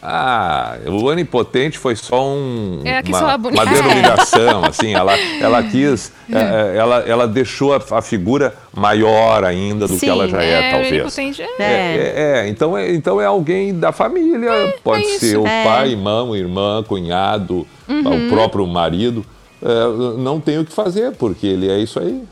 Ah, 0.00 0.76
o 0.86 1.04
onipotente 1.06 1.76
foi 1.76 1.96
só 1.96 2.24
um, 2.24 2.82
É, 2.84 3.02
que 3.02 3.10
uma, 3.10 3.36
bonito. 3.36 3.60
uma 3.60 3.66
denominação, 3.72 4.62
assim, 4.68 4.94
ela, 4.94 5.12
ela 5.40 5.62
quis, 5.64 6.12
eh, 6.32 6.74
ela, 6.76 7.00
ela 7.00 7.26
deixou 7.26 7.74
a, 7.74 7.80
a 7.90 8.00
figura 8.00 8.54
maior 8.72 9.42
ainda 9.44 9.88
do 9.88 9.94
que 9.94 10.00
Sim, 10.00 10.10
ela 10.10 10.28
já 10.28 10.40
é, 10.42 10.50
é, 10.52 10.70
talvez. 10.70 10.92
onipotente, 10.92 11.42
é. 11.42 11.46
É, 11.58 11.64
é, 11.64 12.12
é, 12.44 12.48
então, 12.48 12.78
é, 12.78 12.92
então 12.94 13.20
é 13.20 13.26
alguém 13.26 13.74
da 13.76 13.90
família, 13.90 14.72
pode 14.84 15.02
é 15.04 15.18
ser 15.18 15.36
o 15.36 15.46
É. 15.46 15.64
pai, 15.64 15.90
irmão, 15.90 16.34
irmã, 16.36 16.82
cunhado, 16.86 17.66
Uhum. 17.88 18.26
o 18.26 18.30
próprio 18.30 18.66
marido. 18.66 19.24
É, 19.60 20.18
não 20.18 20.40
tem 20.40 20.58
o 20.58 20.64
que 20.64 20.72
fazer, 20.72 21.12
porque 21.12 21.46
ele 21.46 21.68
é 21.68 21.78
isso 21.78 21.98
aí. 21.98 22.22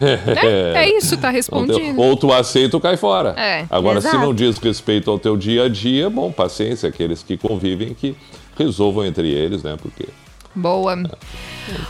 É, 0.00 0.84
é 0.84 0.96
isso, 0.96 1.16
tá 1.18 1.28
respondido. 1.30 2.00
Ou 2.00 2.16
tu 2.16 2.32
aceita 2.32 2.76
ou 2.76 2.80
cai 2.80 2.96
fora. 2.96 3.34
É, 3.38 3.66
Agora, 3.70 4.00
se 4.00 4.08
exato. 4.08 4.24
não 4.24 4.34
diz 4.34 4.58
respeito 4.58 5.10
ao 5.10 5.18
teu 5.18 5.36
dia 5.36 5.64
a 5.64 5.68
dia, 5.68 6.08
bom, 6.08 6.32
paciência, 6.32 6.88
aqueles 6.88 7.22
que 7.22 7.36
convivem 7.36 7.94
que 7.94 8.16
resolvam 8.56 9.04
entre 9.04 9.28
eles, 9.30 9.62
né? 9.62 9.76
Porque. 9.80 10.06
Boa. 10.54 10.96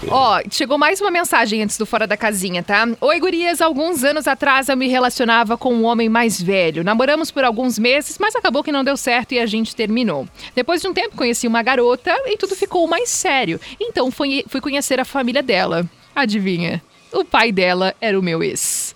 Ó, 0.09 0.41
chegou 0.51 0.77
mais 0.77 1.01
uma 1.01 1.11
mensagem 1.11 1.63
antes 1.63 1.79
do 1.79 1.87
Fora 1.87 2.07
da 2.07 2.17
Casinha, 2.17 2.63
tá? 2.63 2.87
Oi, 3.01 3.21
gurias. 3.21 3.61
Alguns 3.61 4.05
anos 4.05 4.29
atrás 4.29 4.69
eu 4.69 4.77
me 4.77 4.89
relacionava 4.89 5.57
com 5.57 5.73
um 5.73 5.85
homem 5.85 6.09
mais 6.09 6.41
velho. 6.41 6.85
Namoramos 6.85 7.31
por 7.31 7.45
alguns 7.45 7.79
meses, 7.79 8.19
mas 8.19 8.37
acabou 8.37 8.63
que 8.63 8.73
não 8.73 8.85
deu 8.85 8.97
certo 8.97 9.33
e 9.33 9.39
a 9.39 9.47
gente 9.47 9.75
terminou. 9.75 10.29
Depois 10.55 10.83
de 10.83 10.89
um 10.89 10.93
tempo, 10.93 11.17
conheci 11.17 11.47
uma 11.47 11.63
garota 11.63 12.15
e 12.27 12.37
tudo 12.37 12.55
ficou 12.55 12.87
mais 12.87 13.09
sério. 13.09 13.59
Então 13.81 14.11
fui, 14.11 14.45
fui 14.49 14.61
conhecer 14.61 15.01
a 15.01 15.05
família 15.05 15.43
dela. 15.43 15.89
Adivinha? 16.15 16.83
O 17.13 17.25
pai 17.25 17.51
dela 17.51 17.95
era 18.01 18.19
o 18.19 18.23
meu 18.23 18.43
ex. 18.43 18.95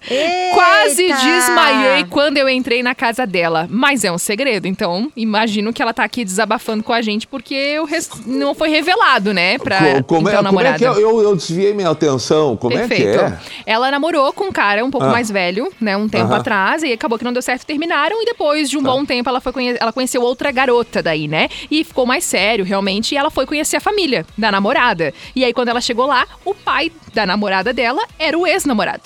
Quase 0.55 1.07
desmaiei 1.09 2.05
quando 2.09 2.37
eu 2.37 2.49
entrei 2.49 2.83
na 2.83 2.95
casa 2.95 3.27
dela. 3.27 3.67
Mas 3.71 4.05
é 4.05 4.13
um 4.13 4.19
segredo, 4.19 4.67
então 4.69 5.11
imagino 5.17 5.73
que 5.73 5.83
ela 5.83 5.93
tá 5.93 6.05
aqui 6.05 6.25
desabafando 6.25 6.83
com 6.85 6.93
a 6.93 7.03
gente 7.03 7.27
porque 7.27 7.55
eu 7.55 7.85
res- 7.85 8.09
não 8.27 8.55
foi 8.55 8.69
revelado, 8.69 9.33
né? 9.35 9.59
Pra 9.59 9.79
Co- 9.79 10.05
como, 10.05 10.29
então, 10.29 10.41
é, 10.41 10.45
como 10.45 10.61
é 10.61 10.65
namorada. 10.65 10.79
que 10.79 10.85
é? 10.85 10.89
Eu, 10.89 11.23
eu 11.23 11.35
desviei 11.37 11.73
minha 11.75 11.91
atenção. 11.91 12.57
Como 12.57 12.77
Perfeito. 12.77 13.09
é 13.09 13.13
que 13.19 13.25
é? 13.25 13.39
Ela 13.67 13.91
namorou 13.91 14.33
com 14.33 14.45
um 14.45 14.53
cara 14.53 14.85
um 14.85 14.91
pouco 14.91 15.07
Ah. 15.07 15.11
mais 15.11 15.31
velho, 15.31 15.73
né? 15.81 15.97
Um 15.97 16.09
tempo 16.09 16.27
Aham. 16.27 16.37
atrás, 16.37 16.83
e 16.83 16.93
acabou 16.93 17.19
que 17.19 17.25
não 17.25 17.33
deu 17.33 17.43
certo, 17.43 17.67
terminaram. 17.67 18.23
E 18.23 18.27
depois 18.27 18.69
Tá. 18.69 18.71
de 18.71 18.79
um 18.79 18.83
bom 18.83 19.05
tempo, 19.05 19.29
ela, 19.29 19.41
foi 19.41 19.53
conhe- 19.53 19.77
ela 19.81 19.93
conheceu 19.93 20.23
outra 20.23 20.51
garota 20.53 21.03
daí, 21.03 21.27
né? 21.27 21.49
E 21.71 21.83
ficou 21.83 22.07
mais 22.07 22.23
sério, 22.25 22.65
realmente. 22.65 23.13
E 23.15 23.19
ela 23.19 23.31
foi 23.31 23.45
conhecer 23.47 23.77
a 23.77 23.81
família 23.81 24.25
da 24.39 24.53
namorada. 24.53 25.13
E 25.35 25.45
aí, 25.45 25.53
quando 25.53 25.69
ela 25.69 25.81
chegou 25.81 26.07
lá, 26.07 26.27
o 26.45 26.55
pai 26.55 26.93
da 27.13 27.27
namorada 27.27 27.73
dela 27.73 28.04
era 28.19 28.39
o 28.39 28.47
ex-namorado. 28.47 29.03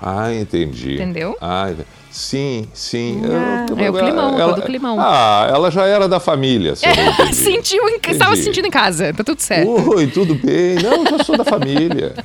Ah, 0.00 0.32
entendi. 0.34 0.94
Entendeu? 0.94 1.36
Ah, 1.40 1.70
sim, 2.10 2.66
sim. 2.74 3.22
É 3.78 3.88
o 3.88 3.92
climão, 3.94 4.36
todo 4.36 4.58
o 4.58 4.62
climão. 4.62 4.96
Ah, 5.00 5.46
ela 5.48 5.70
já 5.70 5.86
era 5.86 6.08
da 6.08 6.18
família, 6.18 6.74
se 6.74 6.84
eu 6.84 6.90
entendi. 6.92 7.34
Sentiu, 7.36 7.88
em, 7.88 8.00
estava 8.08 8.34
se 8.34 8.42
sentindo 8.42 8.66
em 8.66 8.70
casa, 8.70 9.14
tá 9.14 9.22
tudo 9.22 9.38
certo. 9.40 9.68
Oi, 9.94 10.08
tudo 10.08 10.34
bem? 10.34 10.74
Não, 10.82 11.04
eu 11.04 11.18
já 11.18 11.24
sou 11.24 11.36
da 11.38 11.44
família. 11.44 12.16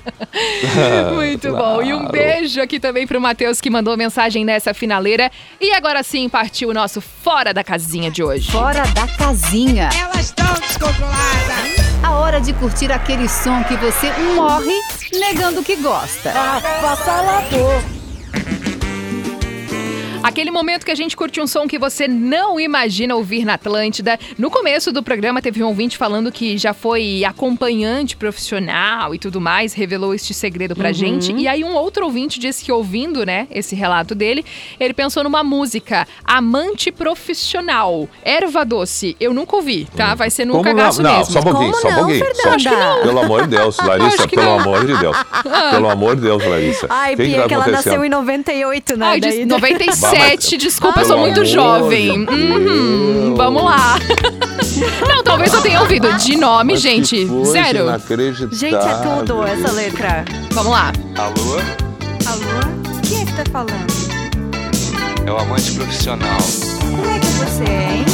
Muito 1.13 1.51
bom. 1.51 1.83
E 1.83 1.93
um 1.93 1.97
Claro. 1.99 2.11
beijo 2.11 2.59
aqui 2.61 2.79
também 2.79 3.05
pro 3.05 3.21
Matheus 3.21 3.61
que 3.61 3.69
mandou 3.69 3.95
mensagem 3.95 4.43
nessa 4.43 4.73
finaleira. 4.73 5.29
E 5.61 5.71
agora 5.73 6.01
sim 6.01 6.27
partiu 6.29 6.69
o 6.69 6.73
nosso 6.73 6.99
Fora 6.99 7.53
da 7.53 7.63
Casinha 7.63 8.09
de 8.09 8.23
hoje. 8.23 8.51
Fora 8.51 8.83
da 8.87 9.07
casinha. 9.07 9.89
Elas 10.01 10.25
estão 10.25 10.51
descontroladas. 10.55 11.76
A 12.03 12.11
hora 12.11 12.39
de 12.39 12.53
curtir 12.53 12.91
aquele 12.91 13.27
som 13.27 13.63
que 13.63 13.75
você 13.77 14.11
morre 14.35 14.79
negando 15.13 15.63
que 15.63 15.75
gosta. 15.77 16.31
Avassalador. 16.31 17.96
Aquele 20.23 20.51
momento 20.51 20.85
que 20.85 20.91
a 20.91 20.95
gente 20.95 21.15
curte 21.15 21.39
um 21.39 21.47
som 21.47 21.67
que 21.67 21.77
você 21.77 22.07
não 22.07 22.59
imagina 22.59 23.15
ouvir 23.15 23.45
na 23.45 23.53
Atlântida. 23.53 24.19
No 24.37 24.49
começo 24.49 24.91
do 24.91 25.01
programa 25.01 25.41
teve 25.41 25.63
um 25.63 25.67
ouvinte 25.67 25.97
falando 25.97 26.31
que 26.31 26.57
já 26.57 26.73
foi 26.73 27.23
acompanhante 27.23 28.17
profissional 28.17 29.13
e 29.13 29.19
tudo 29.19 29.39
mais, 29.39 29.73
revelou 29.73 30.13
este 30.13 30.33
segredo 30.33 30.75
pra 30.75 30.89
uhum. 30.89 30.93
gente. 30.93 31.33
E 31.33 31.47
aí 31.47 31.63
um 31.63 31.73
outro 31.73 32.05
ouvinte 32.05 32.39
disse 32.39 32.63
que 32.63 32.71
ouvindo, 32.71 33.25
né, 33.25 33.47
esse 33.51 33.75
relato 33.75 34.13
dele, 34.13 34.45
ele 34.79 34.93
pensou 34.93 35.23
numa 35.23 35.43
música, 35.43 36.07
Amante 36.23 36.91
Profissional, 36.91 38.09
Erva 38.23 38.65
Doce. 38.65 39.15
Eu 39.19 39.33
nunca 39.33 39.55
ouvi, 39.55 39.87
tá? 39.95 40.13
Hum. 40.13 40.15
Vai 40.15 40.29
ser 40.29 40.45
num 40.45 40.61
cagaço 40.61 41.01
não? 41.01 41.17
mesmo. 41.17 41.25
Não, 41.25 41.31
só 41.31 41.39
um 41.39 41.43
pouquinho, 41.43 41.71
Como 41.71 41.81
só 41.81 41.89
não, 41.89 41.97
pouquinho. 41.99 42.25
Só, 42.59 43.01
pelo 43.01 43.19
amor 43.19 43.43
de 43.43 43.55
Deus, 43.55 43.77
Larissa, 43.81 44.27
pelo 44.27 44.43
não. 44.43 44.59
amor 44.59 44.85
de 44.85 44.97
Deus. 44.97 45.17
Ah. 45.17 45.69
Pelo 45.71 45.89
amor 45.89 46.15
de 46.15 46.21
Deus, 46.23 46.45
Larissa. 46.45 46.87
Ai, 46.89 47.15
Pia, 47.15 47.41
que, 47.41 47.47
que 47.47 47.53
ela 47.53 47.67
nasceu 47.67 48.03
em 48.03 48.09
98, 48.09 48.97
né? 48.97 49.05
Ai, 49.05 49.19
Daí, 49.19 49.45
95. 49.45 50.06
27, 50.11 50.57
desculpa, 50.57 51.01
eu 51.01 51.05
sou 51.05 51.17
muito 51.17 51.45
jovem. 51.45 52.25
Uhum, 52.27 53.35
vamos 53.35 53.63
lá. 53.63 53.99
Não, 55.07 55.23
talvez 55.23 55.53
eu 55.53 55.61
tenha 55.61 55.79
ouvido. 55.81 56.07
De 56.17 56.35
nome, 56.35 56.73
Mas 56.73 56.81
gente. 56.81 57.15
que 57.25 57.45
Sério. 57.45 57.85
Gente, 58.51 58.75
é 58.75 58.95
tudo 59.25 59.43
essa 59.43 59.71
letra. 59.71 60.25
Vamos 60.51 60.71
lá. 60.71 60.91
Alô? 61.17 61.59
Alô? 62.25 63.01
Quem 63.07 63.21
é 63.21 63.25
que 63.25 63.33
tá 63.33 63.43
falando? 63.51 63.87
É 65.25 65.31
o 65.31 65.37
amante 65.37 65.71
profissional. 65.73 66.37
Como 66.79 67.05
é 67.09 67.19
que 67.19 67.27
é 67.27 67.29
você 67.29 67.63
é, 67.63 67.97
hein? 67.97 68.05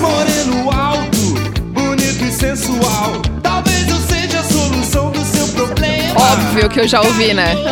Moreno 0.00 0.70
alto, 0.70 1.34
bonito 1.72 2.24
e 2.24 2.30
sensual. 2.30 3.20
Talvez 3.42 3.88
eu 3.88 3.96
seja 3.96 4.40
a 4.40 4.44
solução 4.44 5.10
do 5.10 5.24
seu 5.24 5.48
problema. 5.48 6.20
Óbvio 6.20 6.68
que 6.68 6.80
eu 6.80 6.88
já 6.88 7.00
ouvi, 7.00 7.34
né? 7.34 7.54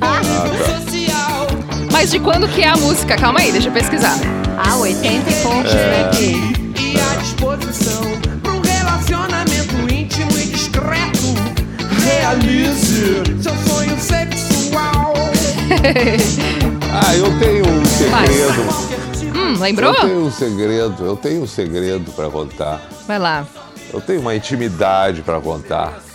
Ah, 0.00 0.20
tá. 0.30 0.95
Mas 1.98 2.10
de 2.10 2.20
quando 2.20 2.46
que 2.46 2.60
é 2.60 2.68
a 2.68 2.76
música? 2.76 3.16
Calma 3.16 3.40
aí, 3.40 3.50
deixa 3.50 3.68
eu 3.68 3.72
pesquisar. 3.72 4.18
Ah, 4.58 4.76
80 4.76 5.30
e 5.30 5.34
poucos, 5.42 5.72
né, 5.72 6.10
Pi? 6.10 6.34
E 6.78 7.00
à 7.00 7.16
disposição 7.16 8.02
pra 8.42 8.52
um 8.52 8.60
relacionamento 8.60 9.74
íntimo 9.90 10.30
e 10.32 10.44
discreto. 10.44 11.34
Realize 12.04 13.22
seu 13.42 13.54
sonho 13.66 13.98
sexual. 13.98 15.14
Ah, 16.98 17.14
eu 17.14 17.38
tenho 17.38 17.64
um 17.66 17.84
segredo. 17.84 19.36
Hum, 19.36 19.58
lembrou? 19.58 19.92
Eu 19.92 20.00
tenho 20.00 20.24
um 20.24 20.30
segredo, 20.30 21.04
eu 21.04 21.16
tenho 21.16 21.42
um 21.42 21.46
segredo 21.46 22.10
pra 22.12 22.30
contar. 22.30 22.80
Vai 23.06 23.18
lá. 23.18 23.46
Eu 23.92 24.00
tenho 24.00 24.20
uma 24.20 24.34
intimidade 24.34 25.20
pra 25.22 25.40
contar. 25.40 26.05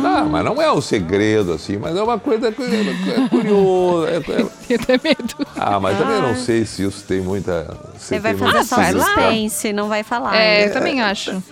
Não, 0.00 0.28
mas 0.28 0.44
não 0.44 0.60
é 0.62 0.72
um 0.72 0.80
segredo 0.80 1.52
assim, 1.52 1.76
mas 1.76 1.96
é 1.96 2.02
uma 2.02 2.18
coisa 2.18 2.50
cu- 2.52 2.62
é 2.62 3.28
curiosa. 3.28 4.08
é- 4.10 4.16
é- 4.16 4.46
Eu 4.74 4.78
tenho 4.78 5.00
medo. 5.02 5.34
Ah, 5.56 5.80
mas 5.80 5.98
também 5.98 6.20
não 6.22 6.34
sei 6.36 6.64
se 6.64 6.84
isso 6.84 7.04
tem 7.06 7.20
muita. 7.20 7.66
Você 7.98 8.18
vai 8.18 8.34
fazer 8.34 8.64
só 8.64 8.76
suspense, 8.82 9.72
não 9.72 9.88
vai 9.88 10.02
falar. 10.02 10.36
É, 10.36 10.66
eu 10.66 10.72
também 10.72 11.00
acho. 11.02 11.42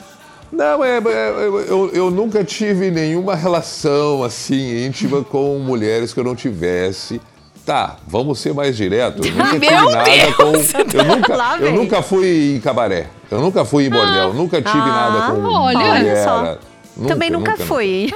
Não, 0.51 0.83
é, 0.83 0.97
é, 0.99 1.29
eu, 1.69 1.91
eu 1.93 2.11
nunca 2.11 2.43
tive 2.43 2.91
nenhuma 2.91 3.35
relação 3.35 4.23
assim 4.23 4.87
íntima 4.87 5.23
com 5.23 5.59
mulheres 5.59 6.15
que 6.15 6.21
eu 6.21 6.25
não 6.25 6.35
tivesse. 6.35 7.21
Tá, 7.67 7.97
vamos 8.07 8.39
ser 8.39 8.55
mais 8.55 8.75
direto. 8.75 9.23
Eu 9.27 9.31
nunca 9.37 9.51
tive 9.61 9.71
nada 9.71 10.05
Deus! 10.05 10.35
com. 10.37 10.89
Eu 10.97 11.05
nunca, 11.05 11.57
eu 11.61 11.73
nunca 11.73 12.03
fui 12.03 12.55
em 12.57 12.61
cabaré. 12.61 13.09
Eu 13.31 13.41
nunca 13.43 13.63
fui 13.67 13.85
em 13.87 13.91
bordel. 13.91 14.33
nunca 14.33 14.63
tive 14.63 14.79
nada 14.79 15.33
com 15.33 15.43
olha. 15.43 15.79
mulher. 15.79 16.03
Olha 16.05 16.25
só. 16.25 16.59
Também 17.07 17.31
nunca, 17.31 17.57
fui. 17.57 18.13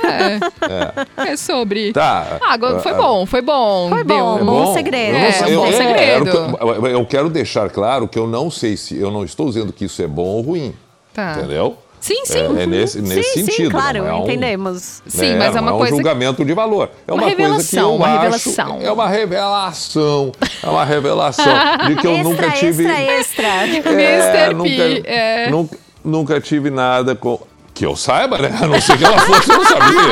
É. 1.16 1.30
É 1.32 1.36
sobre. 1.36 1.92
Tá. 1.92 2.38
Ah, 2.42 2.52
agora 2.54 2.80
foi 2.80 2.92
Ah, 2.92 2.96
bom, 2.96 3.26
foi 3.26 3.42
bom. 3.42 3.88
Foi 3.88 4.04
bom, 4.04 4.38
É 4.38 4.44
bom 4.44 4.74
segredo. 4.74 5.12
Não 5.12 5.18
É, 5.20 5.46
um 5.46 5.56
bom 5.56 5.72
segredo. 5.72 6.30
eu- 6.60 6.86
eu 6.88 7.06
quero 7.06 7.28
deixar 7.28 7.70
claro 7.70 8.08
que 8.08 8.18
eu 8.18 8.26
não 8.26 8.50
sei 8.50 8.76
se. 8.76 8.98
Eu 8.98 9.10
não 9.10 9.24
estou 9.24 9.46
dizendo 9.46 9.72
que 9.72 9.84
isso 9.84 10.02
é 10.02 10.06
bom 10.06 10.24
ou 10.24 10.40
ruim. 10.42 10.74
Tá. 11.14 11.34
Entendeu? 11.38 11.76
Sim, 12.00 12.24
sim. 12.24 12.38
É, 12.58 12.62
é 12.64 12.66
nesse, 12.66 13.00
nesse 13.00 13.22
sim, 13.22 13.40
sentido. 13.44 13.66
sim, 13.66 13.70
claro, 13.70 13.98
não 13.98 14.08
é 14.08 14.12
um- 14.14 14.24
entendemos. 14.24 15.00
Sim, 15.06 15.36
mas 15.36 15.54
é 15.54 15.60
não 15.60 15.62
uma 15.62 15.74
um 15.74 15.78
coisa- 15.78 15.94
julgamento 15.94 16.44
de 16.44 16.52
valor. 16.52 16.90
É 17.06 17.12
Uma 17.12 17.14
uma, 17.14 17.22
coisa 17.22 17.36
que 17.36 17.42
revelação, 17.42 17.80
eu 17.90 17.94
uma 17.94 18.06
acho- 18.06 18.18
revelação. 18.18 18.78
É 18.82 18.90
uma 18.90 19.08
revelação. 19.08 20.32
É 20.62 20.68
uma 20.68 20.84
revelação 20.84 21.54
de 21.86 21.94
que 21.96 22.06
eu 22.06 22.10
extra, 22.12 22.28
nunca 22.28 22.50
tive. 22.50 22.84
extra, 22.86 23.48
extra. 23.68 23.92
Mr. 23.92 24.48
P, 24.48 24.54
nunca, 24.54 25.08
é. 25.08 25.50
nunca, 25.50 25.78
nunca 26.04 26.40
tive 26.40 26.70
nada 26.70 27.14
com. 27.14 27.38
Que 27.74 27.86
eu 27.86 27.96
saiba, 27.96 28.36
né? 28.38 28.56
A 28.60 28.66
não 28.66 28.80
ser 28.80 28.98
que 28.98 29.04
ela 29.04 29.18
fosse, 29.18 29.50
eu 29.50 29.56
não 29.56 29.64
sabia. 29.64 30.02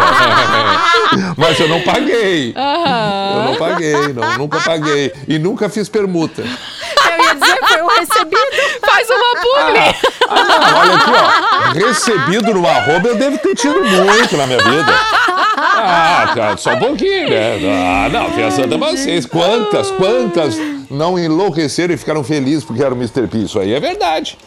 Mas 1.36 1.60
eu 1.60 1.68
não 1.68 1.80
paguei. 1.82 2.54
Eu 2.56 3.42
não 3.44 3.56
paguei, 3.56 4.12
não, 4.14 4.38
nunca 4.38 4.60
paguei. 4.60 5.12
E 5.28 5.38
nunca 5.38 5.68
fiz 5.68 5.88
permuta. 5.88 6.42
Eu 6.42 7.24
ia 7.24 7.34
dizer, 7.34 7.58
foi 7.66 7.82
um 7.82 7.86
recebido. 7.88 8.80
Faz 8.80 9.08
uma 9.10 9.40
publi. 9.42 9.94
Ah, 10.28 10.44
não, 10.44 10.80
olha 10.80 10.94
aqui, 10.94 11.10
ó. 11.10 11.86
Recebido 11.86 12.54
no 12.54 12.66
arroba 12.66 13.08
eu 13.08 13.16
devo 13.16 13.38
ter 13.38 13.54
tido 13.54 13.82
muito 13.82 14.36
na 14.36 14.46
minha 14.46 14.58
vida. 14.58 14.92
Ah, 15.56 16.32
cara, 16.34 16.56
só 16.56 16.72
um 16.72 16.78
pouquinho, 16.78 17.28
né? 17.28 17.58
Ah, 17.64 18.08
não, 18.08 18.30
pensando 18.30 18.78
pra 18.78 18.90
vocês. 18.90 19.26
Quantas, 19.26 19.90
quantas 19.90 20.56
não 20.90 21.18
enlouqueceram 21.18 21.92
e 21.92 21.96
ficaram 21.98 22.24
felizes 22.24 22.64
porque 22.64 22.82
era 22.82 22.94
o 22.94 22.96
Mr. 22.96 23.26
P? 23.26 23.38
Isso 23.38 23.58
aí 23.58 23.74
é 23.74 23.80
verdade. 23.80 24.38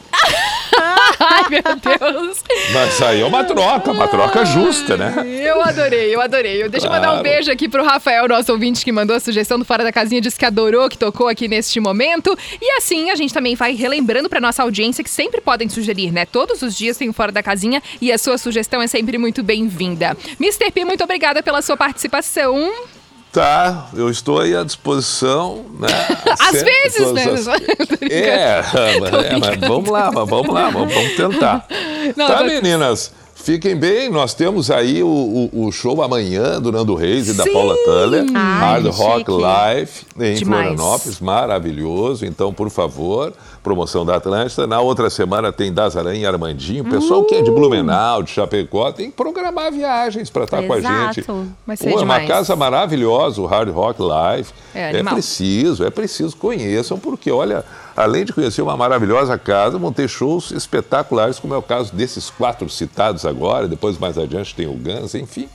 Ai, 1.30 1.44
meu 1.50 1.62
Deus. 1.64 2.44
Mas 2.74 3.02
aí 3.02 3.22
é 3.22 3.26
uma 3.26 3.44
troca, 3.44 3.92
uma 3.92 4.08
troca 4.08 4.46
justa, 4.46 4.98
né? 4.98 5.14
Eu 5.26 5.62
adorei, 5.62 6.14
eu 6.14 6.22
adorei. 6.22 6.68
Deixa 6.70 6.88
eu 6.88 6.92
mandar 6.92 7.10
um 7.10 7.14
Claro. 7.14 7.24
beijo 7.24 7.52
aqui 7.52 7.70
pro 7.70 7.84
Rafael, 7.84 8.28
nosso 8.28 8.52
ouvinte, 8.52 8.84
que 8.84 8.92
mandou 8.92 9.16
a 9.16 9.20
sugestão 9.20 9.58
do 9.60 9.66
Fora 9.66 9.84
da 9.84 9.92
Casinha, 9.92 10.20
disse 10.22 10.38
que 10.38 10.46
adorou, 10.46 10.90
que 10.90 10.98
tocou 10.98 11.28
aqui 11.28 11.48
neste 11.48 11.80
momento. 11.80 12.38
E 12.62 12.72
assim, 12.78 13.10
a 13.12 13.16
gente 13.16 13.34
também 13.34 13.56
vai 13.56 13.74
relembrando 13.76 14.30
pra 14.30 14.40
nossa 14.42 14.64
audiência 14.64 15.04
que 15.04 15.10
sempre 15.10 15.42
podem 15.42 15.70
sugerir, 15.70 16.12
né? 16.12 16.26
Todos 16.26 16.62
os 16.62 16.76
dias 16.76 16.98
tem 16.98 17.10
o 17.10 17.14
Fora 17.14 17.32
da 17.32 17.44
Casinha 17.44 17.82
e 18.02 18.12
a 18.12 18.18
sua 18.18 18.38
sugestão 18.38 18.82
é 18.82 18.88
sempre 18.88 19.18
muito 19.18 19.44
bem-vinda. 19.44 20.18
Mr. 20.40 20.72
P, 20.72 20.86
muito 20.86 21.04
obrigada 21.04 21.42
pela 21.44 21.62
sua 21.62 21.78
participação. 21.78 22.72
Tá, 23.34 23.88
eu 23.96 24.12
estou 24.12 24.40
aí 24.40 24.56
à 24.56 24.64
disposição, 24.64 25.66
né? 25.80 25.88
Às 26.40 26.50
Sempre 26.60 26.72
vezes, 26.84 27.12
né? 27.14 27.24
as- 27.24 27.48
É, 28.12 28.62
mas, 29.02 29.14
é, 29.26 29.38
mas 29.40 29.60
vamos 29.68 29.90
lá, 29.90 30.12
mas 30.12 30.30
vamos 30.30 30.54
lá, 30.54 30.70
vamos, 30.70 30.94
vamos 30.94 31.16
tentar. 31.16 31.66
Não, 32.16 32.28
tá, 32.28 32.38
tô- 32.38 32.44
meninas? 32.44 33.12
Fiquem 33.36 33.76
bem, 33.76 34.10
nós 34.10 34.34
temos 34.36 34.70
aí 34.72 35.02
o, 35.04 35.08
o- 35.08 35.66
o 35.66 35.72
show 35.72 36.02
amanhã 36.04 36.62
do 36.62 36.72
Nando 36.72 36.94
Reis 36.96 37.28
e 37.28 37.34
da 37.34 37.44
Paula 37.46 37.76
Tuller, 37.84 38.24
Ai, 38.36 38.60
Hard 38.82 38.86
Rock 38.88 39.18
chique. 39.20 39.32
Live, 39.32 39.92
em 40.20 40.34
Demais. 40.36 40.68
Florianópolis, 40.68 41.20
maravilhoso. 41.20 42.26
Então, 42.26 42.54
por 42.54 42.70
favor, 42.70 43.34
promoção 43.64 44.06
da 44.06 44.18
Atlântida. 44.18 44.68
Na 44.68 44.82
outra 44.82 45.10
semana 45.10 45.52
tem 45.52 45.74
Das 45.74 45.96
Aranha 45.96 46.20
e 46.20 46.26
Armandinho. 46.26 46.84
O 46.84 46.90
pessoal 46.90 47.24
que 47.24 47.36
é 47.36 47.42
de! 47.42 47.50
Blumenau, 47.50 48.22
de 48.22 48.32
Chapecó, 48.32 48.92
tem 48.92 49.10
que 49.10 49.16
programar 49.16 49.72
viagens 49.72 50.30
para 50.30 50.44
estar 50.44 50.62
com 50.62 50.74
a 50.74 50.82
gente. 50.82 51.22
Exato. 51.22 51.48
Vai 51.66 51.78
ser 51.78 51.92
Pô, 51.92 52.00
é 52.00 52.04
uma 52.04 52.20
casa 52.22 52.56
maravilhosa, 52.56 53.42
o 53.42 53.46
Hard 53.46 53.70
Rock 53.70 54.02
Live. 54.02 54.50
É, 54.76 54.90
animal. 54.90 55.14
preciso, 55.14 55.86
é 55.86 55.90
preciso, 55.90 56.36
conheçam, 56.36 57.00
porque 57.00 57.32
olha, 57.32 57.64
além 57.96 58.26
de 58.26 58.34
conhecer 58.34 58.62
uma 58.62 58.76
maravilhosa 58.76 59.38
casa, 59.38 59.78
vão 59.78 59.94
ter 59.94 60.10
shows 60.10 60.52
espetaculares, 60.52 61.40
como 61.40 61.54
é 61.54 61.58
o 61.58 61.62
caso 61.62 61.96
desses 61.96 62.30
quatro 62.30 62.68
citados 62.70 63.26
agora, 63.26 63.68
depois 63.68 63.98
mais 63.98 64.18
adiante 64.18 64.54
tem 64.54 64.68
o 64.68 64.74
Guns, 64.74 65.16
enfim. 65.16 65.48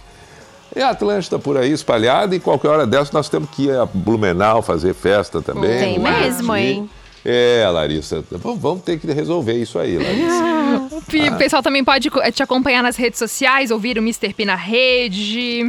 É 0.74 0.82
a 0.82 0.90
Atlântida 0.90 1.38
por 1.38 1.56
aí 1.56 1.72
espalhada 1.72 2.36
e 2.36 2.40
qualquer 2.40 2.68
hora 2.68 2.86
dessa 2.86 3.10
nós 3.12 3.28
temos 3.28 3.48
que 3.50 3.64
ir 3.64 3.76
a 3.76 3.86
Blumenau 3.86 4.62
fazer 4.62 4.94
festa 4.94 5.40
também. 5.42 5.78
Tem 5.78 5.98
mesmo, 5.98 6.54
hein? 6.54 6.88
É, 7.30 7.68
Larissa, 7.68 8.24
vamos 8.30 8.82
ter 8.82 8.98
que 8.98 9.06
resolver 9.12 9.52
isso 9.52 9.78
aí, 9.78 9.98
Larissa. 9.98 10.96
O 10.96 11.02
Pi- 11.02 11.28
o 11.28 11.36
pessoal 11.36 11.62
também 11.62 11.84
pode 11.84 12.08
te 12.32 12.42
acompanhar 12.42 12.82
nas 12.82 12.96
redes 12.96 13.18
sociais, 13.18 13.70
ouvir 13.70 13.98
o 13.98 14.00
Mr. 14.00 14.32
P 14.32 14.46
na 14.46 14.54
rede. 14.54 15.60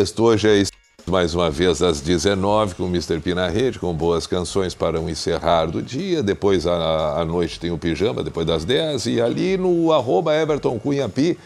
Isso, 0.00 0.22
hoje 0.22 0.48
é 0.48 1.10
mais 1.10 1.34
uma 1.34 1.50
vez 1.50 1.82
às 1.82 2.00
19 2.00 2.76
com 2.76 2.84
o 2.84 2.86
Mr. 2.88 3.18
P 3.18 3.34
na 3.34 3.48
rede, 3.48 3.80
com 3.80 3.92
boas 3.92 4.28
canções 4.28 4.74
para 4.74 5.00
um 5.00 5.08
encerrar 5.08 5.66
do 5.66 5.82
dia. 5.82 6.22
Depois 6.22 6.66
à, 6.68 7.20
à 7.20 7.24
noite 7.24 7.58
tem 7.58 7.72
o 7.72 7.78
pijama, 7.78 8.22
depois 8.22 8.46
das 8.46 8.64
10. 8.64 9.06
E 9.06 9.20
ali 9.20 9.56
no 9.56 9.92
arroba 9.92 10.34
Everton 10.36 10.78
Cunha 10.78 11.08
Pi, 11.08 11.36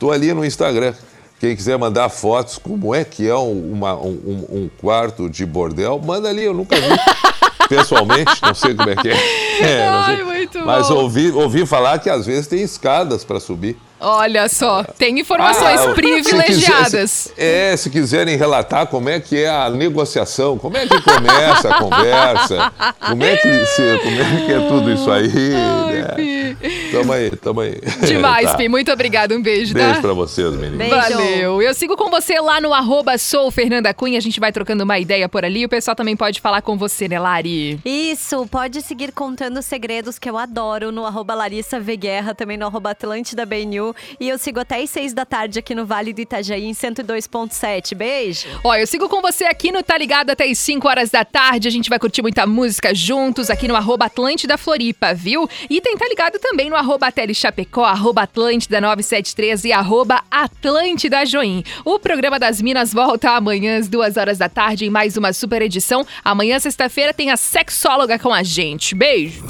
tô 0.00 0.10
ali 0.10 0.34
no 0.34 0.44
Instagram. 0.44 0.94
Quem 1.38 1.54
quiser 1.56 1.78
mandar 1.78 2.08
fotos, 2.08 2.58
como 2.58 2.92
é 2.94 3.02
que 3.04 3.26
é 3.28 3.34
um, 3.36 3.72
uma- 3.72 3.94
um- 3.96 4.08
um- 4.50 4.56
um 4.64 4.70
quarto 4.80 5.30
de 5.30 5.46
bordel, 5.46 5.98
manda 6.04 6.28
ali, 6.28 6.44
eu 6.44 6.52
nunca 6.52 6.76
vi. 6.76 7.29
Pessoalmente, 7.70 8.32
não 8.42 8.52
sei 8.54 8.74
como 8.74 8.90
é 8.90 8.96
que 8.96 9.08
é. 9.08 9.16
É. 9.60 9.86
Ai, 9.88 10.22
muito 10.22 10.58
Mas 10.64 10.88
bom. 10.88 10.94
ouvi, 11.02 11.30
ouvi 11.32 11.66
falar 11.66 11.98
que 11.98 12.08
às 12.08 12.24
vezes 12.24 12.46
tem 12.46 12.62
escadas 12.62 13.24
para 13.24 13.38
subir. 13.38 13.76
Olha 14.00 14.48
só, 14.48 14.82
tem 14.82 15.20
informações 15.20 15.78
Ah, 15.78 15.88
se 15.88 15.94
privilegiadas. 15.94 16.84
quiser- 16.86 17.06
se- 17.06 17.32
é, 17.36 17.76
se 17.76 17.90
quiserem 17.90 18.36
relatar 18.38 18.86
como 18.86 19.10
é 19.10 19.20
que 19.20 19.36
é 19.44 19.50
a 19.50 19.68
negociação, 19.68 20.56
como 20.56 20.78
é 20.78 20.86
que 20.86 20.98
começa 21.02 21.68
a 21.68 21.74
conversa, 21.78 22.72
como 23.06 23.22
é 23.22 23.36
que, 23.36 23.66
se- 23.66 23.98
como 24.02 24.16
é, 24.22 24.46
que 24.46 24.52
é 24.54 24.60
tudo 24.68 24.90
isso 24.90 25.10
aí. 25.10 25.28
né? 25.28 26.56
Tamo 26.90 27.12
aí, 27.12 27.30
tamo 27.36 27.60
aí. 27.60 27.80
Demais, 28.06 28.50
Tá. 28.50 28.56
Pi. 28.56 28.68
Muito 28.68 28.90
obrigada. 28.90 29.34
Um 29.34 29.42
beijo, 29.42 29.74
tá? 29.74 29.80
Beijo 29.80 30.00
pra 30.00 30.12
vocês, 30.12 30.54
meninos. 30.54 30.88
Valeu. 30.88 31.62
Eu 31.62 31.72
sigo 31.74 31.96
com 31.96 32.10
você 32.10 32.40
lá 32.40 32.60
no 32.60 32.72
arroba 32.74 33.16
sou 33.18 33.50
Fernanda 33.50 33.92
Cunha. 33.94 34.18
A 34.18 34.22
gente 34.22 34.40
vai 34.40 34.50
trocando 34.52 34.82
uma 34.84 34.98
ideia 34.98 35.28
por 35.28 35.44
ali. 35.44 35.64
O 35.64 35.68
pessoal 35.68 35.94
também 35.94 36.16
pode 36.16 36.40
falar 36.40 36.62
com 36.62 36.76
você, 36.76 37.06
né, 37.08 37.18
Lari? 37.18 37.78
Isso, 37.84 38.46
pode 38.46 38.82
seguir 38.82 39.12
contando 39.12 39.62
segredos 39.62 40.18
que 40.18 40.28
eu 40.28 40.36
adoro 40.36 40.90
no 40.90 41.04
arroba 41.06 41.34
Larissa 41.34 41.78
V 41.78 41.96
Guerra, 41.96 42.34
também 42.34 42.56
no 42.56 42.66
arroba 42.66 42.90
Atlântida 42.90 43.44
BNU. 43.46 43.94
E 44.18 44.28
eu 44.28 44.38
sigo 44.38 44.58
até 44.60 44.80
às 44.82 44.90
seis 44.90 45.12
da 45.12 45.24
tarde 45.24 45.58
aqui 45.58 45.74
no 45.74 45.84
Vale 45.86 46.12
do 46.12 46.20
Itajaí, 46.20 46.64
em 46.64 46.72
102.7. 46.72 47.94
Beijo! 47.94 48.48
Ó, 48.64 48.74
eu 48.74 48.86
sigo 48.86 49.08
com 49.08 49.20
você 49.20 49.44
aqui 49.44 49.70
no 49.70 49.82
Tá 49.82 49.96
Ligado 49.98 50.30
até 50.30 50.44
as 50.44 50.58
5 50.58 50.88
horas 50.88 51.10
da 51.10 51.24
tarde. 51.24 51.68
A 51.68 51.70
gente 51.70 51.88
vai 51.90 51.98
curtir 51.98 52.22
muita 52.22 52.46
música 52.46 52.94
juntos 52.94 53.50
aqui 53.50 53.68
no 53.68 53.76
arroba 53.76 54.06
Atlântida 54.06 54.56
Floripa, 54.58 55.14
viu? 55.14 55.48
E 55.68 55.80
tem 55.80 55.96
Tá 55.96 56.06
Ligado 56.08 56.38
também 56.38 56.70
no 56.70 56.76
arroba 56.80 57.12
Tele 57.12 57.34
Chapecó, 57.34 57.84
arroba 57.84 58.22
Atlântida 58.22 58.80
973 58.80 59.66
e 59.66 59.72
arroba 59.72 60.22
Atlântida 60.30 61.24
Join. 61.26 61.62
O 61.84 61.98
programa 61.98 62.38
das 62.38 62.60
Minas 62.60 62.92
volta 62.92 63.30
amanhã 63.32 63.78
às 63.78 63.86
2 63.86 64.16
horas 64.16 64.38
da 64.38 64.48
tarde 64.48 64.86
em 64.86 64.90
mais 64.90 65.16
uma 65.16 65.32
super 65.32 65.62
edição. 65.62 66.04
Amanhã, 66.24 66.58
sexta-feira, 66.58 67.12
tem 67.12 67.30
a 67.30 67.36
sexóloga 67.36 68.18
com 68.18 68.32
a 68.32 68.42
gente. 68.42 68.94
Beijo! 68.94 69.44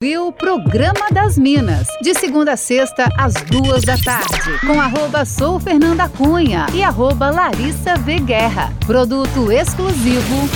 Viu 0.00 0.28
o 0.28 0.32
Programa 0.32 1.08
das 1.12 1.38
Minas, 1.38 1.86
de 2.02 2.12
segunda 2.14 2.54
a 2.54 2.56
sexta, 2.56 3.08
às 3.16 3.34
duas 3.34 3.82
da 3.82 3.96
tarde, 3.96 4.58
com 4.66 4.80
arroba 4.80 5.24
sou 5.24 5.60
Fernanda 5.60 6.08
Cunha 6.08 6.66
e 6.74 6.82
arroba 6.82 7.30
Larissa 7.30 7.94
V 7.96 8.18
Guerra. 8.18 8.72
Produto 8.84 9.52
exclusivo. 9.52 10.48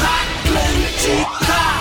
Atlântida. 0.44 1.75